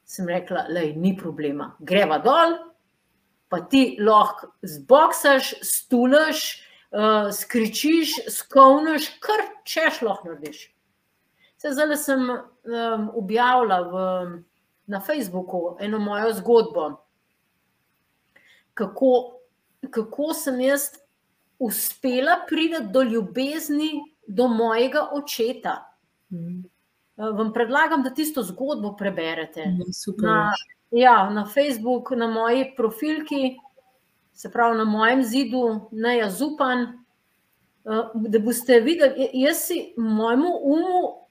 sem 0.03 0.27
rekla, 0.27 0.65
da 0.73 0.83
ni 0.95 1.15
problema, 1.17 1.71
greva 1.79 2.19
dol, 2.19 2.57
pa 3.49 3.61
ti 3.61 3.97
lahko 3.99 4.51
zboksaš, 4.61 5.53
stulaš, 5.63 6.63
uh, 6.91 7.33
skričiš, 7.33 8.15
skovniš, 8.29 9.09
kar 9.23 9.45
češ 9.63 10.01
lahko 10.01 10.33
narediš. 10.33 10.73
Zdaj 11.57 11.95
sem 11.97 12.29
um, 12.29 13.09
objavila 13.17 13.79
v, 13.81 13.95
na 14.85 14.99
Facebooku 15.01 15.77
eno 15.79 15.99
mojo 15.99 16.33
zgodbo, 16.33 16.89
kako, 18.73 19.39
kako 19.89 20.33
sem 20.33 20.61
jaz 20.61 20.89
uspela 21.59 22.37
priti 22.49 22.83
do 22.93 23.01
ljubezni 23.03 23.89
do 24.27 24.47
mojega 24.47 25.09
očeta. 25.11 25.83
Mm. 26.31 26.63
vam 27.17 27.53
predlagam, 27.53 28.03
da 28.03 28.09
tisto 28.13 28.43
zgodbo 28.43 28.95
preberete. 28.95 29.61
Ja, 29.61 29.71
Na, 30.17 30.51
ja, 30.91 31.29
na 31.29 31.45
Facebooku, 31.45 32.15
na 32.15 32.27
moji 32.27 32.73
profilki, 32.77 33.57
se 34.33 34.51
pravi 34.51 34.77
na 34.77 34.85
mojem 34.85 35.23
zidu, 35.23 35.89
ne 35.91 36.17
jaz 36.17 36.41
upan, 36.41 36.87
da 38.13 38.39
boste 38.39 38.79
videli, 38.79 39.29
jaz 39.33 39.57
si 39.67 39.93
mojemu 39.97 40.51
umu 40.63 41.27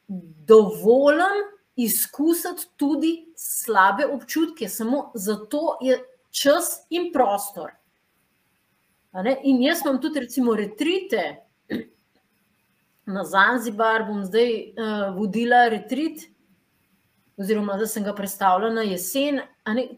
dovolim 0.46 1.44
izkusiti 1.76 2.68
tudi 2.76 3.26
slabe 3.36 4.06
občutke, 4.06 4.68
samo 4.68 5.10
zato 5.14 5.78
je 5.80 5.98
čas 6.30 6.86
in 6.90 7.12
prostor. 7.12 7.70
In 9.42 9.62
jaz 9.62 9.80
imam 9.84 10.00
tudi, 10.00 10.20
recimo, 10.20 10.54
retrite. 10.54 11.36
Na 13.06 13.24
Zanzibar, 13.24 14.04
bom 14.04 14.24
zdaj 14.24 14.50
uh, 14.50 15.16
vodila 15.16 15.68
retrit, 15.68 16.26
oziroma 17.36 17.76
da 17.76 17.86
sem 17.86 18.04
ga 18.04 18.14
predstavljala 18.14 18.72
na 18.74 18.82
jesen, 18.82 19.40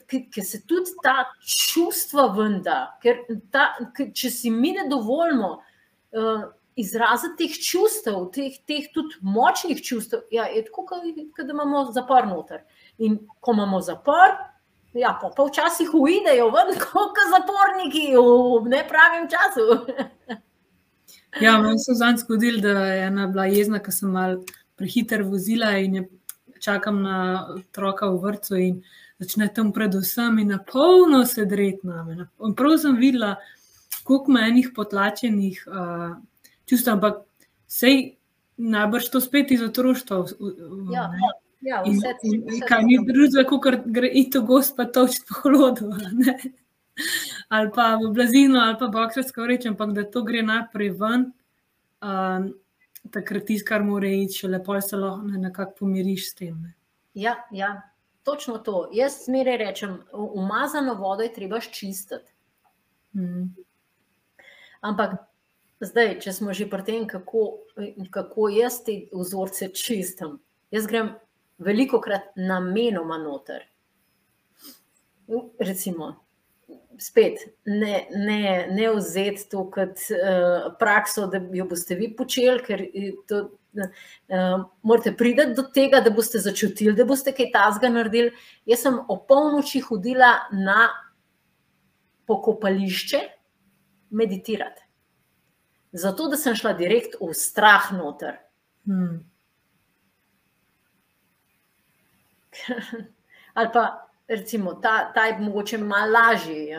ker 0.09 0.45
se 0.45 0.63
tudi 0.67 0.97
ta 1.03 1.29
čustva 1.47 2.27
venda, 2.35 2.79
ker, 3.03 3.23
ta, 3.55 3.71
ker 3.95 4.11
če 4.15 4.31
si 4.35 4.51
mi 4.51 4.73
ne 4.75 4.89
dovolimo 4.91 5.53
uh, 5.59 6.49
izraziti 6.79 7.47
teh 7.47 7.57
čustev, 7.63 8.19
teh, 8.35 8.59
teh 8.67 8.91
tudi 8.95 9.19
močnih 9.23 9.81
čustev, 9.83 10.27
ja, 10.35 10.49
je 10.51 10.65
tako, 10.67 10.87
kot 10.87 11.41
da 11.45 11.55
imamo 11.55 11.89
zapor 11.95 12.27
noter. 12.27 12.63
In 12.99 13.19
ko 13.41 13.55
imamo 13.55 13.81
zapor, 13.87 14.35
ja, 14.99 15.15
pa, 15.23 15.31
pa 15.37 15.47
včasih 15.47 15.95
uidejo 15.95 16.51
ven, 16.55 16.75
kot 16.91 17.23
zaporniki 17.35 18.13
v 18.19 18.75
nepravem 18.75 19.31
času. 19.31 19.81
Ja, 21.43 21.59
meni 21.63 21.79
se 21.79 21.95
zadnjič 21.95 22.25
zgodil, 22.25 22.63
da 22.65 22.79
je 22.89 23.03
ena 23.07 23.27
bila 23.31 23.47
jezna, 23.47 23.83
ker 23.85 23.95
sem 23.95 24.11
mal 24.11 24.41
prehiter 24.79 25.23
vozila 25.27 25.75
in 25.79 25.99
je 26.01 26.09
čakam 26.69 27.01
na 27.03 27.19
otroka 27.57 28.11
v 28.13 28.21
vrtu 28.21 28.61
in 28.61 28.83
začne 29.19 29.49
tam 29.55 29.73
predvsem 29.73 30.39
in 30.45 30.53
na 30.53 30.59
polno 30.61 31.25
se 31.27 31.47
dret 31.49 31.81
name. 31.85 32.29
In 32.45 32.55
prav 32.55 32.77
sem 32.79 33.01
videla, 33.01 33.37
koliko 34.05 34.37
menih 34.37 34.71
potlačenih 34.77 35.65
uh, 35.67 36.15
čustev, 36.69 36.99
ampak 36.99 37.25
sej 37.69 38.19
najbrž 38.59 39.11
to 39.11 39.21
spet 39.25 39.53
iz 39.57 39.65
otroštva. 39.65 40.25
Ja, 40.93 41.09
ja, 41.65 41.83
vse 41.87 42.15
in, 42.23 42.45
in, 42.47 42.63
kaj 42.69 42.85
ni 42.85 43.01
drugega, 43.07 43.49
kot 43.49 43.87
gre 43.87 44.11
ito 44.13 44.45
gospa 44.47 44.85
točiti 44.85 45.27
po 45.29 45.49
hlodu 45.49 45.91
ali 47.49 47.71
pa 47.75 47.97
v 47.97 48.11
blazino, 48.13 48.61
ali 48.61 48.77
pa 48.79 48.89
boksarsko 48.93 49.47
reče, 49.47 49.69
ampak 49.73 49.93
da 49.95 50.05
to 50.05 50.23
gre 50.27 50.43
naprej 50.43 50.91
ven, 50.99 51.29
um, 52.03 52.49
takrat 53.13 53.47
tisto, 53.49 53.69
kar 53.69 53.85
mora 53.87 54.11
iti, 54.11 54.43
še 54.43 54.51
lepo 54.53 54.77
se 54.81 54.97
lahko 54.97 55.39
nekako 55.39 55.79
pomiriš 55.83 56.31
s 56.31 56.35
tem. 56.39 56.59
Ne. 56.63 56.75
Ja, 57.19 57.37
ja, 57.53 57.71
točno 58.27 58.59
to. 58.59 58.89
Jaz 58.93 59.25
smeraj 59.25 59.57
rečem, 59.57 59.97
umazano 60.13 60.95
vodo 61.01 61.27
je 61.27 61.33
treba 61.35 61.61
ščistiti. 61.61 62.31
Mm. 63.17 63.49
Ampak 64.85 65.17
zdaj, 65.81 66.19
če 66.23 66.35
smo 66.37 66.55
že 66.55 66.69
pri 66.71 66.85
tem, 66.87 67.07
kako, 67.09 67.65
kako 68.15 68.51
jaz 68.53 68.83
te 68.87 69.01
vzorce 69.13 69.73
čistim, 69.75 70.39
jaz 70.71 70.87
grem 70.87 71.15
veliko 71.59 72.01
krat 72.01 72.37
namenoma 72.37 73.19
noter. 73.19 73.67
Recimo, 75.59 76.15
spet 76.99 77.39
ne, 77.65 78.09
ne, 78.11 78.67
ne 78.71 78.91
vzeti 78.95 79.49
to 79.51 79.71
kot 79.71 80.01
uh, 80.13 80.75
prakso, 80.79 81.27
da 81.31 81.41
jo 81.53 81.67
boste 81.71 81.95
vi 81.99 82.11
počeli, 82.17 82.63
ker 82.67 82.83
to, 83.31 83.41
uh, 83.79 84.65
morate 84.83 85.13
priti 85.17 85.47
do 85.57 85.63
tega, 85.75 86.01
da 86.05 86.11
boste 86.15 86.43
začutili, 86.43 86.97
da 86.99 87.07
boste 87.09 87.33
kaj 87.37 87.53
tasga 87.55 87.91
naredili. 87.93 88.33
Jaz 88.67 88.83
sem 88.87 88.99
o 88.99 89.19
polnoči 89.29 89.81
hodila 89.85 90.35
na 90.53 90.89
pokopališče 92.29 93.23
meditirati. 94.11 94.83
Zato, 95.93 96.29
da 96.29 96.37
sem 96.37 96.57
šla 96.57 96.75
direkt 96.77 97.17
v 97.21 97.33
strah 97.33 97.93
noter. 97.97 98.37
Hmm. 98.85 99.23
Ali 103.59 103.71
pa 103.73 104.08
recimo, 104.29 104.75
ta, 104.75 105.13
ta 105.15 105.27
je 105.27 105.39
mogoče 105.39 105.79
malo 105.79 106.13
lažji. 106.13 106.75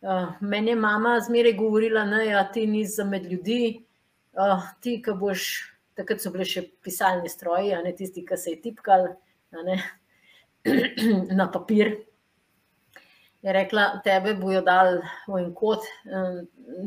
Uh, 0.00 0.28
meni 0.40 0.70
je 0.70 0.76
mama 0.76 1.20
zmeraj 1.20 1.52
govorila, 1.52 2.04
da 2.04 2.22
ja, 2.22 2.52
ti 2.52 2.66
nisi 2.66 3.04
med 3.04 3.24
ljudi, 3.24 3.84
uh, 4.32 4.62
ti, 4.80 5.02
ki 5.02 5.10
boš, 5.18 5.40
takrat 5.96 6.20
so 6.20 6.30
bili 6.30 6.44
še 6.44 6.62
pisalni 6.84 7.28
stroji, 7.28 7.74
ne 7.84 7.92
tisti, 7.96 8.24
ki 8.26 8.36
se 8.36 8.50
je 8.54 8.60
tipkal 8.62 9.08
na 11.38 11.48
papir. 11.52 11.96
Je 13.42 13.52
rekla, 13.52 14.00
tebe 14.04 14.34
bojo 14.34 14.60
dal 14.64 15.00
v 15.28 15.40
en 15.40 15.50
kot, 15.54 15.84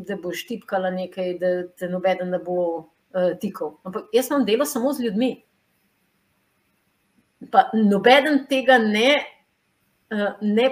da 0.06 0.18
boš 0.20 0.44
tipkala 0.50 0.90
nekaj, 0.92 1.34
da 1.40 1.52
te 1.78 1.88
nobeden 1.88 2.34
ne 2.36 2.40
bo 2.44 2.58
uh, 2.76 3.32
tikal. 3.40 3.78
Ampak 3.88 4.10
jaz 4.14 4.30
imam 4.30 4.46
delo 4.46 4.66
samo 4.68 4.94
z 4.94 5.08
ljudmi. 5.08 5.30
Pa 7.52 7.70
nobeden 7.74 8.44
tega 8.50 8.78
ne 8.78 9.39
ne, 10.42 10.68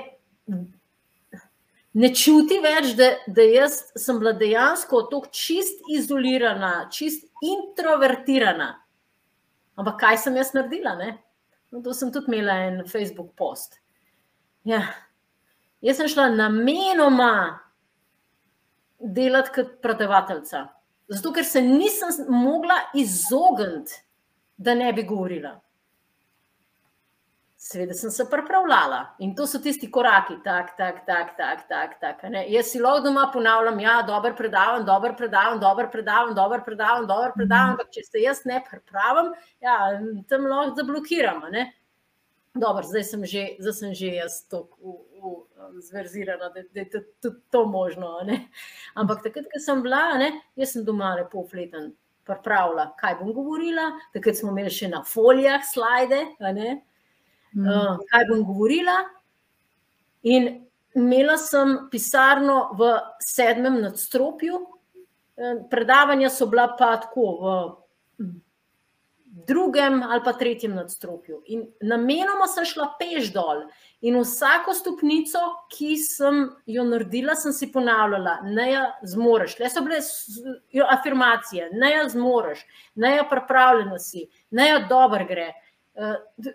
ne 1.94 2.10
čuti 2.16 2.60
več, 2.64 2.92
da, 2.98 3.12
da 3.28 3.46
jaz 3.46 3.80
sem 4.00 4.20
bila 4.22 4.34
dejansko 4.38 5.04
tako 5.12 5.32
čist 5.34 5.84
izolirana, 5.94 6.90
čist 6.94 7.28
introvertirana. 7.46 8.74
Ampak 9.78 10.00
kaj 10.02 10.22
sem 10.26 10.38
jaz 10.40 10.54
naredila? 10.58 10.96
No, 11.72 11.82
to 11.86 11.94
sem 11.94 12.12
tudi 12.14 12.32
imela 12.32 12.56
en 12.66 12.82
Facebook 12.90 13.36
post. 13.38 13.80
Ja. 14.66 14.82
Jaz 15.86 16.00
sem 16.00 16.10
šla 16.10 16.32
namenoma 16.34 17.60
delati 18.98 19.54
kot 19.54 19.78
predavateljica. 19.84 20.66
Zato, 21.08 21.32
ker 21.32 21.46
se 21.46 21.62
nisem 21.62 22.26
mogla 22.34 22.80
izogniti, 22.98 24.02
da 24.58 24.74
ne 24.76 24.90
bi 24.94 25.06
govorila. 25.08 25.54
Seveda 27.68 27.93
sem 27.93 28.11
se 28.11 28.24
pripravljala 28.32 28.99
in 29.20 29.34
to 29.36 29.43
so 29.47 29.59
tisti 29.59 29.89
koraki, 29.91 30.38
tako, 30.43 30.72
tako, 30.78 30.99
tako, 31.05 31.34
tako. 31.38 31.63
Tak, 31.68 31.95
tak, 31.99 32.22
Jaz 32.47 32.70
si 32.72 32.80
lahko 32.80 33.01
doma 33.03 33.26
ponavljam, 33.34 33.80
ja, 33.80 33.97
dobro 34.07 34.32
predavam, 34.38 34.86
dobro 34.86 35.13
predavam, 35.18 35.59
dobro 35.59 35.89
predavam, 35.91 36.36
dobro 36.36 36.61
predavam, 36.65 37.07
dobro 37.07 37.34
predavam, 37.36 37.74
ampak 37.76 37.91
če 37.91 38.05
se 38.07 38.24
jaz 38.24 38.45
ne 38.45 38.61
pripravim, 38.70 39.34
ja, 39.59 39.76
tam 40.30 40.47
lahko 40.47 40.78
zablokiram. 40.80 41.43
Dobro, 42.55 42.88
zdaj 42.88 43.03
sem 43.03 43.26
že, 43.26 43.45
zdaj 43.59 43.78
sem 43.82 43.93
že 43.93 44.15
jaz 44.15 44.39
tako 44.47 44.95
zverzirana, 45.89 46.49
da, 46.49 46.63
da 46.72 46.80
je 46.80 47.03
tudi 47.22 47.41
to 47.51 47.65
možno. 47.65 48.20
Ne? 48.24 48.45
Ampak 48.95 49.24
takrat, 49.28 49.51
ko 49.51 49.59
sem 49.59 49.84
bila, 49.84 50.18
ne, 50.24 50.32
jaz 50.55 50.78
sem 50.78 50.88
doma 50.88 51.18
lepo 51.20 51.43
fleten. 51.51 51.91
Pripravila, 52.28 52.93
kaj 52.99 53.20
bom 53.20 53.36
govorila, 53.36 53.91
takrat 54.15 54.39
smo 54.39 54.55
imeli 54.55 54.72
še 54.72 54.89
na 54.91 55.03
folijah 55.07 55.63
slide, 55.68 56.24
uh, 57.56 57.98
kaj 58.12 58.26
bom 58.30 58.43
govorila. 58.48 58.98
In 60.24 60.68
imela 60.98 61.38
sem 61.38 61.78
pisarno 61.91 62.72
v 62.78 62.89
sedmem 63.22 63.82
nadstropju, 63.82 64.60
eh, 65.38 65.60
predavanja 65.70 66.30
so 66.30 66.48
bila 66.50 66.68
pa 66.80 66.95
tako 66.98 67.28
v 67.41 67.54
drugem 69.48 70.04
ali 70.04 70.22
pa 70.24 70.34
tretjem 70.34 70.76
nadstropju. 70.76 71.41
In 71.45 71.68
namenoma 71.82 72.48
sem 72.48 72.66
šla 72.66 72.89
peš 73.00 73.32
dol. 73.34 73.68
In 74.02 74.18
vsako 74.22 74.74
stopnico, 74.74 75.41
ki 75.74 75.95
sem 75.98 76.43
jo 76.66 76.84
naredila, 76.86 77.36
sem 77.36 77.54
si 77.54 77.70
ponavljala, 77.72 78.38
da 78.56 78.66
je 78.66 78.82
zmoriš. 79.14 79.60
Le 79.60 79.70
so 79.70 79.82
bile 79.86 80.02
afirmacije, 80.98 81.70
da 81.74 81.93
je 81.93 82.10
zmoriš, 82.10 82.66
da 82.95 83.14
je 83.14 83.30
pripravljeno 83.30 84.00
si, 84.00 84.28
da 84.50 84.70
je 84.70 84.86
dobro 84.89 85.26
gre. 85.30 85.52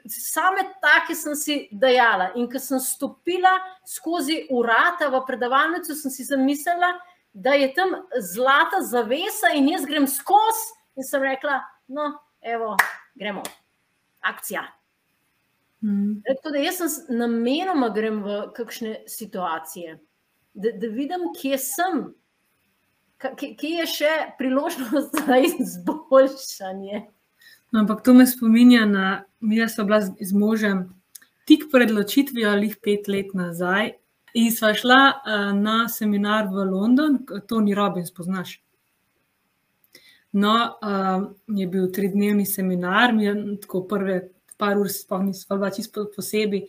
Same 0.06 0.62
take 0.80 1.14
sem 1.14 1.34
si 1.34 1.68
dajala. 1.72 2.30
In 2.38 2.46
ko 2.50 2.60
sem 2.62 2.78
stopila 2.78 3.56
skozi 3.84 4.46
urata 4.50 5.08
v 5.10 5.22
predavalnico, 5.26 5.96
sem 5.98 6.10
si 6.14 6.24
zamislila, 6.24 6.92
da 7.34 7.56
je 7.58 7.72
tam 7.74 7.96
zlata 8.20 8.82
zavesa 8.86 9.50
in 9.56 9.68
jaz 9.72 9.86
grem 9.88 10.06
skozi. 10.06 10.78
In 10.96 11.08
sem 11.08 11.22
rekla, 11.24 11.58
no, 11.88 12.12
evo, 12.40 12.76
gremo, 13.18 13.42
akcija. 14.20 14.62
Mm. 15.82 16.20
Tako 16.26 16.50
da 16.54 16.58
jaz 16.62 16.78
sem 16.78 17.18
namenoma 17.18 17.88
grem 17.94 18.20
v 18.22 18.42
kakšne 18.54 19.00
situacije, 19.08 19.96
da, 20.54 20.70
da 20.78 20.90
vidim, 20.92 21.32
kje 21.34 21.58
sem, 21.58 22.04
kje 23.18 23.72
je 23.80 23.88
še 23.90 24.12
priložnost 24.38 25.16
za 25.26 25.40
izboljšanje. 25.48 27.02
No, 27.72 27.80
ampak 27.80 28.02
to 28.04 28.14
me 28.14 28.26
spominja 28.26 28.84
na, 28.86 29.24
mi 29.40 29.68
smo 29.68 29.84
bila 29.84 30.00
z, 30.00 30.32
možem 30.32 30.90
tik 31.48 31.70
pred 31.72 31.90
ločitvijo 31.90 32.50
ali 32.50 32.74
pet 32.82 33.08
let 33.08 33.32
nazaj 33.34 33.94
in 34.34 34.52
sva 34.52 34.74
šla 34.74 35.00
uh, 35.12 35.48
na 35.56 35.88
seminar 35.88 36.48
v 36.52 36.66
London, 36.68 37.18
Tony 37.48 37.74
Robbins, 37.74 38.12
poznaš. 38.12 38.60
No, 40.32 40.52
uh, 40.80 41.26
je 41.48 41.66
bil 41.66 41.90
tridnevni 41.92 42.46
seminar, 42.46 43.12
mi 43.12 43.24
je 43.24 43.34
tako 43.64 43.82
prve 43.88 44.20
par 44.56 44.78
ur, 44.78 44.88
sploh 44.88 45.24
nismo 45.24 45.56
bila 45.56 45.70
čisto 45.70 46.06
posebej. 46.16 46.66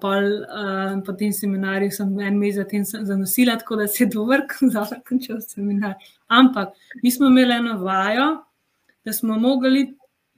Pol, 0.00 0.28
uh, 0.46 0.94
po 1.04 1.12
tem 1.18 1.32
seminarju 1.34 1.90
sem 1.92 2.12
en 2.24 2.38
mesec 2.40 2.62
zatem 2.62 2.84
zanosila, 3.06 3.58
tako 3.60 3.76
da 3.82 3.88
se 3.90 4.04
je 4.04 4.10
dober, 4.14 4.46
da 4.72 4.84
sem 4.88 5.02
končal 5.08 5.42
seminar. 5.44 5.98
Ampak 6.26 6.78
mi 7.02 7.10
smo 7.10 7.28
imeli 7.28 7.58
eno 7.58 7.78
vajo, 7.82 8.30
da 9.04 9.12
smo 9.12 9.36
mogli 9.38 9.90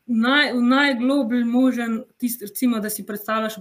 naj, 0.06 0.52
v 0.52 0.62
najgloblji 0.62 1.44
možen, 1.44 2.02
tist, 2.16 2.42
recimo, 2.42 2.80
da 2.80 2.90
si 2.90 3.06
predstavljaš 3.06 3.58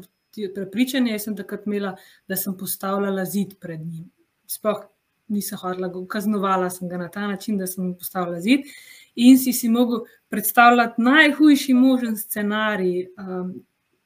prepričanje. 0.56 1.12
Jaz 1.12 1.24
sem 1.30 1.36
takrat 1.36 1.66
imela, 1.66 1.96
da 2.28 2.36
sem 2.36 2.58
postavljala 2.58 3.26
zid 3.26 3.56
pred 3.60 3.80
njim. 3.80 4.10
Sploh 4.48 4.84
nisem 5.28 5.58
hodila, 5.58 5.90
kaznovala 6.10 6.70
sem 6.70 6.90
ga 6.90 6.98
na 6.98 7.10
ta 7.10 7.28
način, 7.28 7.58
da 7.58 7.68
sem 7.68 7.94
postavila 7.98 8.42
zid. 8.42 8.68
In 9.16 9.38
si 9.40 9.54
si 9.54 9.70
mogel 9.70 10.04
predstavljati 10.30 11.02
najhujši 11.02 11.74
možen 11.74 12.18
scenarij 12.18 13.08
um, 13.18 13.54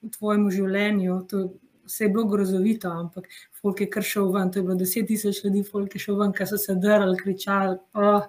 v 0.02 0.12
tvojem 0.18 0.46
življenju. 0.52 1.24
To 1.30 1.50
vse 1.90 2.06
je 2.06 2.10
bilo 2.14 2.28
grozovito, 2.30 2.90
ampak 2.90 3.26
folk 3.62 3.82
je 3.82 3.90
kar 3.90 4.06
šel 4.06 4.30
ven. 4.32 4.52
To 4.52 4.60
je 4.60 4.64
bilo 4.64 4.78
deset 4.78 5.08
tisoč 5.08 5.44
ljudi, 5.44 5.64
folk 5.66 5.96
je 5.96 6.04
šel 6.04 6.20
ven, 6.22 6.34
ker 6.34 6.48
so 6.48 6.58
se 6.62 6.76
drali, 6.76 7.18
kričali. 7.18 7.80
Oh. 7.98 8.28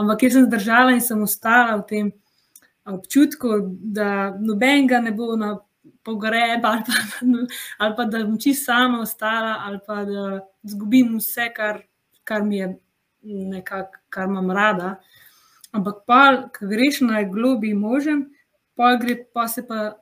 Ampak 0.00 0.24
jaz 0.24 0.38
sem 0.38 0.48
zdržala 0.48 0.96
in 0.96 1.04
sem 1.04 1.22
ostala 1.22 1.76
v 1.82 1.86
tem 1.88 2.12
občutku, 2.84 3.48
da 3.68 4.30
nobenega 4.40 5.00
ne 5.00 5.12
bo 5.12 5.36
na 5.36 5.58
pogreb, 6.02 6.64
ali 6.64 6.82
pa, 6.86 6.92
ali 7.78 7.94
pa 7.96 8.04
da 8.04 8.24
bom 8.24 8.38
čisto 8.40 8.64
sama 8.64 9.00
ostala, 9.00 9.56
ali 9.66 9.78
pa 9.86 10.04
da 10.04 10.40
izgubim 10.62 11.16
vse, 11.18 11.50
kar, 11.56 11.82
kar 12.24 12.42
mi 12.42 12.56
je 12.56 12.76
nekako, 13.22 13.98
kar 14.08 14.28
imam 14.28 14.50
rada. 14.50 14.96
Ampak, 15.72 16.02
pa, 16.06 16.22
ko 16.58 16.66
greš 16.68 17.00
na 17.00 17.22
globi 17.22 17.74
možem, 17.74 18.26
pa, 18.74 18.96
gre, 18.96 19.16
pa 19.34 19.48
se 19.48 19.66
pa 19.66 19.94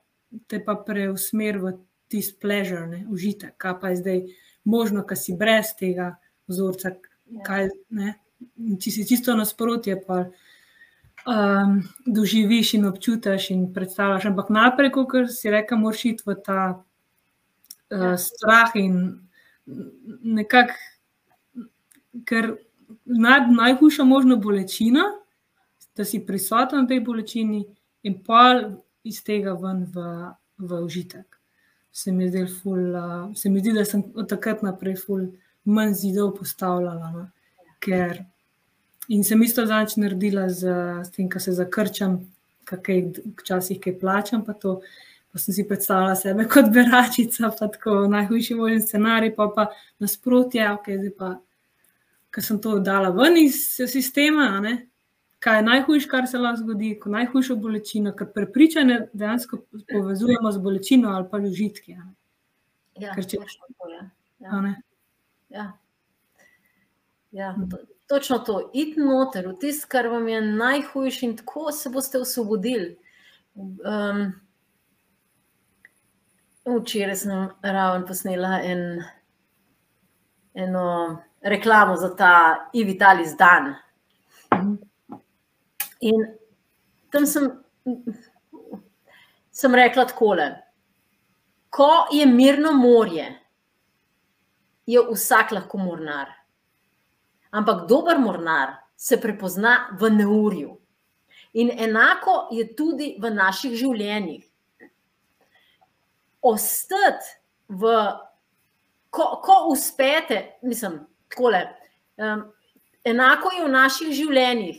te 0.46 0.60
pa 0.64 0.74
preusmeri 0.86 1.58
v 1.58 1.74
tisti 2.10 2.38
pleasure, 2.42 2.86
ne, 2.90 3.04
užitek, 3.10 3.54
kaj 3.58 3.76
pa 3.80 3.90
je 3.90 4.00
zdaj 4.00 4.20
možno, 4.64 5.04
kaj 5.06 5.18
si 5.18 5.34
brez 5.38 5.72
tega 5.78 6.14
vzorca, 6.50 6.94
kaj, 7.46 7.68
ne, 7.94 8.14
če 8.82 8.92
si 8.94 9.06
čisto 9.06 9.34
nasprotje, 9.38 9.98
pa 10.06 10.24
um, 11.26 11.82
doživiš 12.06 12.74
in 12.74 12.86
občutiš 12.86 13.50
in 13.50 13.72
predstavljaš. 13.74 14.24
Ampak 14.24 14.50
naprej, 14.50 14.92
kot 14.92 15.30
si 15.30 15.50
rekel, 15.50 15.78
moraš 15.78 16.04
iti 16.04 16.22
v 16.26 16.36
ta 16.44 16.62
uh, 17.90 18.14
strah 18.16 18.70
in 18.74 19.20
nekako, 20.22 20.74
ker 22.26 22.54
nad, 23.04 23.50
najhujša 23.52 24.04
možna 24.04 24.36
bolečina, 24.36 25.04
da 25.96 26.04
si 26.04 26.22
prisoten 26.26 26.84
v 26.84 26.88
tej 26.88 27.00
bolečini 27.04 27.64
in 28.02 28.22
pa 28.24 28.72
iz 29.04 29.22
tega 29.24 29.52
ven 29.52 29.84
v, 29.84 30.06
v 30.58 30.80
užitek. 30.84 31.26
Se 31.92 32.12
mi, 32.12 32.30
ful, 32.46 32.94
uh, 32.94 33.34
se 33.34 33.50
mi 33.50 33.60
zdi, 33.60 33.74
da 33.74 33.84
sem 33.84 34.02
od 34.14 34.28
takrat 34.28 34.62
naprej 34.62 34.96
ful 34.96 35.26
manj 35.64 35.94
zidov 35.94 36.34
postavljala, 36.38 37.10
no? 37.10 37.28
ker 37.80 38.24
In 39.10 39.24
sem 39.26 39.42
isto 39.42 39.64
zadnjič 39.66 39.96
naredila 39.98 40.48
z, 40.48 40.70
z 41.04 41.10
tem, 41.16 41.28
kar 41.28 41.42
se 41.42 41.52
zakrčam, 41.56 42.20
kaj 42.64 43.00
včasih 43.40 43.80
kaj 43.82 43.96
plačam. 43.98 44.44
Pa, 44.46 44.54
pa 44.54 45.38
sem 45.42 45.54
si 45.54 45.66
predstavljala 45.66 46.14
sebe 46.18 46.46
kot 46.50 46.70
beračica, 46.74 47.50
pa 47.58 47.68
tako 47.74 48.04
najhujši 48.10 48.54
možen 48.58 48.84
scenarij, 48.84 49.34
pa 49.34 49.48
pa 49.56 49.66
nasprotje, 50.02 50.62
okay, 50.76 51.10
pa, 51.18 51.34
ker 52.30 52.46
sem 52.46 52.62
to 52.62 52.78
dala 52.78 53.10
ven 53.14 53.40
iz 53.42 53.58
sistema. 53.90 54.52
Kaj 55.40 55.58
je 55.58 55.66
najhujše, 55.66 56.08
kar 56.08 56.26
se 56.28 56.38
lahko 56.38 56.62
zgodi, 56.62 56.94
ko 57.00 57.10
najhujša 57.10 57.54
bolečina, 57.56 58.14
ker 58.14 58.28
prepričanje 58.34 59.06
dejansko 59.12 59.62
povezujemo 59.88 60.52
z 60.52 60.60
bolečino 60.60 61.14
ali 61.16 61.26
pa 61.30 61.40
užitki. 61.40 61.96
Ja, 63.00 63.14
ker 63.14 63.24
če 63.24 63.40
rečemo, 63.40 63.70
da 63.80 63.94
je 63.94 64.02
to. 64.50 64.74
Ja. 65.50 65.70
Ja, 67.32 67.54
to, 67.70 67.78
točno 68.10 68.38
to, 68.38 68.70
iti 68.74 69.00
noter, 69.00 69.46
v 69.48 69.54
tisto, 69.60 69.86
kar 69.88 70.08
vam 70.10 70.28
je 70.28 70.40
najhujše, 70.42 71.26
in 71.26 71.36
tako 71.36 71.70
se 71.72 71.90
boste 71.94 72.18
osvobodili. 72.18 72.96
Um, 73.54 74.32
včeraj 76.66 77.16
sem 77.16 77.44
ravno 77.62 78.06
posnela 78.06 78.58
en, 78.66 78.82
eno 80.54 80.86
reklamo 81.40 81.94
za 81.96 82.10
ta 82.16 82.32
Ivitalis 82.74 83.36
Dan. 83.38 83.74
In 86.00 86.26
tam 87.14 87.26
sem, 87.26 87.46
sem 89.50 89.74
rekla 89.74 90.08
takole. 90.10 90.50
Ko 91.70 91.92
je 92.10 92.26
mirno 92.26 92.72
morje, 92.72 93.30
je 94.86 95.06
vsak 95.12 95.54
lahko 95.54 95.78
mornar. 95.78 96.39
Ampak 97.50 97.86
dober 97.88 98.18
mornar 98.18 98.76
se 98.96 99.16
prepozna 99.20 99.96
v 100.00 100.10
neurju. 100.10 100.76
In 101.52 101.70
enako 101.70 102.48
je 102.54 102.66
tudi 102.76 103.16
v 103.18 103.30
naših 103.34 103.74
življenjih. 103.74 104.44
Ostati 106.46 107.26
v, 107.68 107.94
ko, 109.10 109.26
ko 109.42 109.56
uspete, 109.72 110.60
mislim, 110.62 111.00
takole, 111.28 111.64
um, 112.22 112.44
enako 113.04 113.50
je 113.56 113.64
v 113.64 113.72
naših 113.72 114.14
življenjih. 114.14 114.78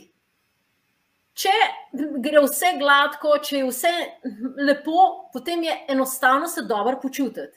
Če 1.32 1.52
gre 1.92 2.42
vse 2.44 2.74
gladko, 2.80 3.36
če 3.40 3.62
je 3.62 3.68
vse 3.68 3.92
lepo, 4.60 5.28
potem 5.32 5.64
je 5.64 5.76
enostavno 5.92 6.48
se 6.48 6.64
dobro 6.68 6.98
počutiti. 7.00 7.56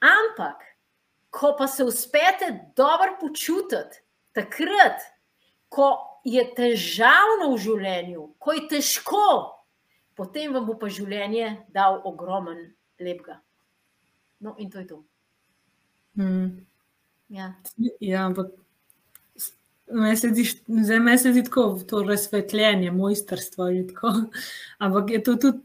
Ampak 0.00 0.69
ko 1.30 1.54
pa 1.58 1.66
se 1.68 1.84
uspete 1.84 2.72
dobro 2.76 3.16
počutiti, 3.20 4.02
takrat, 4.32 5.02
ko 5.68 5.92
je 6.26 6.42
težavno 6.56 7.52
v 7.54 7.60
življenju, 7.62 8.24
ko 8.38 8.56
je 8.56 8.66
težko, 8.74 9.26
potem 10.18 10.52
vam 10.52 10.66
bo 10.68 10.76
pa 10.78 10.90
življenje 10.92 11.54
dal 11.74 12.00
ogromen 12.04 12.66
lepega. 13.00 13.40
No, 14.40 14.56
in 14.58 14.70
to 14.72 14.82
je 14.82 14.88
to. 14.88 15.02
Hmm. 16.18 16.66
Ja. 17.30 17.54
ja, 18.00 18.26
ampak. 18.26 18.56
Meni 19.90 20.14
se 20.14 21.32
zdi 21.32 21.42
tako, 21.44 21.80
to 21.86 22.04
razsvetljenje, 22.06 22.92
mojstrstvo. 22.94 23.66
Ampak 24.86 25.10
je 25.10 25.22
to 25.26 25.34
tudi, 25.34 25.62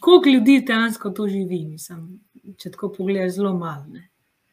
koliko 0.00 0.28
ljudi 0.28 0.60
dejansko 0.66 1.10
to 1.10 1.28
živi, 1.28 1.64
mislim, 1.64 2.20
če 2.58 2.70
tako 2.70 2.92
pogledaš, 2.98 3.32
zelo 3.32 3.54
malo. 3.54 3.84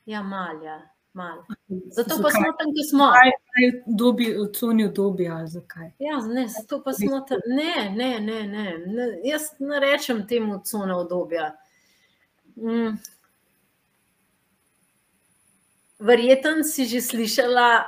Ja, 0.05 0.23
malo. 0.23 0.63
Ja. 0.63 0.81
Mal. 1.13 1.43
Zato 1.67 2.15
pa 2.21 2.29
smo 2.29 2.43
tam, 2.57 2.71
kjer 2.73 2.85
smo. 2.89 3.07
Kaj 3.13 3.29
je 3.63 3.83
dobi, 3.85 4.37
odsonijo 4.37 4.89
dobi 4.89 5.27
ali 5.29 5.47
zakaj? 5.47 5.91
Ja, 5.99 6.17
ne, 6.17 6.47
zato 6.47 6.81
pa 6.83 6.93
smo 6.93 7.19
tam. 7.19 7.37
Ne, 7.45 7.89
ne, 7.95 8.19
ne, 8.19 8.47
ne. 8.47 8.77
ne. 8.87 9.19
Jaz 9.23 9.41
ne 9.59 9.79
rečem 9.79 10.27
temu 10.27 10.55
odsone 10.55 10.95
obdobja. 10.95 11.51
Mm. 12.55 12.97
Verjetno 15.99 16.63
si 16.63 16.85
že 16.85 17.01
slišala, 17.01 17.83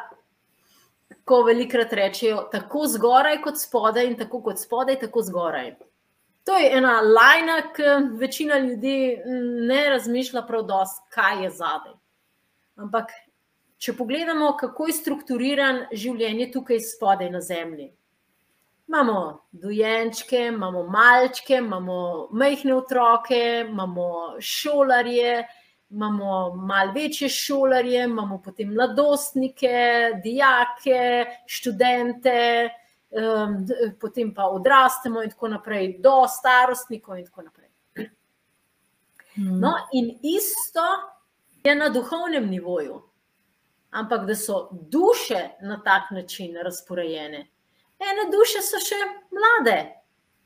ko 1.25 1.41
velikrat 1.43 1.93
rečejo, 1.93 2.45
tako 2.51 2.85
zgoraj 2.87 3.41
kot 3.41 3.57
spodaj 3.57 4.05
in 4.05 4.17
tako 4.21 4.43
kot 4.45 4.61
spodaj, 4.61 4.99
tako 5.01 5.25
zgoraj. 5.25 5.73
To 6.45 6.57
je 6.57 6.77
ena 6.77 7.01
lajna, 7.01 7.55
ki 7.73 7.83
večina 8.19 8.57
ljudi 8.61 9.17
ne 9.67 9.89
razmišlja 9.89 10.43
prav 10.45 10.65
dosti, 10.69 11.01
kaj 11.09 11.43
je 11.43 11.49
zadaj. 11.49 11.95
Ampak, 12.75 13.09
če 13.81 13.95
pogledamo, 13.97 14.51
kako 14.59 14.87
je 14.87 14.97
strukturiran 14.99 15.79
življenje 15.91 16.51
tukaj 16.53 16.83
spodaj 16.85 17.31
na 17.33 17.41
zemlji. 17.41 17.89
Imamo 18.87 19.47
dojenčke, 19.51 20.43
imamo 20.51 20.83
malčke, 20.93 21.57
imamo 21.57 22.27
majhne 22.31 22.75
otroke, 22.75 23.41
imamo 23.65 24.37
šolarje, 24.39 25.39
imamo 25.89 26.55
mal 26.55 26.93
večje 26.93 27.29
šolarje, 27.29 28.03
imamo 28.03 28.37
potem 28.45 28.73
mladostnike, 28.73 29.73
dijake, 30.23 31.25
študente 31.47 32.69
potem 33.99 34.33
pa 34.33 34.49
odrastemo, 34.49 35.23
in 35.23 35.29
tako 35.29 35.47
naprej, 35.47 35.97
do 35.99 36.27
starostnikov, 36.27 37.17
in 37.17 37.25
tako 37.25 37.41
naprej. 37.41 37.69
Hmm. 39.35 39.59
No, 39.59 39.73
in 39.91 40.19
isto 40.23 40.85
je 41.63 41.75
na 41.75 41.89
duhovnem 41.89 42.49
nivoju, 42.49 43.01
ampak 43.91 44.25
da 44.25 44.35
so 44.35 44.69
duše 44.71 45.49
na 45.61 45.83
tak 45.83 46.11
način 46.11 46.55
razporejene. 46.63 47.47
Ene 47.99 48.31
duše 48.31 48.61
so 48.61 48.79
še 48.79 48.95
mlade, 49.31 49.77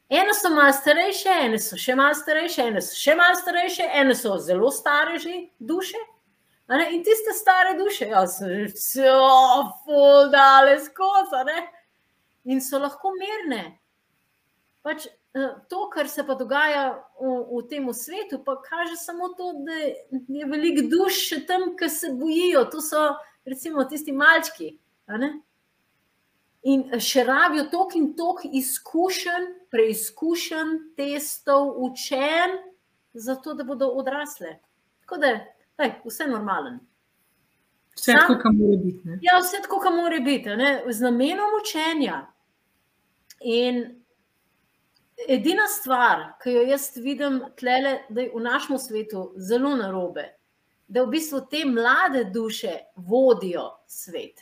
ene 0.09 0.33
so 0.33 0.49
malo 0.49 0.73
starejše, 0.73 1.29
ene 1.45 1.59
so 1.59 1.77
še 1.77 1.95
malo 1.95 2.13
starejše, 2.13 2.61
ene 2.61 2.81
so 2.81 2.95
še 2.95 3.15
malo 3.15 3.35
starejše, 3.35 3.89
ene 3.93 4.15
so 4.15 4.37
zelo 4.37 4.71
stare 4.71 5.19
že 5.19 5.49
duše. 5.59 5.97
In 6.69 7.03
tiste 7.03 7.33
stare 7.33 7.77
duše, 7.77 8.05
ja, 8.05 8.27
so 8.27 8.45
že 8.45 8.67
vse, 8.69 9.09
fuldale 9.85 10.77
skozi, 10.79 11.57
in 12.45 12.61
so 12.61 12.79
lahko 12.79 13.11
mirne. 13.17 13.79
Pač, 14.81 15.07
eh, 15.35 15.49
to, 15.69 15.89
kar 15.93 16.07
se 16.07 16.23
pa 16.23 16.35
dogaja 16.35 17.03
v, 17.19 17.33
v 17.51 17.63
tem 17.69 17.87
svetu, 17.93 18.39
pa 18.43 18.55
kaže 18.63 18.95
samo 18.95 19.33
to, 19.37 19.53
da 19.65 19.75
je 19.75 20.45
veliko 20.47 20.87
duš 20.89 21.19
še 21.27 21.43
tam, 21.45 21.75
ki 21.77 21.89
se 21.89 22.13
bojijo. 22.15 22.65
To 22.71 22.81
so 22.81 23.03
recimo 23.45 23.83
tisti 23.83 24.15
malčki. 24.15 24.77
In 26.69 26.83
še 26.99 27.23
rabijo 27.23 27.69
tok 27.71 27.95
in 27.95 28.13
tok 28.15 28.43
izkušenj, 28.45 29.47
preizkušenj, 29.71 30.73
testov, 30.97 31.71
učen, 31.85 32.57
zato 33.13 33.53
da 33.53 33.63
bodo 33.63 33.91
odrasle. 33.99 34.59
Tako 35.01 35.17
da 35.17 35.27
je 35.83 35.93
vse 36.05 36.27
normalen. 36.27 36.79
Vse 37.99 38.13
tako, 38.13 38.35
kot 38.39 38.55
mora 38.55 38.77
biti. 38.83 39.17
Ja, 39.21 39.39
vse 39.43 39.59
tako, 39.63 39.79
kot 39.83 39.95
mora 39.95 40.19
biti, 40.23 40.55
ne? 40.55 40.83
z 40.87 41.03
namenom 41.03 41.57
učenja. 41.61 42.19
In 43.41 43.81
edina 45.27 45.67
stvar, 45.67 46.23
ki 46.43 46.53
jo 46.55 46.61
jaz 46.69 46.89
vidim, 46.95 47.41
tlele, 47.59 47.97
da 48.09 48.23
je 48.23 48.31
v 48.35 48.43
našem 48.43 48.79
svetu 48.79 49.25
zelo 49.35 49.75
narobe, 49.75 50.29
da 50.87 51.03
v 51.03 51.11
bistvu 51.15 51.41
te 51.51 51.65
mlade 51.67 52.23
duše 52.33 52.77
vodijo 52.95 53.67
svet, 53.87 54.39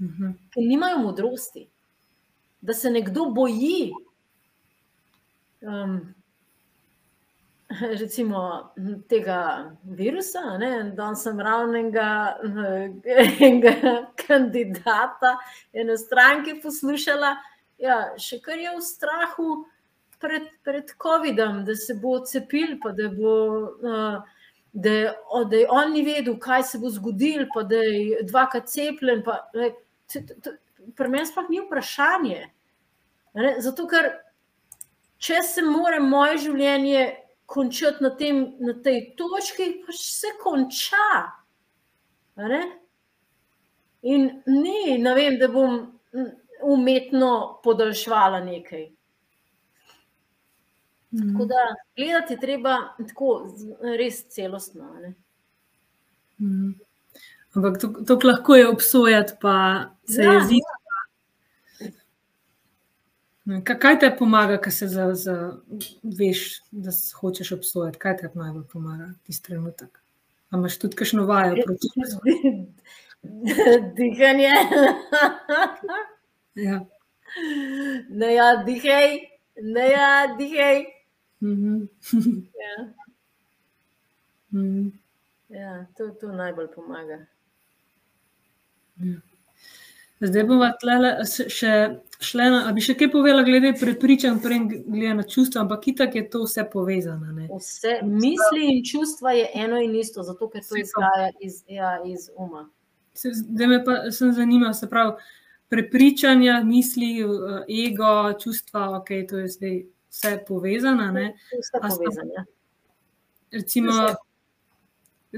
uh. 0.00 0.06
-huh. 0.06 0.34
ki 0.50 0.66
nimajo 0.66 0.98
modrosti, 0.98 1.68
da 2.60 2.74
se 2.74 2.90
nekdo 2.90 3.30
boji. 3.30 3.92
Um, 5.60 6.14
Recimo 8.00 8.72
tega 9.08 9.72
virusa, 9.84 10.58
da 10.94 11.14
sem 11.14 11.40
ravnega 11.40 12.38
enega 13.40 14.06
kandidata, 14.26 15.36
eno 15.72 15.96
stranke 15.98 16.60
poslušala, 16.62 17.34
ja, 17.82 17.98
še 18.22 18.38
kar 18.44 18.60
je 18.62 18.76
v 18.76 18.84
strahu, 18.86 19.48
pred, 20.22 20.46
pred 20.64 20.94
COVID-om, 21.02 21.64
da 21.66 21.74
se 21.74 21.94
bo 21.94 22.20
cepil, 22.24 22.78
pa 22.82 22.92
da, 22.96 23.10
bo, 23.12 23.34
uh, 23.82 24.22
da, 24.72 24.94
da 25.50 25.56
je 25.56 25.66
on 25.70 25.92
ni 25.92 26.04
vedel, 26.06 26.38
kaj 26.40 26.62
se 26.70 26.78
bo 26.78 26.90
zgodil, 26.90 27.46
pa 27.54 27.66
da 27.66 27.82
je 27.82 28.22
dvakrat 28.30 28.70
cepljen. 28.70 29.24
Pri 30.96 31.08
meni 31.10 31.26
sploh 31.26 31.50
ni 31.50 31.60
vprašanje. 31.66 32.40
Ne? 33.36 33.54
Zato, 33.60 33.88
ker 33.90 34.12
če 35.18 35.42
se 35.44 35.64
mora 35.66 36.00
moje 36.00 36.46
življenje 36.46 37.25
končati 37.46 38.04
na, 38.04 38.10
tem, 38.16 38.54
na 38.58 38.74
tej 38.82 39.14
točki, 39.16 39.82
pa 39.86 39.92
se 39.92 40.34
konča. 40.42 41.08
Ne? 42.36 42.62
In 44.02 44.42
ni, 44.46 44.98
ne 44.98 45.14
vem, 45.14 45.38
da 45.38 45.48
bom 45.48 45.78
umetno 46.62 47.60
podaljšvala 47.64 48.40
nekaj. 48.44 48.88
Mm. 51.10 51.32
Tako 51.32 51.44
da 51.44 51.62
gledati 51.96 52.34
je 52.34 52.40
treba 52.40 52.76
tako, 53.08 53.30
res 53.98 54.24
celostno. 54.28 54.90
Mm. 56.38 56.74
Ampak 57.54 57.80
to, 57.80 57.88
to 57.88 58.18
lahko 58.24 58.56
je 58.56 58.68
obsojati, 58.68 59.32
pa 59.40 59.84
se 60.04 60.22
ja, 60.22 60.32
je. 60.32 60.38
Ja. 60.38 60.76
Kaj 63.80 63.98
te 64.00 64.10
pomaga, 64.18 64.56
ko 64.58 64.70
se 64.70 64.88
za, 64.90 65.14
za, 65.14 65.36
veš, 66.02 66.62
da 66.70 66.92
se 66.92 67.14
hočeš 67.20 67.52
obsojati? 67.52 67.98
Kaj 67.98 68.16
te 68.16 68.30
najbolj 68.34 68.64
pomaga, 68.72 69.12
tisti 69.26 69.46
trenutek? 69.52 70.00
Ali 70.50 70.60
imaš 70.60 70.78
tudi 70.78 70.96
kakšno 70.96 71.26
vajo 71.26 71.54
proti 71.64 71.88
temu? 71.94 72.66
Dihanje. 73.98 74.50
ja. 76.66 76.80
Ne, 78.10 78.34
ja, 78.34 78.50
dihaj, 78.66 79.18
ne, 79.62 79.88
ja, 79.90 80.36
dihaj. 80.38 80.84
-hmm. 81.40 81.88
ja. 82.62 82.94
Mm. 84.52 84.92
Ja, 85.48 85.86
to, 85.96 86.10
to 86.10 86.32
najbolj 86.32 86.68
pomaga. 86.74 87.26
Ja. 88.96 89.20
Zdaj 90.20 90.44
bomo 90.48 90.68
še 91.52 91.72
šli 92.24 92.44
na. 92.52 92.60
Bi 92.72 92.80
še 92.84 92.94
kaj 92.96 93.10
povedala, 93.12 93.44
glede 93.44 93.74
prepričanj, 93.76 94.38
prej 94.40 94.62
glede 94.86 95.14
na 95.18 95.24
čustva, 95.28 95.66
ampak 95.66 95.88
itak 95.92 96.14
je 96.16 96.22
to 96.32 96.44
vse 96.46 96.64
povezano. 96.72 97.32
Ne? 97.36 97.48
Vse 97.52 97.98
misli 98.04 98.64
in 98.72 98.84
čustva 98.84 99.34
je 99.36 99.50
eno 99.64 99.80
in 99.82 99.94
isto, 100.00 100.24
zato 100.24 100.48
ker 100.48 100.64
to 100.64 100.78
izhaja 100.80 101.32
iz, 101.44 101.60
ja, 101.68 101.98
iz 102.08 102.30
uma. 102.36 102.64
Zdaj 103.16 103.68
me 103.68 103.82
pa 103.84 103.98
sem 104.12 104.32
zanimala, 104.36 104.72
se 104.76 104.88
pravi, 104.88 105.18
prepričanja, 105.72 106.62
misli, 106.64 107.20
ego, 107.84 108.32
čustva, 108.40 108.88
ok, 109.00 109.12
to 109.28 109.42
je 109.44 109.52
zdaj 109.52 109.76
vse 110.12 110.32
povezano. 110.48 111.10
Vse 111.12 111.82
povezano. 111.82 112.40
Ja. 112.40 112.46
Recimo, 113.52 113.92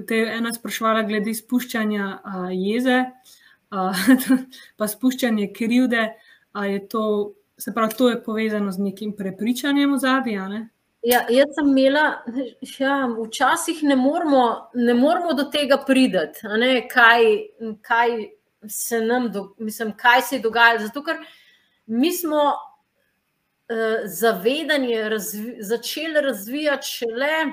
te 0.06 0.22
je 0.22 0.30
ena 0.38 0.54
sprašvala 0.54 1.02
glede 1.10 1.34
spuščanja 1.34 2.08
a, 2.22 2.46
jeze, 2.54 3.02
a, 3.10 3.37
pa 4.78 4.88
spuščanje 4.88 5.52
krivde. 5.52 6.08
To, 6.90 7.34
se 7.58 7.74
pravi, 7.74 7.94
to 7.98 8.10
je 8.10 8.22
povezano 8.24 8.72
z 8.72 8.78
nekim 8.78 9.12
prepričanjem 9.16 9.94
v 9.94 9.98
zadnji. 9.98 10.66
Ja, 11.02 11.20
jaz 11.30 11.52
sem 11.54 11.68
imela, 11.70 12.24
ja, 12.78 13.06
včasih 13.06 13.82
ne 13.82 13.96
moramo, 13.96 14.70
ne 14.74 14.94
moramo 14.94 15.32
do 15.32 15.44
tega 15.52 15.78
priti, 15.86 16.18
kaj, 16.90 17.28
kaj 17.82 18.16
se 18.66 19.00
nam, 19.00 19.30
do, 19.32 19.54
mislim, 19.58 19.92
kaj 19.96 20.22
se 20.22 20.36
je 20.36 20.42
dogajalo. 20.42 20.80
Zato, 20.86 21.04
ker 21.06 21.20
mi 21.86 22.10
smo 22.12 22.42
uh, 22.42 24.00
zavedanje 24.04 25.08
razvi, 25.08 25.56
začeli 25.60 26.20
razvijati 26.20 26.86
šele, 26.86 27.52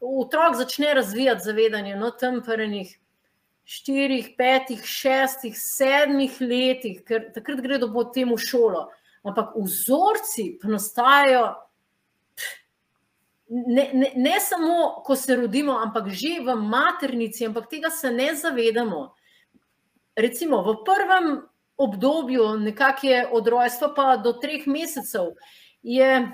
otrok 0.00 0.56
začne 0.56 0.94
razvijati 0.94 1.44
zavedanje, 1.44 1.96
no 1.96 2.10
tam 2.10 2.42
prvih 2.46 2.98
štirih, 3.64 4.34
petih, 4.38 4.84
šestih, 4.84 5.56
sedmih 5.56 6.36
letih, 6.40 7.00
ker 7.04 7.30
takrat 7.34 7.62
gredo 7.64 7.88
po 7.92 8.04
tem 8.12 8.28
v 8.32 8.38
šolo. 8.40 8.88
Ampak 9.24 9.56
vzorci 9.56 10.58
pa 10.60 10.68
nastajajo. 10.68 11.46
Ne, 13.48 13.90
ne, 13.92 14.10
ne 14.16 14.36
samo, 14.40 15.02
ko 15.04 15.16
se 15.16 15.36
rodimo, 15.36 15.78
ampak 15.80 16.08
že 16.12 16.40
v 16.44 16.56
maternici, 16.60 17.46
ampak 17.46 17.68
tega 17.70 17.90
se 17.90 18.10
ne 18.12 18.34
zavedamo. 18.36 19.14
Recimo 20.16 20.62
v 20.64 20.76
prvem 20.84 21.26
obdobju, 21.76 22.54
nekakšne 22.64 23.32
od 23.34 23.48
rojstva 23.48 23.88
pa 23.96 24.16
do 24.16 24.32
treh 24.38 24.66
mesecev, 24.66 25.34
je 25.82 26.24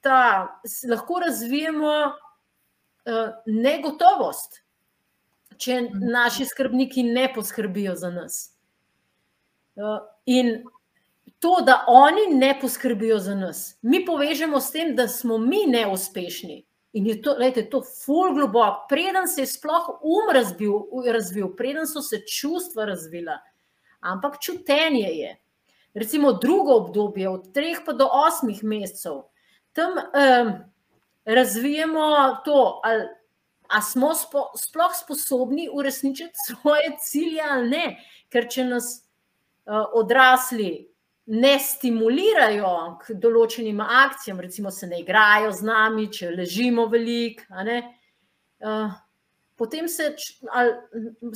ta, 0.00 0.60
lahko 0.88 1.20
razvijemo 1.20 1.92
uh, 2.10 3.28
negotovost, 3.46 4.60
če 5.60 5.82
mhm. 5.82 6.08
naši 6.12 6.48
skrbniki 6.48 7.04
ne 7.06 7.28
poskrbijo 7.34 7.94
za 7.96 8.10
nas. 8.10 8.40
Uh, 9.76 10.00
in 10.26 10.64
to, 11.38 11.60
da 11.64 11.84
oni 11.88 12.34
ne 12.34 12.52
poskrbijo 12.60 13.18
za 13.18 13.34
nas, 13.34 13.78
mi 13.82 14.02
povežemo 14.04 14.60
s 14.60 14.72
tem, 14.74 14.96
da 14.96 15.08
smo 15.08 15.38
mi 15.38 15.64
neuspešni. 15.66 16.64
In 16.92 17.06
je 17.06 17.20
to, 17.22 17.36
gledajte, 17.38 17.68
to 17.70 17.84
ful 17.86 18.34
globoko, 18.34 18.86
preden 18.90 19.28
se 19.30 19.44
je 19.44 19.46
sploh 19.46 19.86
um 20.02 20.32
razvil, 20.34 20.74
razvil, 21.06 21.52
preden 21.56 21.86
so 21.86 22.02
se 22.02 22.18
čustva 22.26 22.84
razvila 22.90 23.38
ampak 24.00 24.40
čutenje 24.40 25.08
je. 25.08 25.36
Recimo 25.94 26.32
drugo 26.32 26.74
obdobje, 26.74 27.28
od 27.28 27.52
treh 27.54 27.78
pa 27.86 27.92
do 27.92 28.08
osmih 28.12 28.64
mesecev, 28.64 29.22
tam 29.72 29.90
um, 29.90 30.52
razvijemo 31.24 32.00
to, 32.44 32.80
ali, 32.84 33.08
ali 33.70 33.82
smo 33.82 34.14
spo, 34.14 34.50
sploh 34.56 34.92
sposobni 35.04 35.68
uresničiti 35.72 36.46
svoje 36.46 36.96
cilje 37.00 37.42
ali 37.50 37.68
ne. 37.70 37.84
Ker 38.30 38.46
če 38.50 38.64
nas 38.64 38.88
uh, 39.66 39.84
odrasli 39.94 40.90
ne 41.30 41.52
stimulirajo 41.62 42.72
k 43.02 43.14
določenim 43.22 43.80
akcijam, 43.80 44.40
recimo 44.42 44.70
se 44.74 44.88
ne 44.90 45.00
igrajo 45.02 45.52
z 45.54 45.66
nami, 45.66 46.08
če 46.10 46.32
ležimo 46.34 46.88
veliko. 46.90 47.46
Uh, 48.60 48.90
potem 49.60 49.88
se, 49.88 50.14
ali 50.50 50.74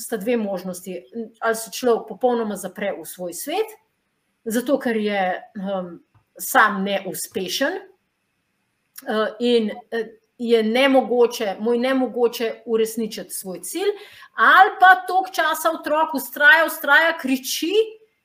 sta 0.00 0.16
dve 0.16 0.36
možnosti. 0.40 0.98
Ali 1.40 1.56
se 1.60 1.70
človek 1.70 2.08
popolnoma 2.08 2.56
zapre 2.56 2.94
v 2.96 3.06
svoj 3.06 3.36
svet, 3.36 3.76
zato 4.44 4.78
ker 4.82 4.98
je 4.98 5.22
um, 5.60 5.94
sam 6.38 6.82
neuspešen 6.84 7.78
uh, 7.78 9.28
in 9.38 9.70
je 10.38 10.62
nemogoče, 10.62 11.56
mu 11.60 11.72
je 11.72 11.80
nemogoče 11.80 12.62
uresničiti 12.66 13.34
svoj 13.34 13.60
cilj, 13.62 13.92
ali 14.34 14.70
pa 14.80 14.94
tok 15.06 15.30
časa 15.30 15.70
otrok 15.78 16.14
ustraja, 16.14 16.66
ustraja, 16.66 17.18
kriči, 17.18 17.72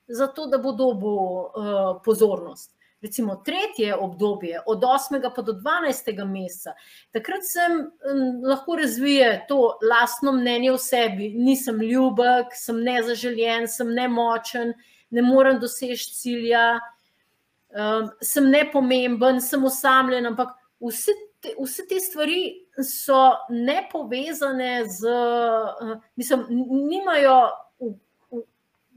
zato 0.08 0.46
da 0.46 0.58
bo 0.58 0.72
dobil 0.72 1.08
uh, 1.08 2.02
pozornost. 2.04 2.76
recimo 3.02 3.36
tretje 3.36 3.94
obdobje, 3.94 4.60
od 4.66 4.80
8. 4.80 5.30
pa 5.36 5.42
do 5.42 5.52
12. 5.52 6.24
meseca, 6.24 6.74
takrat 7.12 7.40
sem 7.42 7.72
um, 7.72 8.42
lahko 8.44 8.76
razvije 8.76 9.44
to 9.48 9.78
lastno 9.90 10.32
mnenje 10.32 10.72
o 10.72 10.78
sebi. 10.78 11.30
Nisem 11.36 11.80
ljubek, 11.80 12.52
sem 12.52 12.82
nezaželjen, 12.84 13.68
sem 13.68 13.94
nemočen, 13.94 14.74
ne 15.10 15.22
morem 15.22 15.60
doseči 15.60 16.12
cilja, 16.14 16.80
um, 17.72 18.10
sem 18.20 18.50
nepomemben, 18.50 19.40
sem 19.40 19.64
osamljen, 19.64 20.26
ampak 20.26 20.52
vse 20.84 21.16
te, 21.40 21.54
vse 21.58 21.86
te 21.88 22.00
stvari 22.00 22.42
so 22.84 23.20
nepovezane 23.48 24.84
z, 24.88 25.08
uh, 25.08 25.96
mislim, 26.16 26.46
nimajo. 26.90 27.40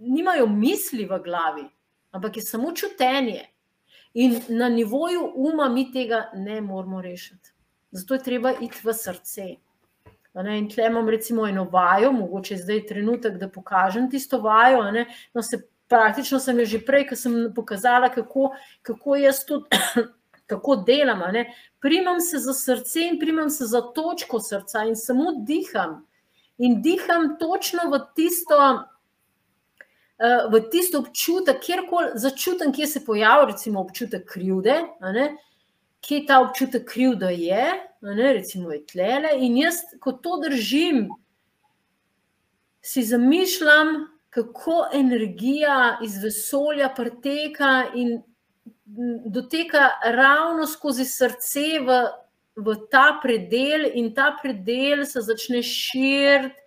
Nimajo 0.03 0.47
misli 0.49 1.05
v 1.05 1.19
glavi, 1.23 1.63
ampak 2.11 2.37
je 2.37 2.41
samo 2.43 2.73
čutenje. 2.75 3.45
In 4.13 4.41
na 4.49 4.67
nivoju 4.69 5.31
uma 5.35 5.69
mi 5.69 5.85
tega 5.93 6.29
ne 6.33 6.61
moramo 6.61 7.01
rešiti. 7.01 7.53
Zato 7.91 8.13
je 8.13 8.23
treba 8.23 8.51
iti 8.51 8.81
v 8.83 8.93
srce. 8.93 9.45
In 10.57 10.69
tle 10.69 10.85
imam 10.89 11.09
recimo 11.09 11.47
eno 11.47 11.63
vajo, 11.63 12.11
mogoče 12.11 12.57
zdaj 12.57 12.75
je 12.75 12.85
trenutek, 12.87 13.37
da 13.37 13.49
pokažem 13.49 14.09
tisto 14.09 14.41
vajo. 14.41 14.81
No, 15.33 15.41
se, 15.41 15.61
praktično 15.87 16.39
sem 16.39 16.59
jo 16.59 16.65
že 16.65 16.79
prej, 16.85 17.07
ko 17.09 17.15
sem 17.15 17.35
pokazala, 17.55 18.09
kako, 18.09 18.51
kako 18.81 19.15
jaz 19.15 19.45
to 19.45 19.63
kako 20.45 20.75
delam. 20.75 21.21
Primam 21.79 22.21
se 22.21 22.37
za 22.37 22.53
srce 22.53 23.07
in 23.11 23.19
primam 23.19 23.49
se 23.49 23.65
za 23.65 23.81
točko 23.81 24.39
srca 24.39 24.83
in 24.83 24.95
samo 24.95 25.31
diham. 25.47 26.07
In 26.57 26.81
diham 26.81 27.37
točno 27.39 27.89
v 27.91 27.99
tisto. 28.15 28.83
Eh, 30.19 30.47
v 30.51 30.69
tisto 30.71 30.99
občutek, 30.99 31.59
kjerkoli 31.59 32.11
začutim, 32.15 32.73
kje 32.73 32.87
se 32.87 33.05
pojavlja, 33.05 33.51
recimo 33.51 33.81
občutek 33.81 34.29
krivde, 34.29 34.83
kje 36.01 36.25
ta 36.27 36.39
občutek 36.41 36.85
krivde 36.87 37.33
je, 37.33 37.65
ne, 38.01 38.33
recimo 38.33 38.71
je 38.71 38.85
tlele. 38.85 39.33
In 39.39 39.57
jaz, 39.57 39.81
ko 39.99 40.11
to 40.11 40.37
držim, 40.45 41.09
si 42.81 43.03
zamišljam, 43.03 44.07
kako 44.29 44.87
energija 44.93 45.97
iz 46.03 46.23
vesolja 46.23 46.89
preteka 46.95 47.83
in 47.95 48.21
doteka 49.25 49.89
ravno 50.05 50.67
skozi 50.67 51.05
srce 51.05 51.79
v, 51.81 52.01
v 52.55 52.75
ta 52.91 53.19
predel, 53.21 53.89
in 53.93 54.13
ta 54.13 54.31
predel 54.41 55.05
se 55.05 55.21
začne 55.21 55.63
širiti 55.63 56.63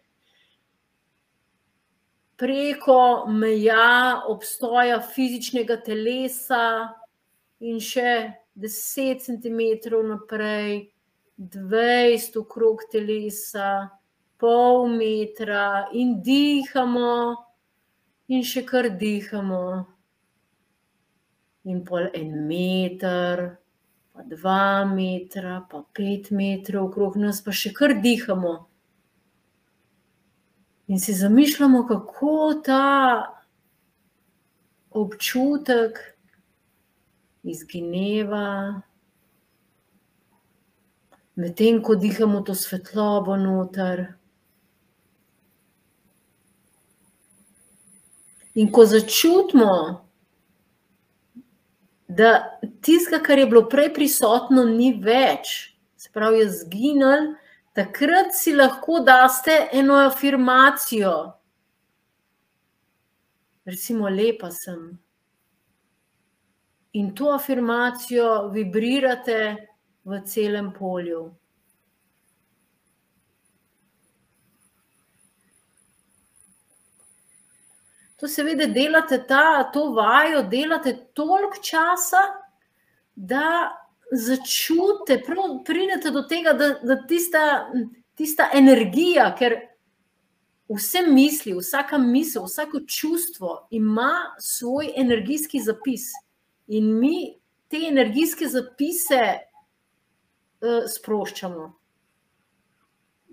preko 2.36 3.26
meja 3.28 4.22
obstoja 4.28 5.00
fizičnega 5.00 5.78
telesa 5.80 6.92
in 7.60 7.80
še 7.80 8.32
10 8.56 9.24
cm 9.24 9.60
naprej, 10.08 10.90
20 11.38 12.36
okrog 12.40 12.84
telesa, 12.92 13.88
pol 14.40 14.88
metra 14.92 15.88
in 15.92 16.18
dihamo, 16.24 17.36
in 18.28 18.44
še 18.44 18.64
kar 18.68 18.90
dihamo. 19.00 19.95
In 21.66 21.82
pol 21.84 22.06
en 22.14 22.46
meter, 22.46 23.58
pa 24.14 24.22
dva 24.22 24.84
metra, 24.86 25.60
pa 25.70 25.82
pet 25.92 26.30
metrov 26.30 26.92
okrog 26.92 27.18
nas, 27.18 27.42
pa 27.42 27.50
še 27.50 27.72
kar 27.74 27.96
dihamo. 28.00 28.54
In 30.86 31.02
si 31.02 31.12
zamišljamo, 31.18 31.82
kako 31.88 32.62
ta 32.64 32.84
občutek 34.94 35.98
izgineva, 37.42 38.82
medtem 41.34 41.82
ko 41.82 41.98
dihamo 41.98 42.40
to 42.46 42.54
svetlobo 42.54 43.36
noter. 43.36 44.06
In 48.54 48.70
ko 48.72 48.86
začutimo, 48.86 50.05
da 52.08 52.58
tisto, 52.80 53.18
kar 53.22 53.38
je 53.38 53.46
bilo 53.46 53.66
prej 53.68 53.92
prisotno, 53.94 54.64
ni 54.64 54.92
več, 55.02 55.74
se 55.96 56.10
pravi, 56.14 56.44
je 56.44 56.52
zginilo 56.60 57.36
takrat 57.76 58.32
si 58.32 58.54
lahko 58.56 59.00
daste 59.04 59.68
eno 59.72 59.98
afirmacijo. 60.00 61.16
Recimo, 63.64 64.08
lepa 64.08 64.50
sem. 64.50 64.98
In 66.92 67.10
to 67.14 67.32
afirmacijo 67.34 68.48
vibrirate 68.54 69.40
v 70.04 70.20
celem 70.24 70.70
polju. 70.72 71.26
To 78.16 78.28
seveda 78.28 78.66
delate, 78.66 79.18
ta, 79.28 79.70
to 79.72 79.90
vajo, 79.92 80.42
delate 80.48 80.94
toliko 81.14 81.60
časa, 81.62 82.22
da 83.14 83.76
začutite, 84.12 85.22
pridete 85.66 86.10
do 86.10 86.22
tega, 86.22 86.52
da, 86.52 86.68
da 86.80 86.96
tista, 87.06 87.42
tista 88.16 88.48
energija, 88.54 89.28
ker 89.38 89.58
vse 90.72 91.02
misli, 91.06 91.54
vsaka 91.58 91.98
misel, 91.98 92.46
vsako 92.46 92.80
čustvo 92.86 93.66
ima 93.70 94.12
svoj 94.38 94.92
energijski 94.96 95.60
zapis. 95.60 96.10
In 96.66 96.98
mi 96.98 97.38
te 97.68 97.78
energijske 97.88 98.48
zapise 98.48 99.22
uh, 99.36 100.86
sproščamo. 100.90 101.72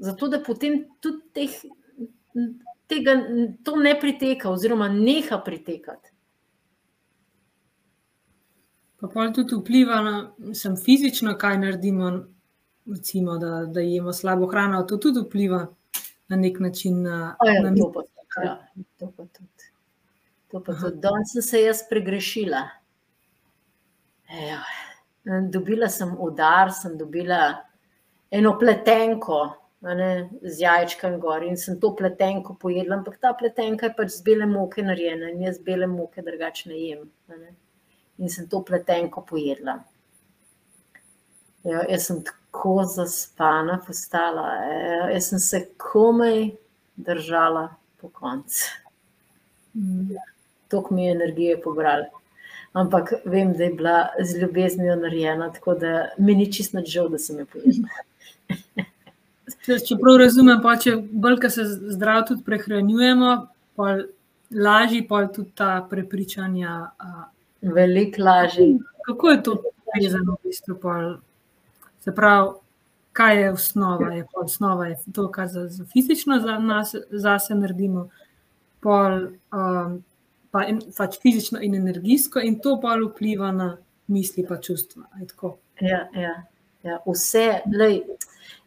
Zato, 0.03 0.27
da 0.27 0.41
potem 0.43 0.83
tudi 0.99 1.21
teh, 1.33 1.57
tega, 2.87 3.15
to 3.63 3.75
ne 3.75 3.99
priteka, 3.99 4.49
oziroma 4.49 4.87
neha 4.87 5.37
pritekati. 5.45 6.09
Pa 8.99 9.07
pa 9.07 9.31
tudi 9.35 9.55
vpliva 9.55 10.01
na 10.01 10.53
sem 10.55 10.77
fizično, 10.79 11.35
kaj 11.37 11.57
naredimo, 11.57 12.11
recimo, 12.85 13.37
da, 13.37 13.65
da 13.65 13.81
jemo 13.81 14.13
slabo 14.13 14.47
hrano. 14.47 14.83
To 14.87 14.97
tudi 14.97 15.19
vpliva 15.25 15.65
na 16.27 16.37
nek 16.37 16.59
način 16.59 17.01
na 17.03 17.35
ljudi. 17.45 17.81
Ja, 18.43 18.67
to 18.97 19.11
pa 19.17 19.25
tudi. 19.25 19.67
To 20.51 20.63
pa 20.63 20.73
tudi. 20.73 21.01
Danes 21.03 21.33
sem 21.33 21.41
se 21.41 21.61
jaz 21.61 21.83
pregrešila. 21.89 22.63
Ejo. 24.31 24.61
Dobila 25.51 25.87
sem 25.89 26.15
udar, 26.19 26.71
sem 26.71 26.97
dobila 26.97 27.55
eno 28.31 28.57
pletenko 28.59 29.62
ne, 29.83 30.29
z 30.41 30.63
jajčkom 30.63 31.19
gor 31.19 31.43
in 31.43 31.57
sem 31.59 31.79
to 31.79 31.91
pletenko 31.95 32.55
pojedla, 32.59 33.01
ampak 33.01 33.19
ta 33.19 33.33
pletenka 33.35 33.89
je 33.89 33.97
pač 33.97 34.15
z 34.15 34.23
bele 34.23 34.47
moke 34.47 34.83
narejena 34.85 35.33
in 35.33 35.43
jaz 35.43 35.59
bele 35.59 35.87
moke 35.91 36.23
drugače 36.23 36.69
ne 36.71 36.79
jem. 36.79 37.11
Ne 37.27 37.51
in 38.17 38.29
sem 38.29 38.47
to 38.47 38.61
pletenko 38.61 39.21
pojedla. 39.29 39.79
Ja, 41.63 41.83
jaz 41.89 42.07
sem 42.07 42.23
tako 42.23 42.83
zaspana, 42.87 43.79
postala. 43.87 44.47
Ja, 44.67 45.09
jaz 45.15 45.29
sem 45.31 45.39
se 45.39 45.63
komaj 45.77 46.51
držala 46.95 47.69
po 48.01 48.09
koncu. 48.09 48.65
To 50.67 50.83
mi 50.91 51.05
je 51.05 51.15
energije 51.15 51.61
pobrala. 51.61 52.09
Ampak 52.73 53.13
vem, 53.25 53.53
da 53.53 53.63
je 53.63 53.73
bila 53.77 53.97
z 54.19 54.41
ljubeznijo 54.41 54.95
narejena, 54.95 55.51
tako 55.53 55.75
da 55.77 56.09
mi 56.17 56.35
ni 56.35 56.51
čisto 56.53 56.81
žal, 56.85 57.09
da 57.09 57.19
sem 57.21 57.39
jo 57.39 57.45
pojedla. 57.45 57.89
Če 59.63 59.95
prav 59.99 60.17
razumem, 60.19 60.59
pa 60.63 60.75
če 60.75 60.97
bolj, 60.99 61.37
se 61.53 61.63
zdravo 61.95 62.25
tudi 62.27 62.43
prehranjujemo, 62.43 63.35
pa 63.79 63.93
lažje 64.51 65.05
pa 65.07 65.23
tudi 65.31 65.53
ta 65.55 65.77
prepričanja. 65.89 66.79
Veliko 67.63 68.23
lažje. 68.23 68.73
Kako 69.05 69.29
je 69.29 69.43
to 69.43 69.53
povezano 69.63 70.35
v 70.35 70.49
bistvu? 70.49 70.75
Se 72.03 72.11
pravi, 72.11 72.49
kaj 73.15 73.41
je 73.41 73.51
osnova? 73.53 74.11
Je 74.13 74.25
osnova 74.35 74.87
je 74.87 74.97
to, 75.15 75.29
kar 75.31 75.47
za, 75.47 75.67
za 75.67 75.85
fizično 75.85 76.39
za 76.39 76.57
nas 76.59 76.95
zase 77.11 77.55
naredimo, 77.55 78.09
pol, 78.83 79.29
um, 79.55 80.01
pa 80.51 80.65
in, 80.67 80.81
pač 80.97 81.21
fizično 81.21 81.61
in 81.63 81.75
energijsko, 81.75 82.43
in 82.43 82.59
to 82.59 82.75
pa 82.81 82.97
vpliva 82.99 83.51
na 83.51 83.77
misli 84.07 84.43
in 84.43 84.59
čustva. 84.61 85.07
Ja, 85.81 86.07
ja, 86.15 86.35
ja, 86.83 86.99
vse, 87.07 87.61
lej, 87.71 88.01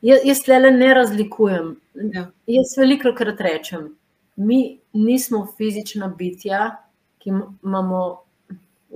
jaz, 0.02 0.20
jaz 0.24 0.46
le 0.48 0.70
ne 0.70 0.94
razlikujem. 0.94 1.74
Ja. 1.94 2.26
Jaz 2.46 2.76
veliko 2.78 3.12
krat 3.16 3.40
rečem, 3.40 3.96
mi 4.36 4.78
nismo 4.92 5.46
fizična 5.56 6.08
bitja, 6.08 6.76
ki 7.18 7.32
imamo 7.64 8.02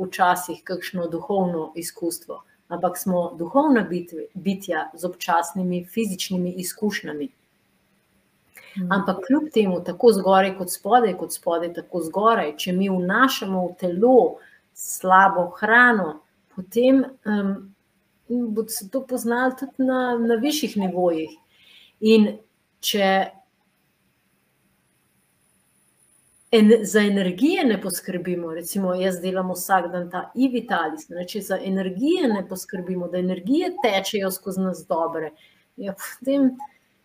včasih 0.00 0.62
kakšno 0.64 1.08
duhovno 1.08 1.72
izkustvo, 1.76 2.42
ampak 2.68 2.98
smo 2.98 3.34
duhovna 3.38 3.86
bitja 4.34 4.90
z 4.94 5.04
občasnimi 5.04 5.84
fizičnimi 5.84 6.52
izkušnjami. 6.62 7.28
Hmm. 8.74 8.92
Ampak 8.92 9.16
kljub 9.26 9.48
temu, 9.54 9.80
tako 9.84 10.12
zgoraj 10.12 10.54
kot 10.58 10.70
spodaj, 10.70 11.16
kot 11.18 11.32
spodaj, 11.34 11.72
tako 11.74 12.00
zgoraj, 12.06 12.54
če 12.56 12.72
mi 12.72 12.88
vnašamo 12.88 13.64
v 13.66 13.74
telo 13.80 14.18
slabo 14.74 15.48
hrano, 15.58 16.20
potem 16.54 17.02
um, 17.26 17.69
bodo 18.30 18.68
se 18.68 18.88
to 18.90 19.02
poznali 19.06 19.54
tudi 19.58 19.84
na, 19.84 20.18
na 20.18 20.34
višjih 20.34 20.76
nivojih. 20.76 21.30
In 22.00 22.26
če 22.80 23.10
en, 26.50 26.72
za 26.82 27.00
energije 27.00 27.64
ne 27.64 27.80
poskrbimo, 27.80 28.54
recimo 28.54 28.94
jaz 28.94 29.20
delam 29.20 29.50
vsak 29.54 29.90
dan 29.92 30.08
ta 30.10 30.24
e-vitalis, 30.34 31.08
če 31.28 31.42
za 31.46 31.58
energije 31.64 32.28
ne 32.28 32.42
poskrbimo, 32.48 33.08
da 33.08 33.18
energije 33.18 33.72
tečejo 33.82 34.30
skozi 34.30 34.64
nas 34.64 34.84
dobre, 34.88 35.32
ja, 35.76 35.94
potem, 35.94 36.50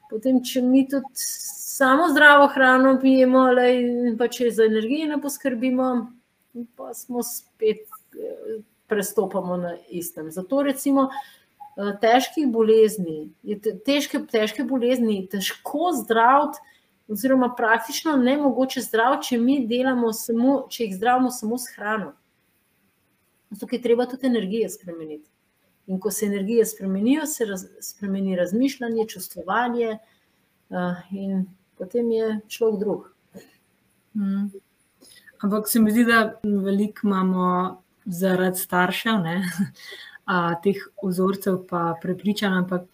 potem, 0.09 0.41
če 0.43 0.61
mi 0.61 0.85
tudi 0.89 1.11
samo 1.15 2.09
zdravo 2.09 2.47
hrano 2.53 2.95
pijemo, 3.01 3.47
le, 3.53 3.67
pa 4.17 4.29
če 4.31 4.51
za 4.51 4.65
energije 4.65 5.09
ne 5.11 5.19
poskrbimo, 5.21 5.91
pa 6.75 6.93
smo 6.93 7.23
spet 7.23 7.85
eh, 8.15 8.61
prestopamo 8.87 9.57
na 9.57 9.75
istem. 9.89 10.31
Zato 10.31 10.61
recimo 10.61 11.09
eh, 11.09 11.91
težkih 12.01 12.47
bolezni, 12.51 13.31
težke, 13.85 14.21
težke 14.31 14.63
bolezni, 14.63 15.23
težko 15.31 15.91
zdraviti, 16.01 16.61
oziroma 17.07 17.53
praktično 17.57 18.15
ne 18.17 18.37
mogoče 18.37 18.81
zdrav, 18.81 19.19
če 19.21 19.37
mi 19.37 19.59
delamo 19.67 20.13
samo, 20.13 20.65
če 20.69 20.87
jih 20.87 20.95
zdravimo 20.95 21.31
samo 21.31 21.57
s 21.61 21.75
hrano. 21.75 22.13
Tukaj 23.59 23.77
je 23.77 23.83
treba 23.83 24.07
tudi 24.09 24.27
energije 24.27 24.69
spremeniti. 24.69 25.29
In 25.87 25.99
ko 26.01 26.09
se 26.11 26.25
energije 26.25 26.65
spremenijo, 26.65 27.27
se 27.29 27.45
raz, 27.45 27.67
spremeni 27.81 28.35
razmišljanje, 28.35 29.05
čustvovanje, 29.07 29.99
uh, 30.73 31.13
in 31.13 31.45
potem 31.77 32.09
je 32.11 32.39
človek 32.47 32.79
drug. 32.79 33.11
Hmm. 34.15 34.49
Ampak 35.43 35.69
se 35.69 35.79
mi 35.79 35.91
zdi, 35.91 36.05
da 36.05 36.39
veliko 36.43 37.07
imamo 37.07 37.45
zaradi 38.05 38.59
staršev, 38.59 39.21
ne, 39.23 39.37
a, 40.33 40.55
teh 40.63 40.81
ozorcev, 41.03 41.63
pa 41.69 41.93
prepričanj, 42.01 42.59
ampak 42.63 42.89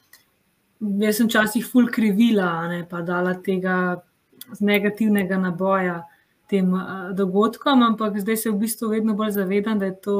Jaz 0.82 1.20
sem 1.20 1.28
včasih 1.30 1.66
ful 1.70 1.92
krivila, 1.94 2.66
ne, 2.68 2.80
pa 2.90 3.04
dala 3.06 3.36
tega 3.46 4.02
negativnega 4.66 5.38
naboja 5.38 6.00
tem 6.50 6.74
uh, 6.74 7.12
dogodkom, 7.14 7.84
ampak 7.86 8.18
zdaj 8.20 8.38
se 8.38 8.50
v 8.50 8.64
bistvu 8.64 8.90
vedno 8.90 9.14
bolj 9.14 9.36
zavedam, 9.38 9.78
da 9.80 9.92
je 9.92 10.00
to 10.02 10.16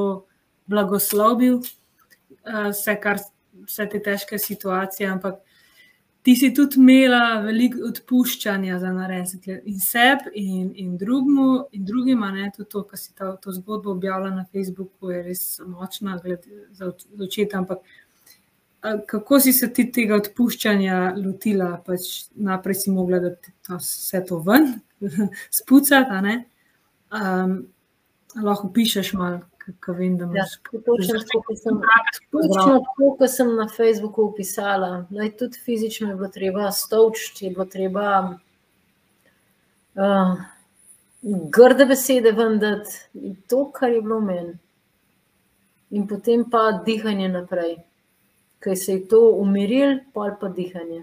blagoslovil 0.70 1.58
uh, 1.58 2.70
vse, 2.70 2.94
kar, 3.02 3.18
vse 3.66 3.88
te 3.90 4.00
težke 4.06 4.38
situacije. 4.38 5.10
Ampak 5.10 5.42
ti 6.22 6.36
si 6.36 6.52
tudi 6.54 6.78
imela 6.78 7.40
veliko 7.42 7.82
odpuščanja 7.88 8.78
za 8.78 8.92
narediti 8.94 9.56
in 9.66 9.80
sebi, 9.82 10.30
in, 10.38 10.70
in, 10.74 10.92
in 11.72 11.86
drugima. 11.86 12.30
Ne, 12.34 12.50
tudi 12.56 12.68
to, 12.70 12.84
kar 12.86 13.00
si 13.00 13.10
ta, 13.14 13.32
to 13.42 13.52
zgodbo 13.52 13.90
objavila 13.96 14.30
na 14.30 14.44
Facebooku, 14.44 15.10
je 15.10 15.22
res 15.26 15.42
močna 15.66 16.18
gled, 16.22 16.46
za 16.78 16.92
začetek. 17.18 17.58
Ampak 17.58 17.82
kako 19.10 19.40
si 19.40 19.52
se 19.52 19.72
ti 19.72 19.88
tega 19.94 20.16
odpuščanja 20.18 21.02
lotila? 21.18 21.74
Pač 21.86 22.08
naprej 22.34 22.80
si 22.84 22.94
mogla, 22.94 23.18
da 23.22 23.34
ti 23.34 23.54
to 23.66 23.78
vse 23.82 24.22
to 24.28 24.40
ven, 24.46 24.72
spucati. 25.60 26.38
Um, 27.12 27.58
lahko 28.42 28.70
pišeš 28.72 29.12
malo, 29.18 29.42
kako 29.64 29.92
vem, 29.98 30.16
da 30.18 30.24
imaš. 30.24 30.56
Ja, 30.72 30.80
točno 30.84 31.20
tako, 32.78 33.16
kot 33.18 33.30
sem 33.30 33.54
na 33.56 33.68
Facebooku 33.68 34.24
opisala. 34.24 35.06
Naj 35.10 35.36
tudi 35.36 35.58
fizično 35.64 36.08
je 36.08 36.16
bilo 36.16 36.28
treba 36.28 36.70
stovčiti, 36.72 37.44
je 37.44 37.50
bilo 37.50 37.64
treba 37.64 38.08
uh, 39.94 40.34
grde 41.56 41.86
besede 41.86 42.32
vendati, 42.32 42.98
to, 43.48 43.70
kar 43.72 43.90
je 43.90 44.02
bilo 44.02 44.20
meni. 44.20 44.58
In 45.90 46.08
potem 46.08 46.44
pa 46.50 46.70
dihanje 46.86 47.28
naprej 47.28 47.76
ki 48.62 48.76
se 48.76 48.92
je 48.92 49.08
to 49.08 49.20
umiril, 49.30 49.98
pol 50.14 50.30
pa 50.40 50.48
dihanje. 50.48 51.02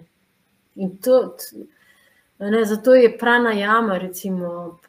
In 0.76 0.98
to, 0.98 1.36
ne, 2.40 2.66
zato 2.66 2.96
je 2.96 3.18
prana 3.18 3.52
jama, 3.52 3.98
recimo, 3.98 4.80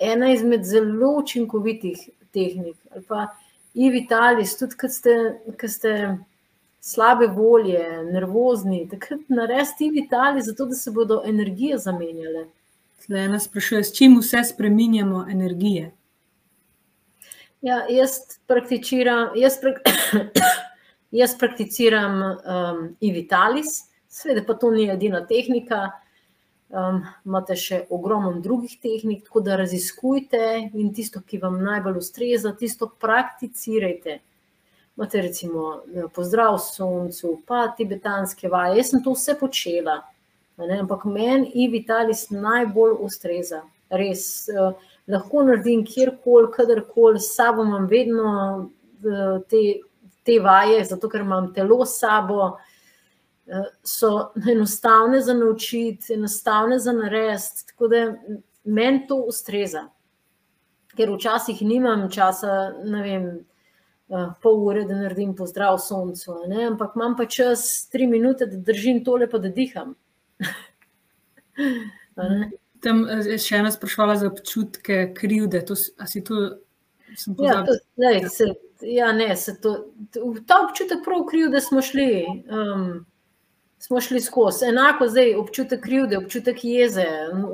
ena 0.00 0.32
izmed 0.32 0.64
zelo 0.64 1.12
učinkovitih 1.18 2.08
tehnik. 2.36 2.76
Ali 2.92 3.04
pa 3.08 3.26
i 3.74 3.90
vitalis, 3.90 4.54
tudi 4.60 4.76
kad 4.76 4.92
ste, 4.92 5.16
kad 5.56 5.72
ste 5.72 5.92
slabe 6.80 7.26
volje, 7.32 7.82
nervozni, 8.12 8.84
takrat 8.90 9.24
naredite 9.28 9.88
i 9.88 9.90
vitalis, 9.90 10.46
zato 10.46 10.68
da 10.68 10.78
se 10.78 10.92
bodo 10.94 11.22
energije 11.26 11.78
zamenjale. 11.78 12.46
Zdaj 13.06 13.28
nas 13.32 13.48
sprašuje, 13.48 13.84
s 13.84 13.96
čim 13.96 14.18
vse 14.20 14.44
spreminjamo 14.52 15.26
energije? 15.30 15.90
Ja, 17.62 17.82
jaz 17.90 18.20
prakticiram, 18.46 19.34
jaz 19.34 19.60
prakticiram, 19.60 20.30
Jaz 21.10 21.36
prakticiram 21.38 22.18
um, 22.22 22.80
Ivitalis, 23.00 23.86
seveda 24.08 24.42
pa 24.46 24.56
to 24.58 24.70
ni 24.74 24.88
edina 24.90 25.22
tehnika. 25.26 25.90
Um, 26.66 27.04
imate 27.22 27.54
še 27.54 27.84
ogromno 27.94 28.32
drugih 28.42 28.72
tehnik, 28.82 29.22
tako 29.28 29.40
da 29.46 29.54
raziskujte 29.60 30.40
in 30.74 30.88
tisto, 30.94 31.22
ki 31.22 31.38
vam 31.38 31.60
najbolj 31.62 32.00
ustreza, 32.00 32.50
tisto 32.58 32.88
prakticirajte. 33.00 34.18
Imate 34.96 35.22
recimo 35.22 35.68
pozdrav 36.16 36.58
soncu, 36.64 37.36
pa 37.46 37.68
tibetanske 37.78 38.50
vaje. 38.50 38.80
Jaz 38.80 38.90
sem 38.90 39.04
to 39.04 39.14
vse 39.14 39.36
počela, 39.38 40.00
ne? 40.58 40.80
ampak 40.80 41.04
meni 41.06 41.52
Ivitalis 41.66 42.26
najbolj 42.34 42.96
ustreza. 43.06 43.62
Res 43.94 44.26
uh, 44.50 44.74
lahko 45.06 45.44
naredim 45.46 45.84
kjerkoli, 45.86 46.50
kadarkoli, 46.56 47.22
sabo 47.22 47.62
imam 47.62 47.86
vedno 47.86 48.32
uh, 48.66 49.36
te 49.46 49.62
te 50.26 50.40
vaje, 50.42 50.82
zato 50.84 51.08
ker 51.08 51.22
imam 51.22 51.52
telo 51.54 51.84
s 51.86 52.00
sabo, 52.00 52.56
so 53.82 54.32
enostavne 54.50 55.20
za 55.20 55.34
naučiti, 55.34 56.14
enostavne 56.14 56.78
za 56.78 56.92
narediti. 56.92 57.66
Tako 57.66 57.88
da 57.88 58.14
meni 58.64 59.06
to 59.08 59.16
ustreza. 59.16 59.88
Ker 60.96 61.12
včasih 61.12 61.62
nimam 61.62 62.10
časa, 62.10 62.72
ne 62.84 63.02
vem, 63.02 63.26
eh, 64.08 64.28
pol 64.42 64.62
ure, 64.66 64.84
da 64.84 64.94
naredim 64.94 65.34
pozdrav 65.36 65.78
soncu, 65.78 66.34
ne? 66.48 66.64
ampak 66.66 66.96
imam 66.96 67.16
pa 67.16 67.26
čas 67.26 67.88
tri 67.92 68.06
minute, 68.06 68.46
da 68.46 68.56
držim 68.56 69.04
tole, 69.04 69.30
pa 69.30 69.38
da 69.38 69.48
diham. 69.48 69.94
Tam 72.82 73.06
je 73.08 73.38
še 73.40 73.56
ena 73.56 73.70
sprašvala 73.72 74.16
za 74.16 74.26
občutke 74.30 75.14
krivde. 75.16 75.60
To, 75.66 75.74
si 75.76 76.22
to, 76.24 76.34
ja, 77.42 77.64
to, 77.64 77.76
lej, 78.00 78.28
se, 78.32 78.44
ja, 78.80 79.12
ne, 79.12 79.36
se 79.36 79.56
to, 79.60 79.92
ta 80.46 80.60
občutek 80.64 81.04
prav 81.04 81.24
kriv, 81.30 81.50
da 81.52 81.60
smo 81.60 81.82
šli, 81.82 82.24
um, 82.52 83.06
smo 83.78 84.00
šli 84.00 84.20
skozi. 84.20 84.64
Enako 84.64 85.08
zdaj 85.08 85.34
občutek 85.34 85.82
krivde, 85.82 86.18
občutek 86.18 86.64
jeze, 86.64 87.06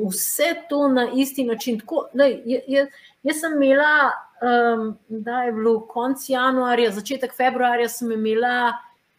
vse 0.09 0.55
to 0.69 0.89
na 0.89 1.09
isti 1.15 1.45
način. 1.45 1.81
Tako, 1.81 2.07
je, 2.15 2.63
je, 2.67 2.91
jaz 3.23 3.41
sem 3.41 3.63
imela, 3.63 4.11
um, 4.43 4.99
da 5.09 5.43
je 5.43 5.53
bilo 5.53 5.81
konec 5.87 6.29
januarja, 6.29 6.91
začetek 6.91 7.37
februarja, 7.37 7.89
sem 7.89 8.13
imela 8.13 8.73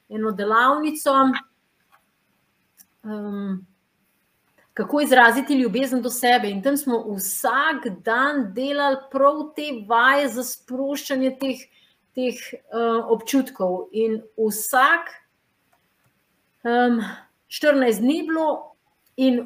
eno 0.09 0.31
delavnico. 0.31 1.11
Um, 3.03 3.67
kako 4.73 5.01
izraziti 5.01 5.53
ljubezen 5.53 6.01
do 6.01 6.09
sebe. 6.09 6.49
In 6.49 6.63
tam 6.63 6.77
smo 6.77 7.03
vsak 7.15 7.87
dan 8.05 8.53
delali 8.53 8.97
prav 9.11 9.43
te 9.55 9.67
vaje 9.87 10.27
za 10.27 10.43
sproščanje 10.43 11.35
teh, 11.39 11.65
teh 12.15 12.39
uh, 12.53 13.11
občutkov. 13.13 13.89
In 13.91 14.21
vsak 14.37 15.11
um, 16.63 17.01
14 17.47 17.99
dni 18.01 18.23
bilo, 18.27 18.75
in 19.15 19.41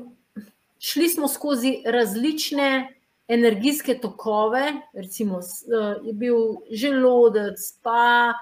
šli 0.79 1.09
smo 1.09 1.27
skozi 1.27 1.81
različne 1.85 2.93
energijske 3.27 3.97
tokove, 3.99 4.73
recimo 4.93 5.37
uh, 5.37 6.05
je 6.05 6.13
bil 6.13 6.37
želodec, 6.71 7.73
pa 7.83 8.33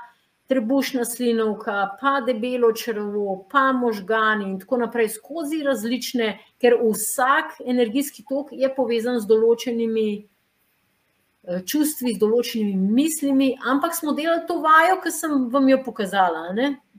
trebušna 0.48 1.06
slinovka, 1.06 1.98
pa 2.02 2.22
debelo 2.22 2.72
črvo, 2.74 3.48
pa 3.52 3.72
možgani 3.72 4.50
in 4.50 4.60
tako 4.60 4.78
naprej, 4.78 5.10
skozi 5.10 5.64
različne, 5.64 6.38
ker 6.62 6.78
vsak 6.82 7.60
energijski 7.66 8.26
tok 8.30 8.52
je 8.52 8.70
povezan 8.76 9.20
z 9.20 9.30
določenimi 9.30 10.10
eh, 10.22 11.64
čustvi, 11.66 12.14
z 12.14 12.22
določenimi 12.22 12.78
mislimi, 12.78 13.56
ampak 13.66 13.98
smo 13.98 14.14
delali 14.14 14.46
to 14.48 14.60
vajo, 14.62 15.00
ki 15.02 15.14
sem 15.14 15.48
vam 15.50 15.70
jo 15.70 15.82
pokazala. 15.86 16.52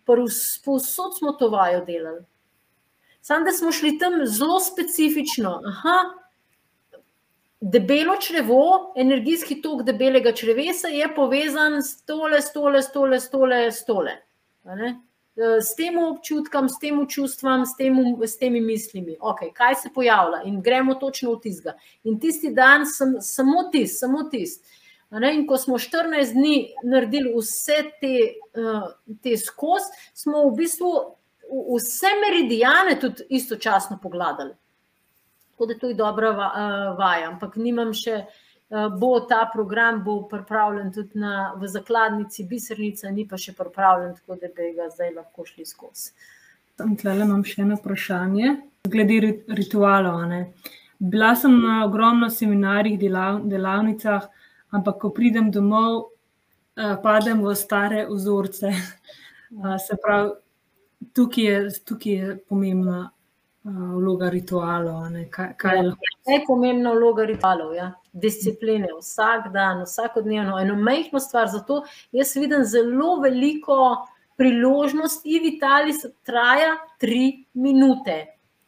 Povsod 0.07 1.19
smo 1.19 1.33
to 1.33 1.49
vajo 1.51 1.85
delali. 1.85 2.25
Sam, 3.21 3.45
da 3.45 3.53
smo 3.53 3.73
šli 3.73 3.99
tam 3.99 4.21
zelo 4.27 4.61
specifično. 4.61 5.61
Aha, 5.67 5.97
Debelo 7.61 8.17
črevo, 8.21 8.93
energijski 8.97 9.63
tok 9.63 9.83
debelega 9.83 10.33
črevesa 10.33 10.89
je 10.89 11.09
povezan 11.15 11.83
s 11.83 12.03
tole, 12.05 12.43
s 12.43 12.53
tole, 12.53 12.83
s 12.83 12.93
tole, 12.93 13.21
s 13.21 13.31
tole, 13.31 13.71
s 13.73 13.85
tole. 13.85 14.13
S 15.37 15.75
tem 15.77 15.97
občutkom, 15.99 16.69
s 16.69 16.79
tem 16.79 17.01
čustvom, 17.09 17.65
s, 17.67 17.73
s 18.29 18.39
temi 18.39 18.61
mislimi. 18.61 19.17
Okay, 19.21 19.53
kaj 19.53 19.75
se 19.75 19.91
pojavlja 19.95 20.43
in 20.45 20.61
gremo 20.63 20.95
točno 20.95 21.33
v 21.33 21.41
tizga. 21.41 21.75
In 22.05 22.21
tisti 22.21 22.53
dan 22.53 22.87
sem 22.87 23.17
samo 23.21 23.71
tisti, 23.73 23.99
samo 24.05 24.29
tisti. 24.31 24.76
In 25.11 25.47
ko 25.47 25.57
smo 25.57 25.79
14 25.79 26.35
dni 26.35 26.57
naredili 26.85 27.31
vse 27.37 27.77
te, 28.01 28.15
uh, 28.59 28.89
te 29.23 29.37
skozi, 29.39 29.93
smo 30.15 30.49
v 30.49 30.57
bistvu 30.59 30.91
vse 31.77 32.11
meridijane 32.23 32.97
tudi 33.01 33.23
istočasno 33.29 33.99
pogledali. 34.03 34.55
Tako 35.53 35.67
da 35.67 35.79
to 35.79 35.89
je 35.89 35.95
dobra 35.95 36.31
uh, 36.31 36.99
vaja, 36.99 37.31
ampak 37.31 37.55
nimam 37.57 37.95
še, 37.95 38.25
uh, 38.27 38.89
bo 38.99 39.21
ta 39.31 39.45
program 39.53 40.03
bo 40.05 40.19
pripravljen 40.29 40.91
tudi 40.93 41.23
na, 41.23 41.53
v 41.57 41.71
zakladnici 41.71 42.45
Bisernica, 42.51 43.11
ni 43.11 43.29
pa 43.29 43.39
še 43.39 43.55
pripravljen, 43.55 44.17
tako 44.19 44.41
da 44.43 44.51
bi 44.57 44.73
ga 44.75 44.91
zdaj 44.91 45.15
lahko 45.21 45.47
šli 45.47 45.67
skozi. 45.67 46.11
Tam 46.77 46.97
tle 46.99 47.15
imam 47.15 47.45
še 47.47 47.63
eno 47.63 47.79
vprašanje, 47.79 48.57
glede 48.91 49.37
ritualov. 49.55 50.27
Bila 50.99 51.31
sem 51.37 51.55
na 51.63 51.85
ogromno 51.87 52.29
seminarjih, 52.33 52.99
delav, 53.01 53.41
delavnicah, 53.49 54.27
ampak 54.75 54.99
ko 55.01 55.11
pridem 55.11 55.51
domov, 55.51 56.11
uh, 56.77 56.97
padem 57.03 57.43
v 57.45 57.55
stare 57.55 58.07
vzorce. 58.11 58.73
Uh, 59.51 59.77
se 59.79 59.95
pravi, 60.03 60.33
tukaj 61.15 61.45
je, 61.45 61.59
tukaj 61.87 62.13
je 62.13 62.37
pomembna 62.49 63.11
uh, 63.65 63.93
vloga 63.95 64.31
ritualov. 64.33 65.07
Kaj, 65.31 65.55
kaj 65.61 65.77
je, 65.79 65.93
je 66.27 66.41
pomembna 66.47 66.93
vloga 66.97 67.29
ritualov? 67.29 67.75
Ja? 67.77 67.93
Discipline, 68.13 68.91
vsak 68.99 69.53
dan, 69.55 69.85
vsakodnevno, 69.87 70.59
eno 70.59 70.75
majhno 70.75 71.23
stvar. 71.23 71.47
Zato 71.53 71.85
jaz 72.13 72.35
vidim 72.37 72.65
zelo 72.65 73.21
veliko 73.23 74.07
priložnost, 74.37 75.25
in 75.25 75.43
Vitalis 75.43 76.05
traja 76.25 76.77
tri 77.01 77.47
minute. 77.55 78.27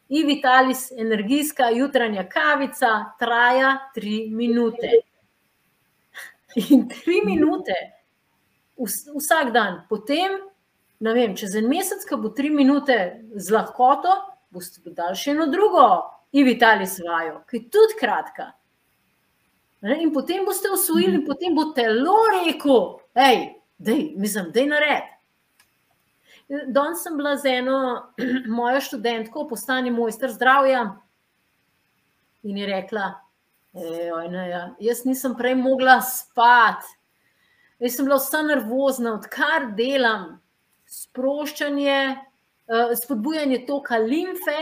In 0.08 0.26
Vitalis, 0.26 0.88
energijska 0.96 1.68
jutranja 1.76 2.24
kavica, 2.28 3.12
traja 3.20 3.74
tri 3.94 4.30
minute. 4.32 5.02
In 6.56 6.88
tri 6.88 7.20
minute, 7.24 7.74
vsak 8.78 9.52
dan, 9.52 9.82
potem, 9.88 10.38
ne 11.00 11.12
vem, 11.14 11.34
čez 11.36 11.56
en 11.60 11.68
mesec, 11.68 12.06
ko 12.08 12.16
bo 12.22 12.30
tri 12.32 12.48
minute 12.50 12.96
z 13.36 13.52
lahkoto, 13.52 14.14
boste 14.54 14.80
dodali 14.80 15.18
še 15.18 15.34
eno 15.34 15.48
drugo, 15.52 15.88
in 16.32 16.46
vitali 16.46 16.86
svojo, 16.86 17.42
ki 17.48 17.56
je 17.56 17.68
tudi 17.72 17.98
kratka. 18.00 18.52
In 19.82 20.10
potem 20.12 20.44
boste 20.44 20.70
usvojili, 20.72 21.20
in 21.20 21.26
potem 21.26 21.54
bo 21.54 21.68
telo 21.76 22.16
rekel, 22.32 22.98
hej, 23.18 23.44
dej, 23.78 24.02
mislim, 24.18 24.50
dej 24.52 24.66
nared. 24.72 25.14
Danes 26.48 27.02
sem 27.04 27.16
bila 27.16 27.36
z 27.36 27.60
eno 27.60 27.78
mojo 28.58 28.80
študentko, 28.80 29.46
postani 29.48 29.92
mojster 29.92 30.32
zdravja, 30.32 30.96
in 32.42 32.56
je 32.56 32.66
rekla, 32.66 33.12
Ej, 33.74 34.28
ne, 34.32 34.44
ja. 34.48 34.62
Jaz 34.80 35.04
nisem 35.04 35.34
prej 35.36 35.54
mogla 35.58 36.00
spati. 36.00 36.88
Jaz 37.78 37.96
sem 37.96 38.06
bila 38.08 38.18
vsa 38.18 38.42
nervozna, 38.42 39.14
odkar 39.20 39.68
delam 39.78 40.38
sproščanje, 40.88 41.98
uh, 42.72 42.94
spodbujanje 42.98 43.60
toka 43.68 44.00
limfe. 44.02 44.56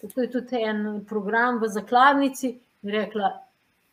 Tako 0.00 0.24
je 0.24 0.30
tudi 0.32 0.64
en 0.64 1.04
program 1.08 1.60
v 1.62 1.70
zakladnici. 1.70 2.54
Rekla, 2.84 3.30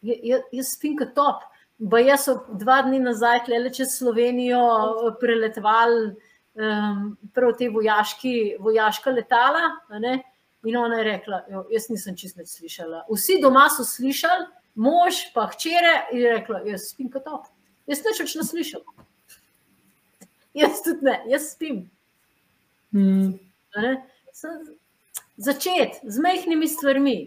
jaz 0.02 0.73
spim 0.73 0.98
kot 0.98 1.14
top. 1.15 1.45
Ba 1.77 1.99
jaz 2.02 2.26
sem 2.26 2.39
dva 2.57 2.81
dni 2.88 2.99
nazaj, 3.03 3.45
le 3.52 3.69
čez 3.69 3.94
Slovenijo, 3.99 4.64
preletvali 5.22 6.07
um, 6.57 7.11
prav 7.35 7.53
te 7.60 7.69
vojaški, 7.69 8.57
vojaška 8.64 9.14
letala. 9.14 9.69
Ne? 10.02 10.18
In 10.68 10.77
ona 10.77 10.99
je 10.99 11.03
rekla: 11.07 11.41
Jaz 11.72 11.88
nisem 11.89 12.15
čisto 12.19 12.41
več 12.41 12.52
slišala. 12.57 13.06
Vsi 13.07 13.39
doma 13.41 13.68
so 13.72 13.85
slišali, 13.88 14.48
mož 14.76 15.27
pa 15.35 15.48
hčere 15.53 15.94
je 16.11 16.34
rekla: 16.35 16.64
Jaz 16.68 16.89
spim 16.91 17.11
kot 17.14 17.23
top. 17.27 17.48
Jaz 17.88 18.03
neč 18.03 18.19
več 18.19 18.35
ne 18.35 18.44
slišal. 18.44 18.84
Jaz 20.57 20.81
tudi 20.84 21.07
ne, 21.07 21.22
jaz 21.31 21.52
spim. 21.53 21.85
Hmm. 22.91 23.38
Začeti 25.38 26.02
z 26.03 26.23
majhnimi 26.23 26.68
stvarmi. 26.68 27.18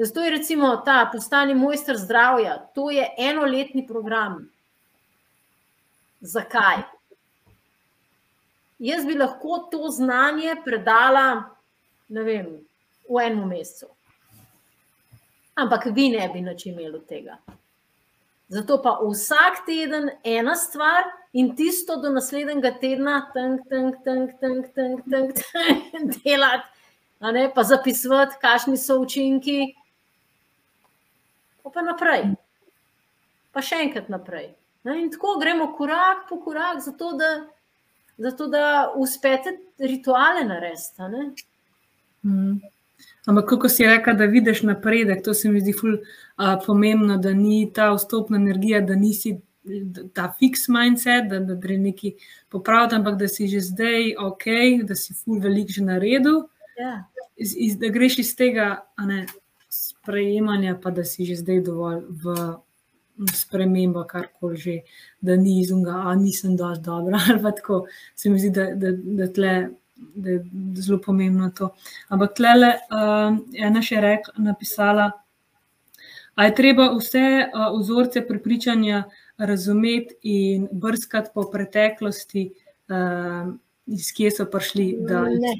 Zato 0.00 0.24
je 0.24 0.30
recimo 0.30 0.76
ta 0.76 1.04
postani 1.12 1.54
mojster 1.54 1.98
zdravja, 2.00 2.56
to 2.74 2.90
je 2.90 3.04
enoletni 3.18 3.86
program. 3.86 4.48
Zakaj? 6.20 6.82
Jaz 8.84 9.06
bi 9.08 9.16
lahko 9.16 9.58
to 9.72 9.90
znanje 9.90 10.56
predala 10.64 11.50
vem, 12.08 12.60
v 13.08 13.26
enem 13.26 13.48
mesecu. 13.48 13.88
Ampak 15.56 15.86
vi 15.94 16.08
ne 16.12 16.28
bi 16.32 16.42
nič 16.42 16.66
imeli 16.66 16.96
od 16.98 17.06
tega. 17.08 17.38
Zato 18.48 18.78
pa 18.82 18.98
vsak 19.00 19.64
teden 19.66 20.10
ena 20.24 20.54
stvar 20.56 21.06
in 21.32 21.54
tisto 21.56 21.96
do 21.96 22.10
naslednjega 22.12 22.74
tedna, 22.80 23.30
tank, 23.34 23.64
tank, 23.70 24.02
tank, 24.04 24.36
tank, 24.40 24.74
tank, 24.74 25.00
tank, 25.10 25.32
tank 25.40 26.16
delati, 26.24 26.68
ne, 27.20 27.48
pa 27.54 27.64
zapisovati, 27.64 28.36
kakšni 28.42 28.76
so 28.76 28.98
učinki, 29.00 29.74
pa 31.74 31.82
naprej. 31.82 32.28
Pa 33.54 33.62
še 33.64 33.80
enkrat 33.86 34.10
naprej. 34.12 34.52
Ne, 34.84 34.98
in 35.00 35.10
tako 35.10 35.38
gremo 35.40 35.70
korak 35.74 36.28
po 36.28 36.38
korak, 36.44 36.82
zato 36.84 37.14
da 37.18 37.30
zato 38.18 38.46
da 38.46 38.92
uspete 38.96 39.58
rituale 39.78 40.44
narediti. 40.44 41.46
Mm. 42.24 42.60
Ampak, 43.26 43.48
kako 43.48 43.68
si 43.68 43.86
rekel, 43.86 44.16
da 44.16 44.24
vidiš 44.24 44.62
napredek, 44.62 45.24
to 45.24 45.34
se 45.34 45.48
mi 45.48 45.60
zdi 45.60 45.72
ful, 45.72 45.96
uh, 45.96 46.54
pomembno, 46.66 47.16
da 47.16 47.32
ni 47.32 47.72
ta 47.72 47.90
vstopna 47.94 48.36
energija, 48.36 48.80
da 48.80 48.94
nisi 48.94 49.38
ta 50.12 50.28
fix 50.40 50.68
mindset, 50.68 51.28
da, 51.30 51.40
da 51.40 51.54
gre 51.54 51.78
neki 51.78 52.14
popraviti, 52.52 52.94
ampak 52.94 53.16
da 53.18 53.28
si 53.28 53.48
že 53.48 53.60
zdaj 53.64 54.12
ok, 54.20 54.44
da 54.84 54.94
si 54.94 55.14
ful 55.14 55.40
velik 55.40 55.72
že 55.72 55.84
naredil. 55.84 56.44
Ja. 56.78 57.04
Iz, 57.36 57.54
iz, 57.56 57.78
da 57.80 57.88
greš 57.88 58.18
iz 58.18 58.34
tega 58.36 58.84
ne, 59.00 59.24
sprejemanja, 59.68 60.76
pa 60.82 60.90
da 60.90 61.04
si 61.04 61.24
že 61.24 61.40
zdaj 61.40 61.64
dovolj 61.64 62.04
v 62.22 62.36
sprememba, 63.34 64.04
kar 64.06 64.28
koli 64.40 64.56
že, 64.56 64.76
da 65.20 65.36
ni 65.36 65.60
izunga, 65.60 66.02
a 66.06 66.14
nisem 66.18 66.56
dovolj 66.56 66.80
dobra. 66.82 67.20
tako 67.58 67.84
se 68.14 68.30
mi 68.30 68.40
zdi, 68.40 68.50
da, 68.50 68.70
da, 68.74 68.92
da, 68.92 69.28
tle, 69.32 69.52
da 69.96 70.30
je 70.30 70.44
zelo 70.82 71.00
pomembno 71.04 71.50
to. 71.56 71.70
Ampak 72.08 72.34
tle 72.36 72.54
je 72.60 72.72
uh, 72.74 73.36
ena 73.68 73.82
še 73.82 74.00
rekla, 74.04 74.34
napisala, 74.50 75.10
da 76.34 76.48
je 76.48 76.54
treba 76.58 76.90
vse 76.96 77.26
uh, 77.46 77.68
vzorce 77.78 78.24
prepričanja 78.26 79.04
razumeti 79.38 80.18
in 80.22 80.66
brskati 80.72 81.30
po 81.34 81.46
preteklosti, 81.50 82.48
uh, 82.90 83.54
iz 83.86 84.10
kje 84.16 84.30
so 84.30 84.50
prišli. 84.50 84.88
Da, 85.06 85.22
Ne, 85.30 85.54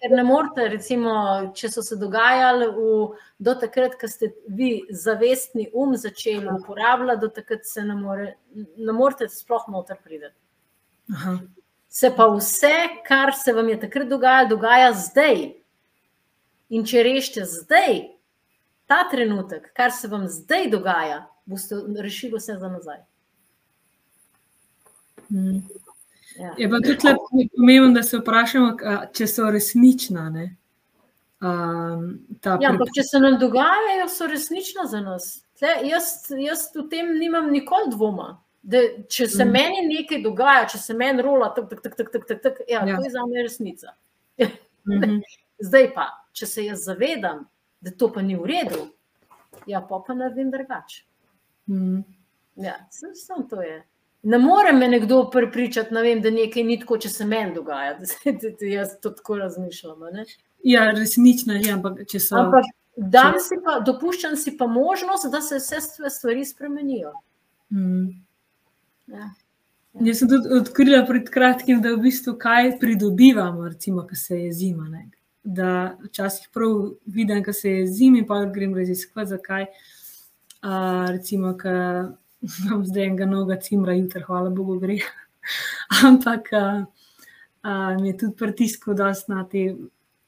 ker 0.00 0.12
ne 0.16 0.22
morete, 0.24 0.68
recimo, 0.72 1.12
če 1.54 1.68
so 1.72 1.82
se 1.84 1.96
dogajali 2.00 2.68
v, 2.74 2.92
do 3.38 3.54
takrat, 3.60 3.96
ko 4.00 4.08
ste 4.08 4.30
vi 4.48 4.70
zavestni 4.90 5.68
um 5.74 5.96
začeli 5.96 6.48
uporabljati, 6.54 7.20
do 7.20 7.28
takrat 7.34 7.66
se 7.68 7.84
ne, 7.84 7.96
more, 7.98 8.34
ne 8.54 8.94
morete 8.96 9.28
sploh 9.28 9.66
noter 9.68 9.98
priti. 10.04 10.32
Se 11.90 12.12
pa 12.16 12.28
vse, 12.30 12.74
kar 13.06 13.34
se 13.34 13.52
vam 13.52 13.68
je 13.68 13.80
takrat 13.80 14.08
dogajalo, 14.08 14.52
dogaja 14.54 14.92
zdaj. 14.94 15.46
In 16.70 16.86
če 16.86 17.02
rešite 17.02 17.44
zdaj, 17.50 18.04
ta 18.86 19.02
trenutek, 19.10 19.72
kar 19.74 19.90
se 19.94 20.08
vam 20.08 20.28
zdaj 20.30 20.68
dogaja, 20.70 21.24
boste 21.50 21.78
rešili 21.98 22.38
vse 22.38 22.56
za 22.58 22.70
nazaj. 22.70 23.02
Hmm. 25.30 25.62
Ja. 26.40 26.54
Je 26.58 26.70
pa 26.70 26.76
tudi 26.80 27.48
pomembno, 27.56 27.92
da 27.94 28.02
se 28.02 28.18
vprašamo, 28.18 28.72
če 29.12 29.26
so 29.28 29.50
resnična. 29.52 30.28
Um, 31.40 32.06
ja, 32.44 32.70
če 32.96 33.04
se 33.04 33.20
nam 33.20 33.36
dogajajo, 33.40 34.06
so 34.08 34.28
resnična 34.28 34.86
za 34.88 35.02
nas. 35.04 35.28
Tle, 35.60 35.74
jaz, 35.90 36.30
jaz 36.40 36.70
v 36.76 36.86
tem 36.88 37.12
nimam 37.18 37.50
nikoli 37.52 37.92
dvoma. 37.92 38.30
Da, 38.62 38.80
če 39.08 39.26
se 39.28 39.44
mm. 39.44 39.52
meni 39.52 39.84
nekaj 39.88 40.22
dogaja, 40.24 40.66
če 40.72 40.80
se 40.80 40.96
meni 40.96 41.24
rola, 41.24 41.48
tak, 41.56 41.68
tak, 41.72 41.80
tak, 41.84 41.96
tak, 41.96 42.10
tak, 42.12 42.26
tak, 42.28 42.42
tak, 42.44 42.58
ja, 42.68 42.82
ja. 42.88 42.96
to 42.96 43.08
je 43.08 43.12
za 43.16 43.26
me 43.28 43.46
resnica. 43.48 43.96
Mm 44.88 45.00
-hmm. 45.00 45.20
Zdaj 45.58 45.90
pa, 45.94 46.06
če 46.32 46.46
se 46.46 46.64
jaz 46.64 46.84
zavedam, 46.84 47.44
da 47.80 47.90
to 47.90 48.08
pa 48.12 48.22
ni 48.22 48.36
v 48.36 48.46
redu, 48.46 48.86
ja, 49.66 49.80
pa 49.80 49.98
pa 50.06 50.14
naredim 50.14 50.50
drugače. 50.50 51.04
Mm. 51.66 52.00
Ja, 52.56 52.74
samo 52.90 53.44
to 53.50 53.62
je. 53.62 53.82
Ne 54.22 54.38
more 54.38 54.72
me 54.72 54.88
nekdo 54.88 55.30
prepričati, 55.32 55.94
ne 55.94 56.02
vem, 56.02 56.20
da 56.20 56.30
nekaj 56.30 56.64
ni 56.64 56.76
tako, 56.80 56.98
če 57.00 57.08
se 57.08 57.24
meni 57.24 57.54
dogaja. 57.54 57.96
Jaz 58.76 58.98
to 59.00 59.10
tako 59.16 59.38
razmišljam. 59.40 60.02
Ne? 60.12 60.24
Ja, 60.64 60.90
resnično 60.92 61.56
je, 61.56 61.72
ampak 61.72 62.02
če 62.08 62.20
so. 62.20 62.36
Ampak, 62.36 62.68
če... 63.00 63.40
si 63.40 63.60
pa, 63.64 63.78
dopuščam 63.86 64.36
si 64.36 64.56
pa 64.58 64.68
možnost, 64.68 65.30
da 65.32 65.40
se 65.40 65.56
vse 65.56 65.80
stvari 66.12 66.44
spremenijo. 66.44 67.14
Hmm. 67.72 68.10
Ja. 69.06 69.30
Ja. 69.94 70.04
Jaz 70.06 70.20
sem 70.20 70.28
tudi 70.30 70.52
odkrila 70.54 71.00
pred 71.08 71.30
kratkim, 71.32 71.80
da 71.82 71.94
v 71.96 72.04
bistvu 72.04 72.36
kaj 72.38 72.76
pridobivamo, 72.78 73.72
recimo, 73.72 74.04
ko 74.06 74.14
se 74.14 74.36
je 74.44 74.52
zima. 74.52 74.86
Ne? 74.88 75.08
Da 75.42 75.96
včasih 76.04 76.50
prav 76.54 76.92
vidim, 77.06 77.40
da 77.42 77.52
se 77.56 77.72
je 77.72 77.86
zima, 77.88 78.20
in 78.20 78.28
pa 78.28 78.44
grem 78.52 78.76
raziskovati, 78.76 79.32
zakaj. 79.32 79.66
Uh, 80.60 81.08
recimo, 81.08 81.54
ki 81.56 81.72
imam 82.64 82.84
zdaj 82.84 83.04
enega 83.04 83.26
noga 83.26 83.56
cimra, 83.60 83.94
jutri, 83.94 84.22
hvala 84.26 84.50
Bogu, 84.50 84.78
gre. 84.80 84.98
Ampak 86.06 86.52
uh, 86.52 86.82
uh, 87.64 88.00
mi 88.00 88.08
je 88.08 88.16
tudi 88.24 88.36
pritiskal, 88.36 88.94
da 88.94 89.14
so 89.14 89.32
na 89.32 89.44
te 89.44 89.74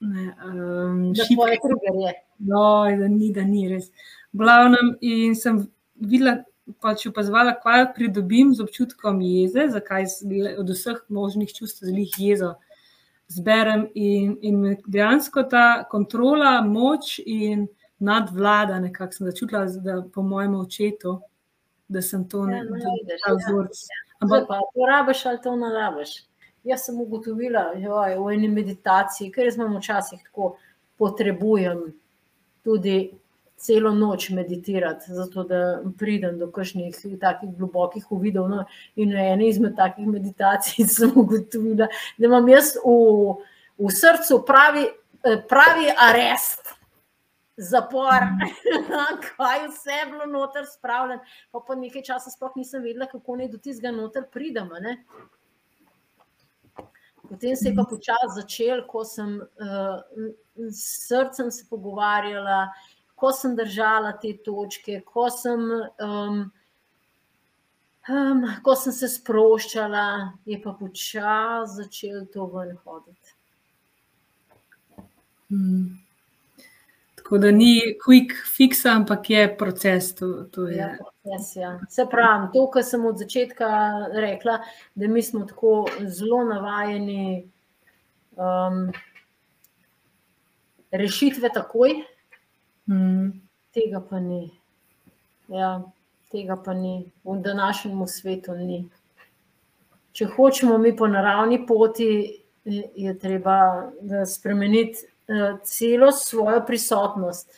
um, 0.01 1.13
šipke. 1.15 1.59
No, 2.39 2.65
da 2.99 3.07
ni, 3.07 3.31
da 3.33 3.45
ni 3.47 3.67
res. 3.71 3.89
Glavnem, 4.33 4.95
in 5.01 5.35
sem 5.39 5.63
videla, 5.95 6.41
pač 6.83 7.05
opazovala, 7.09 7.55
kaj 7.59 7.89
pridobim 7.95 8.53
z 8.55 8.63
občutkom 8.63 9.21
jeze, 9.23 9.67
zakaj 9.73 10.07
od 10.59 10.69
vseh 10.71 11.01
možnih 11.11 11.51
čustev 11.53 11.89
zelo 11.89 12.05
jezo 12.17 12.53
zberem. 13.31 13.87
In, 13.95 14.37
in 14.41 14.77
dejansko 14.87 15.45
ta 15.49 15.83
kontrola, 15.91 16.59
moč 16.65 17.17
in 17.25 17.67
nadvlada, 18.03 18.79
nekako 18.83 19.17
sem 19.17 19.29
začutila, 19.31 19.65
da 19.83 20.01
po 20.13 20.23
mojem 20.27 20.55
očetu, 20.59 21.19
da 21.93 22.01
sem 22.01 22.27
to 22.29 22.43
Ja, 22.49 22.63
ne 22.63 22.63
no, 22.65 22.77
ta 23.23 23.31
ja. 23.31 23.37
vzorec. 23.37 23.81
Ampak 24.23 24.47
pa 24.47 24.59
porabiš 24.73 25.25
ali 25.25 25.41
to 25.43 25.55
narabiš. 25.55 26.13
Jaz 26.63 26.85
sem 26.87 26.99
ugotovila 27.01 27.73
joj, 27.75 28.15
v 28.19 28.35
eni 28.37 28.47
meditaciji, 28.47 29.31
ker 29.31 29.49
jaz 29.49 29.57
imam 29.59 29.75
včasih 29.77 30.21
tako 30.23 30.55
potrebujem 30.97 31.91
tudi 32.63 33.11
celo 33.63 33.91
noč 33.95 34.29
meditirati, 34.29 35.13
zato 35.13 35.43
da 35.47 35.59
pridem 35.99 36.39
do 36.39 36.49
kakšnih 36.51 36.95
takih 37.19 37.51
globokih 37.57 38.11
uvidov. 38.11 38.49
No, 38.51 38.65
in 38.95 39.13
v 39.15 39.27
eni 39.33 39.49
izmed 39.51 39.75
takih 39.79 40.07
meditacij 40.07 40.87
sem 40.97 41.11
ugotovila, 41.15 41.87
da 42.17 42.27
imam 42.27 42.47
jaz 42.51 42.75
v, 42.83 43.37
v 43.79 43.91
srcu 43.91 44.41
pravi, 44.47 44.87
eh, 45.23 45.39
pravi 45.49 45.91
arest. 46.09 46.62
Zapor, 47.57 48.23
kaj 49.27 49.67
vse 49.67 49.91
je 49.91 50.05
bilo 50.09 50.25
noter 50.25 50.65
spravljeno. 50.65 51.21
Pa 51.51 51.59
po 51.67 51.75
nekaj 51.75 52.01
časa 52.03 52.33
sploh 52.33 52.55
nisem 52.55 52.81
vedela, 52.81 53.05
kako 53.11 53.37
naj 53.37 53.51
do 53.53 53.57
tistega 53.61 53.91
noter 53.93 54.25
pridem. 54.31 54.69
ne. 54.81 54.97
Potem 57.29 57.55
se 57.55 57.69
je 57.69 57.75
pa 57.75 57.85
počasi 57.89 58.33
začel, 58.35 58.83
ko 58.87 59.05
sem 59.05 59.37
uh, 59.39 60.01
s 60.69 61.07
srcem 61.07 61.51
se 61.51 61.65
pogovarjala, 61.69 62.67
ko 63.15 63.31
sem 63.31 63.55
držala 63.55 64.11
te 64.21 64.33
točke, 64.45 64.99
ko 65.05 65.29
sem, 65.31 65.63
um, 66.03 66.43
um, 68.09 68.43
ko 68.65 68.75
sem 68.75 68.93
se 68.93 69.09
sproščala, 69.13 70.05
je 70.45 70.59
pa 70.61 70.75
počasi 70.77 71.77
začel 71.79 72.25
to 72.33 72.49
ven 72.51 72.75
hoditi. 72.83 73.37
Mm. 75.53 76.02
Tako 77.33 77.41
da 77.41 77.51
ni 77.51 77.97
quick 78.05 78.31
fix, 78.57 78.85
ampak 78.85 79.29
je 79.29 79.57
proces. 79.57 80.15
To, 80.15 80.43
to 80.51 80.67
je. 80.67 80.77
Ja, 80.77 80.97
proces, 81.23 81.55
ja. 81.55 81.79
Se 81.89 82.05
pravi, 82.11 82.47
to, 82.53 82.67
kar 82.69 82.83
sem 82.85 83.05
od 83.05 83.17
začetka 83.17 83.69
rekla, 84.13 84.59
da 84.95 85.07
mi 85.07 85.21
smo 85.21 85.41
tako 85.49 85.87
zelo 86.05 86.43
navajeni 86.45 87.47
um, 88.37 88.91
rešitve 90.91 91.49
takoj, 91.53 92.03
Mm. 92.85 93.31
tega 93.73 94.01
pa 94.09 94.19
ni. 94.19 94.51
Ja, 95.47 95.81
tega 96.31 96.57
pa 96.65 96.73
ni, 96.73 97.11
v 97.23 97.39
današnjem 97.41 98.07
svetu 98.07 98.53
ni. 98.55 98.89
Če 100.11 100.25
hočemo 100.35 100.77
mi 100.77 100.95
po 100.95 101.07
naravni 101.07 101.65
poti, 101.67 102.43
je 102.95 103.19
treba 103.19 103.89
da 104.01 104.25
spremeniti 104.25 105.07
eh, 105.07 105.12
celo 105.63 106.11
svojo 106.11 106.63
prisotnost. 106.65 107.51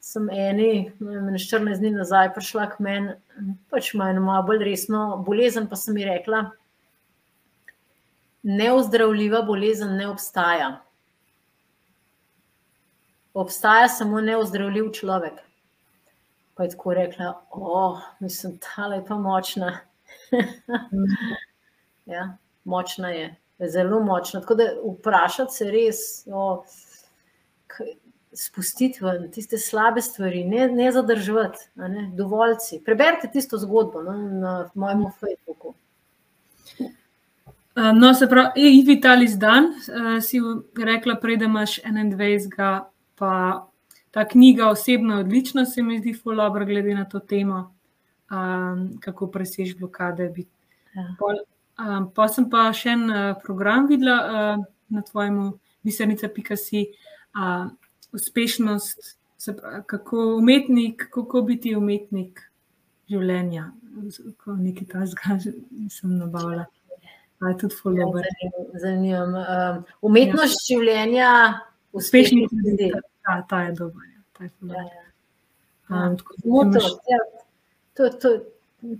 Sem 0.00 0.28
eni, 0.30 0.92
ne 1.00 1.20
vem, 1.20 1.34
14 1.34 1.82
dni 1.82 1.90
nazaj 1.96 2.30
prišla 2.34 2.68
k 2.70 2.82
meni, 2.84 3.16
pač 3.70 3.94
ima 3.94 4.10
eno 4.12 4.22
malo 4.22 4.44
bolj 4.46 4.62
resno 4.64 5.16
bolezen, 5.26 5.66
pa 5.66 5.76
sem 5.76 5.96
mi 5.98 6.04
rekla, 6.06 6.44
neozdravljiva 8.46 9.42
bolezen 9.42 9.96
ne 9.98 10.06
obstaja. 10.08 10.68
Obstaja 13.34 13.88
samo 13.88 14.20
neozdravljiv 14.20 14.92
človek. 14.94 15.42
Pa 16.54 16.64
je 16.64 16.70
tako 16.70 16.94
rekla, 16.94 17.32
o, 17.50 18.00
mislim, 18.20 18.58
ta 18.62 18.86
je 18.94 19.02
pa 19.08 19.18
močna. 19.18 19.78
ja, 22.14 22.36
močna 22.64 23.10
je, 23.10 23.34
zelo 23.58 24.00
močna. 24.00 24.40
Tako 24.40 24.54
da 24.54 24.64
vprašati 24.84 25.52
se 25.52 25.70
res, 25.70 25.96
o, 26.32 26.62
k- 26.62 26.85
spustiti 28.36 29.04
ven 29.04 29.30
tiste 29.32 29.58
slabe 29.58 30.02
stvari, 30.02 30.44
ne, 30.44 30.68
ne 30.68 30.92
zadržati, 30.92 31.58
ne, 31.74 32.10
dovoljci. 32.14 32.82
Preberite 32.84 33.30
tisto 33.32 33.58
zgodbo 33.58 34.02
no, 34.02 34.12
na 34.12 34.68
mojem 34.74 35.04
Facebooku. 35.20 35.74
Uh, 37.76 37.92
No, 37.94 38.14
se 38.14 38.28
pravi, 38.28 38.82
Vitalis 38.86 39.34
dan, 39.36 39.64
uh, 39.64 40.22
si 40.24 40.40
rekla, 40.84 41.14
prej, 41.20 41.36
da 41.36 41.44
imaš 41.44 41.80
21. 41.84 42.84
Pa 43.14 43.32
ta 44.10 44.24
knjiga 44.28 44.68
osebno 44.68 45.14
je 45.14 45.20
odlična, 45.20 45.64
se 45.66 45.82
mi 45.82 45.98
zdi, 45.98 46.14
ful 46.14 46.36
dobro, 46.36 46.64
glede 46.66 46.94
na 46.94 47.04
to 47.04 47.18
temo, 47.18 47.74
um, 48.30 48.98
kako 49.00 49.26
presež 49.26 49.76
blokade. 49.78 50.28
Bi- 50.28 50.46
Ja. 50.96 51.02
Pol, 51.18 51.36
um, 51.76 52.06
pa 52.14 52.24
sem 52.28 52.46
pa 52.50 52.70
še 52.72 52.94
en 52.96 53.02
uh, 53.10 53.34
program 53.44 53.84
videla 53.86 54.14
uh, 54.24 54.62
na 54.88 55.02
tvojem 55.04 55.52
bisernica.si, 55.84 56.86
uh, 56.88 57.15
uspešnost, 58.12 59.16
se 59.38 59.56
pravi, 59.56 59.82
kako 59.86 60.36
umetnik, 60.36 61.08
kako 61.10 61.42
biti 61.42 61.76
umetnik 61.76 62.40
življenja. 63.10 63.70
Ko 64.36 64.52
nekaj 64.52 64.86
tajnega 64.86 65.36
nisem 65.70 66.16
nabavila. 66.18 66.64
Pa 67.38 67.48
je 67.48 67.58
tudi 67.58 67.74
Ja, 67.74 67.78
folover. 67.82 68.24
zanim- 68.24 68.80
Zanimivo. 68.80 69.24
Um, 69.24 69.84
umetnost 70.02 70.66
življenja 70.68 71.60
Uspešni 71.92 72.44
uspešnih 72.44 72.64
ljudi. 72.64 72.82
ljudi. 72.84 72.92
Ta, 73.22 73.42
ta 73.42 73.60
je 73.62 73.72
dober. 73.72 74.02
ja, 74.06 74.22
ta 74.32 74.44
je 74.44 74.50
ful 74.50 74.68
Ja, 74.68 74.74
dober. 74.74 74.92
ja. 75.90 76.06
Um, 76.06 76.16
tako 76.16 76.34
Motor, 76.44 76.70
imaš- 76.72 76.98
ja. 77.08 77.18
To, 77.94 78.08
to, 78.10 78.28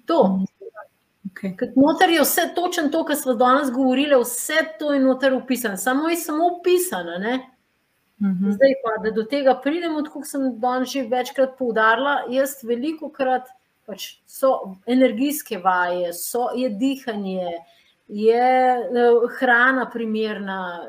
to. 0.06 0.40
okej. 1.26 1.56
Ker 1.56 1.72
Noter 1.76 2.10
je 2.10 2.20
vse 2.20 2.40
točno 2.54 2.88
to, 2.88 3.04
kar 3.04 3.16
smo 3.16 3.34
danes 3.34 3.70
govorili, 3.70 4.16
vse 4.16 4.52
to 4.78 4.92
je 4.92 5.00
noter 5.00 5.34
upisano, 5.34 5.76
samo 5.76 6.08
je 6.08 6.16
samo 6.16 6.44
upisano. 6.52 7.18
Ne? 7.18 7.50
Mhm. 8.20 8.52
Zdaj 8.52 8.74
pa, 8.84 9.02
da 9.05 9.10
do 9.12 9.22
tega 9.28 9.55
pridemo, 9.60 10.01
kot 10.09 10.24
sem 10.26 10.47
danes 10.60 10.88
že 10.88 11.02
večkrat 11.10 11.59
poudarila, 11.59 12.22
jaz 12.32 12.62
veliko 12.64 13.10
krat 13.12 13.51
pač 13.86 14.16
so 14.26 14.76
energijske 14.86 15.59
vaje, 15.62 16.12
so, 16.16 16.48
je 16.56 16.68
dihanje, 16.70 17.52
je 18.09 18.48
eh, 18.78 19.26
hrana 19.38 19.84
primerna, 19.93 20.88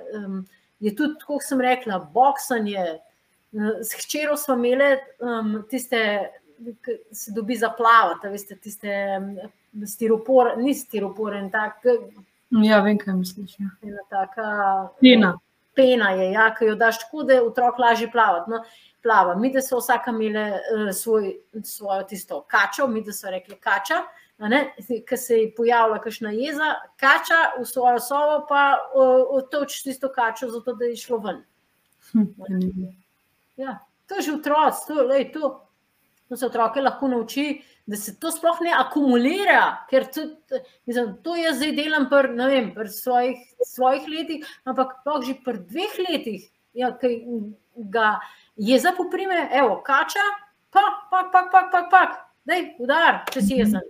je 0.79 0.95
tudi, 0.95 1.19
kot 1.25 1.43
sem 1.43 1.61
rekla, 1.61 1.99
boksanje. 2.13 2.87
Eh, 3.53 3.83
S 3.83 3.93
hčerjo 3.99 4.37
smo 4.37 4.55
imeli 4.55 4.97
um, 5.19 5.63
tiste, 5.69 5.99
ki 6.83 6.97
se 7.11 7.31
dobi 7.35 7.55
za 7.55 7.69
plavati, 7.69 8.27
veste, 8.33 8.55
tiste 8.55 8.87
em, 8.89 9.29
stiropor, 9.85 10.55
ni 10.57 10.73
stiroporen, 10.73 11.51
tak, 11.51 11.83
Ja, 12.63 12.79
vem, 12.81 12.97
kaj 12.97 13.13
misliš. 13.13 13.57
Ja. 13.59 13.69
ena 13.83 14.03
taka 14.09 14.47
Pena. 15.01 15.33
Pena 15.77 16.11
je, 16.17 16.31
ja, 16.33 16.49
ki 16.57 16.71
jo 16.71 16.75
daš 16.75 17.03
tako, 17.05 17.23
da 17.29 17.39
otrok 17.45 17.79
lažje 17.79 18.09
plavati. 18.11 18.51
No, 18.51 18.63
plava. 19.07 19.35
Mi, 19.35 19.51
da 19.53 19.61
so 19.61 19.79
vsaka 19.79 20.11
imeli 20.11 20.43
uh, 20.51 20.89
svoj, 20.95 21.35
svojo 21.63 22.03
tisto 22.09 22.41
kačo, 22.49 22.87
mi, 22.87 23.03
da 23.03 23.13
so 23.13 23.31
rekli 23.31 23.55
kača, 23.61 24.01
ki 25.07 25.17
se 25.17 25.37
je 25.37 25.51
pojavila 25.55 26.01
kakšna 26.01 26.33
jeza, 26.35 26.73
kača 26.99 27.39
v 27.59 27.65
svojo 27.65 28.01
sobo, 28.03 28.41
pa 28.49 28.63
uh, 28.93 29.23
otoč 29.39 29.81
tisto 29.85 30.11
kačo, 30.13 30.49
zato 30.53 30.75
da 30.75 30.89
je 30.91 30.97
šlo 30.99 31.21
ven. 31.23 31.41
Hm. 32.11 32.27
Ja, 33.57 33.79
to 34.07 34.19
je 34.19 34.27
že 34.27 34.35
otroci, 34.37 34.85
to, 34.87 35.07
lej, 35.07 35.31
to, 35.33 35.53
to 36.29 36.37
se 36.37 36.45
otroke 36.45 36.81
lahko 36.81 37.07
nauči, 37.07 37.47
da 37.87 37.95
se 37.95 38.13
to 38.19 38.31
sploh 38.31 38.59
ne 38.61 38.73
akumulira, 38.75 39.85
ker 39.89 40.05
tudi, 40.11 40.59
mislim, 40.85 41.13
to 41.23 41.35
jaz 41.39 41.55
zdaj 41.61 41.71
delam 41.77 42.09
pri, 42.11 42.33
vem, 42.35 42.73
pri 42.75 42.89
svojih, 42.91 43.37
svojih 43.63 44.07
letih, 44.11 44.47
ampak 44.67 44.97
sploh 45.01 45.23
že 45.23 45.37
pri 45.45 45.61
dveh 45.69 45.93
letih, 46.09 46.49
ja, 46.75 46.91
ki 46.91 47.13
ga 47.89 48.17
jeza 48.59 48.91
poprime, 48.97 49.47
evo, 49.55 49.79
kača, 49.85 50.25
pak, 50.75 51.07
pak, 51.11 51.31
pak, 51.31 51.51
pak, 51.51 51.71
pak, 51.71 51.87
pak. 51.91 52.11
dej, 52.47 52.75
udar, 52.79 53.23
če 53.31 53.41
si 53.41 53.57
jezen. 53.59 53.81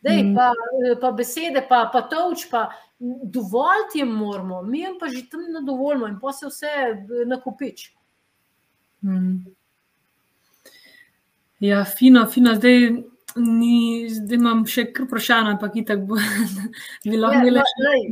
Dej, 0.00 0.22
Mhm. 0.22 0.34
pa, 0.36 0.52
pa 1.00 1.10
besede, 1.12 1.60
pa, 1.68 1.90
pa 1.92 2.00
toč, 2.08 2.46
pa 2.50 2.70
dovolj 3.00 3.88
ti 3.92 4.04
moramo, 4.04 4.62
mi 4.62 4.80
jim 4.80 4.98
pa 5.00 5.08
že 5.08 5.28
tam 5.30 5.40
ne 5.52 5.60
dovolimo 5.60 6.06
in 6.08 6.18
pa 6.20 6.32
se 6.32 6.46
vse 6.46 6.68
nakupič. 7.26 7.92
Hm. 9.02 9.44
Ja, 11.60 11.84
fino, 11.84 12.26
fino. 12.26 12.54
Zdaj 12.54 13.04
Ni, 13.36 14.08
zdaj 14.10 14.36
imam 14.36 14.62
še 14.66 14.84
kar 14.90 15.04
vprašanje, 15.06 15.52
ampak 15.54 15.76
itak 15.78 16.00
bo, 16.08 16.16
bi 17.06 17.18
lahko 17.18 17.36
Ja, 17.36 17.42
imela 17.44 17.62
no, 17.62 17.68
še 17.70 17.84
lej, 17.86 18.06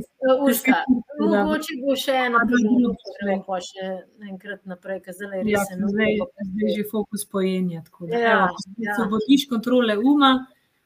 Urška, 0.47 0.77
Da. 1.19 1.27
mogoče 1.43 1.79
bo 1.83 1.97
še 1.99 2.15
eno 2.27 2.39
Ja, 2.39 2.45
da, 2.45 2.51
priložnost, 2.53 3.09
gremo 3.19 3.43
pa 3.49 3.59
še 3.65 3.87
enkrat 4.31 4.61
naprej, 4.71 5.01
ker 5.03 5.17
zdaj 5.19 5.41
Ja, 5.41 5.43
res 5.43 5.73
je 5.73 5.79
zdaj, 5.79 5.81
nujno. 5.81 6.29
zdaj 6.53 6.69
je 6.69 6.77
že 6.77 6.85
fokus 6.93 7.25
pojenja. 7.27 7.83
tako 7.89 8.07
da, 8.07 8.15
Ja, 8.17 8.37
evo, 8.37 8.63
ja. 8.79 8.95
Osvobodiš 8.95 9.49
kontrole 9.51 9.97
uma, 9.99 10.31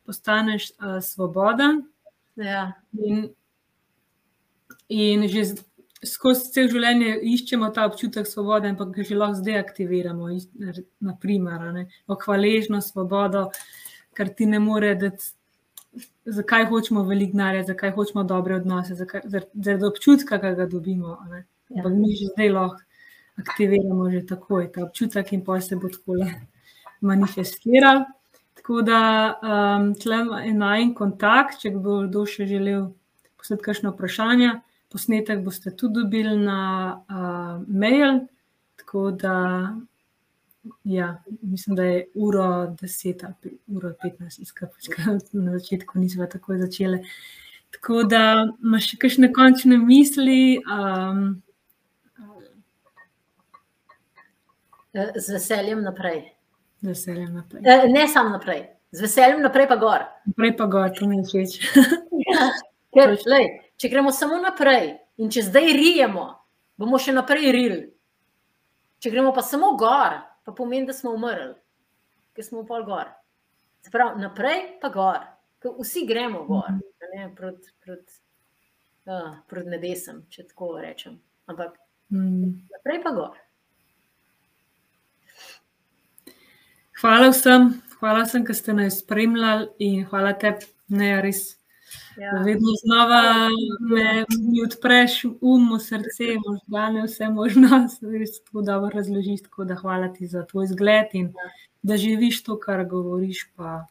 postaneš 0.09 0.71
uh, 0.81 0.97
svoboden 1.05 1.83
Ja, 2.41 2.73
in, 2.97 3.29
in 4.89 5.29
že 5.29 5.45
skozi 6.03 6.49
cel 6.51 6.73
življenje 6.73 7.19
iščemo 7.29 7.69
ta 7.71 7.85
občutek 7.87 8.25
svobode, 8.27 8.73
ampak 8.73 8.97
ga 8.97 9.05
že 9.05 9.15
lahko 9.15 9.37
zdaj 9.39 9.61
aktiviramo. 9.61 10.33
Naprimer, 11.05 11.69
ne, 11.77 11.85
hvaležno 12.09 12.81
svobodo, 12.81 13.51
ker 14.15 14.29
ti 14.35 14.47
ne 14.47 14.59
more 14.59 14.95
dati. 14.95 15.33
Zakaj 16.25 16.65
hočemo 16.71 17.03
veliko 17.05 17.37
denarja, 17.37 17.67
zakaj 17.69 17.91
hočemo 17.93 18.23
dobre 18.25 18.57
odnose, 18.57 18.95
zakaj- 18.95 19.27
zar- 19.29 19.51
zaradi 19.53 19.85
občutka, 19.85 20.39
ki 20.41 20.55
ga 20.57 20.67
dobimo. 20.67 21.19
Ja. 21.31 21.43
Ampak 21.77 21.93
mi 21.93 22.15
že 22.17 22.31
zdaj 22.33 22.49
lahko 22.49 22.81
aktiviramo 23.39 24.11
že 24.11 24.27
takoj 24.27 24.73
ta 24.73 24.85
občutek, 24.85 25.33
in 25.33 25.45
pa 25.45 25.61
se 25.61 25.77
bo 25.77 25.89
tako 25.89 26.17
manifestiral. 27.01 28.05
Tako 28.55 28.83
da 28.83 28.99
um, 29.43 29.95
tle 29.95 30.17
je 30.47 30.53
en 30.55 30.95
kontakt, 30.95 31.59
če 31.61 31.71
bo 31.71 32.07
kdo 32.07 32.27
še 32.27 32.47
želel 32.47 32.93
poslati 33.37 33.63
kakšno 33.63 33.91
vprašanje. 33.91 34.61
Posnetek 34.93 35.41
boste 35.43 35.73
tudi 35.75 36.03
dobili 36.03 36.37
na 36.37 36.61
uh, 36.95 37.65
mail, 37.67 38.21
tako 38.77 39.11
da 39.11 39.35
ja, 40.85 41.23
mislim, 41.43 41.77
da 41.77 41.83
je 41.85 42.07
uro 42.15 42.43
10 42.77 43.25
ali 43.25 43.35
pe- 43.43 43.57
uro 43.69 43.93
15, 44.05 44.41
izkapčka, 44.41 45.03
na 45.33 45.59
začetku 45.59 45.99
nismo 45.99 46.27
tako 46.27 46.57
začeli. 46.57 47.03
Tako 47.73 48.03
da 48.05 48.23
imaš 48.63 48.91
še 48.91 48.97
kakšne 48.99 49.33
končne 49.33 49.79
misli? 49.79 50.61
Um, 50.69 51.43
z 55.15 55.29
veseljem 55.33 55.83
naprej. 55.83 56.33
se 56.95 57.15
le 57.15 57.27
naprej. 57.27 57.63
Eh, 57.65 57.89
Ne 57.89 58.09
samo 58.09 58.29
naprej, 58.29 58.63
z 58.93 59.01
veseljem 59.01 59.43
naprej 59.43 59.69
pa 59.69 59.77
gor. 59.77 60.05
Naprej 60.27 60.57
pa 60.57 60.67
gor, 60.67 60.91
to 60.91 61.07
mi 61.09 61.17
je 61.17 61.25
všeč. 61.25 61.53
Ker, 62.95 63.17
lej, 63.27 63.47
če 63.77 63.89
gremo 63.89 64.13
samo 64.13 64.37
naprej 64.37 64.99
in 65.17 65.31
če 65.31 65.43
zdaj 65.43 65.73
rijemo, 65.73 66.27
bomo 66.77 66.99
še 66.99 67.13
naprej 67.13 67.53
rili. 67.53 67.81
Če 69.01 69.11
gremo 69.11 69.33
pa 69.33 69.41
samo 69.43 69.73
gor, 69.81 70.21
pa 70.45 70.53
pomeni, 70.53 70.87
da 70.87 70.93
smo 70.93 71.13
umrli, 71.15 71.55
ker 72.35 72.45
smo 72.45 72.65
pol 72.67 72.85
gor. 72.89 73.11
Se 73.83 73.91
pravi, 73.91 74.21
naprej 74.23 74.79
pa 74.83 74.89
gor. 74.95 75.23
Ker 75.63 75.77
vsi 75.79 76.07
gremo 76.07 76.45
gor, 76.49 76.69
a 76.73 77.11
ne, 77.15 77.29
proti 77.37 77.71
prot, 77.85 78.19
uh, 79.07 79.31
prot 79.51 79.71
nebesam, 79.71 80.25
če 80.31 80.49
tako 80.51 80.77
rečem. 80.83 81.21
Ampak 81.51 81.79
Mm. 82.13 82.69
naprej 82.69 83.01
pa 83.03 83.11
gor. 83.11 83.37
Hvala 87.01 87.31
vsem, 87.33 87.71
hvala 88.01 88.27
vsem, 88.27 88.45
ki 88.45 88.55
ste 88.55 88.75
nas 88.77 88.99
spremljali 89.01 89.71
in 89.81 90.05
hvala 90.11 90.35
tebi, 90.37 90.69
ne 90.93 91.15
res. 91.25 91.57
Ja. 92.17 92.33
Vedno 92.45 92.69
znova 92.85 93.49
me, 93.81 94.25
mi 94.39 94.63
odpreš 94.65 95.25
um, 95.25 95.79
srce, 95.81 96.25
možgane, 96.47 97.03
vse 97.03 97.29
možno, 97.29 97.69
res 98.19 98.43
tako 98.45 98.63
dobro 98.63 98.91
razložiš. 98.95 99.43
Tako 99.43 99.65
da 99.65 99.75
hvala 99.75 100.13
ti 100.13 100.27
za 100.27 100.47
tvoj 100.47 100.67
zgled 100.67 101.07
in 101.13 101.33
da 101.83 101.97
živiš 101.97 102.43
to, 102.45 102.59
kar 102.61 102.85
govoriš. 102.85 103.47
Pa 103.57 103.87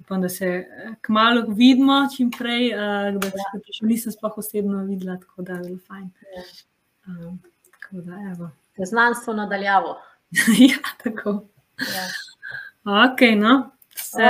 upam, 0.00 0.20
da 0.20 0.28
se 0.28 0.66
kmalo 1.00 1.44
vidimo, 1.48 2.08
čim 2.16 2.30
prej, 2.30 2.74
uh, 2.74 3.20
da 3.20 3.30
se 3.30 3.60
te 3.66 3.72
še 3.78 3.86
nisem 3.86 4.12
sploh 4.12 4.38
osebno 4.38 4.84
videla, 4.84 5.18
tako 5.20 5.42
da 5.42 5.52
je 5.52 5.60
bilo 5.60 5.78
fajn. 5.86 6.10
Ja. 6.36 6.44
Um, 7.06 7.42
tako 7.70 8.02
da, 8.06 8.16
evo. 8.32 8.50
Znanstvo 8.86 9.34
nadaljavo. 9.34 9.98
ja, 10.70 10.78
tako. 11.04 11.46
Ja. 11.78 12.06
Ok, 12.84 13.20
no. 13.36 13.70
Se. 14.10 14.22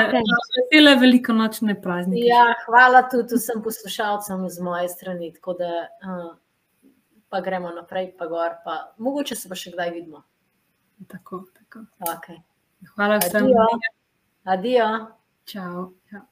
Vesele 0.57 0.97
velikonočne 1.01 1.75
praznike. 1.83 2.27
Ja, 2.27 2.43
hvala 2.67 3.01
tudi 3.09 3.39
vsem 3.39 3.63
poslušalcem 3.65 4.43
z 4.49 4.61
moje 4.61 4.89
strani. 4.93 5.33
Tako 5.33 5.55
da 5.57 5.71
uh, 6.05 6.35
pa 7.33 7.41
gremo 7.41 7.71
naprej, 7.73 8.11
pa 8.19 8.29
gor. 8.29 8.59
Pa, 8.65 8.77
mogoče 8.99 9.39
se 9.41 9.49
pa 9.49 9.57
še 9.57 9.73
kdaj 9.73 9.95
vidimo. 9.97 10.21
Tako, 11.09 11.47
tako. 11.57 11.87
Okay. 12.13 12.43
Hvala 12.93 13.23
vsem. 13.25 13.49
Adijo. 13.49 13.69
Adijo. 14.45 14.91
Čau. 15.49 15.87
Čau. 16.11 16.30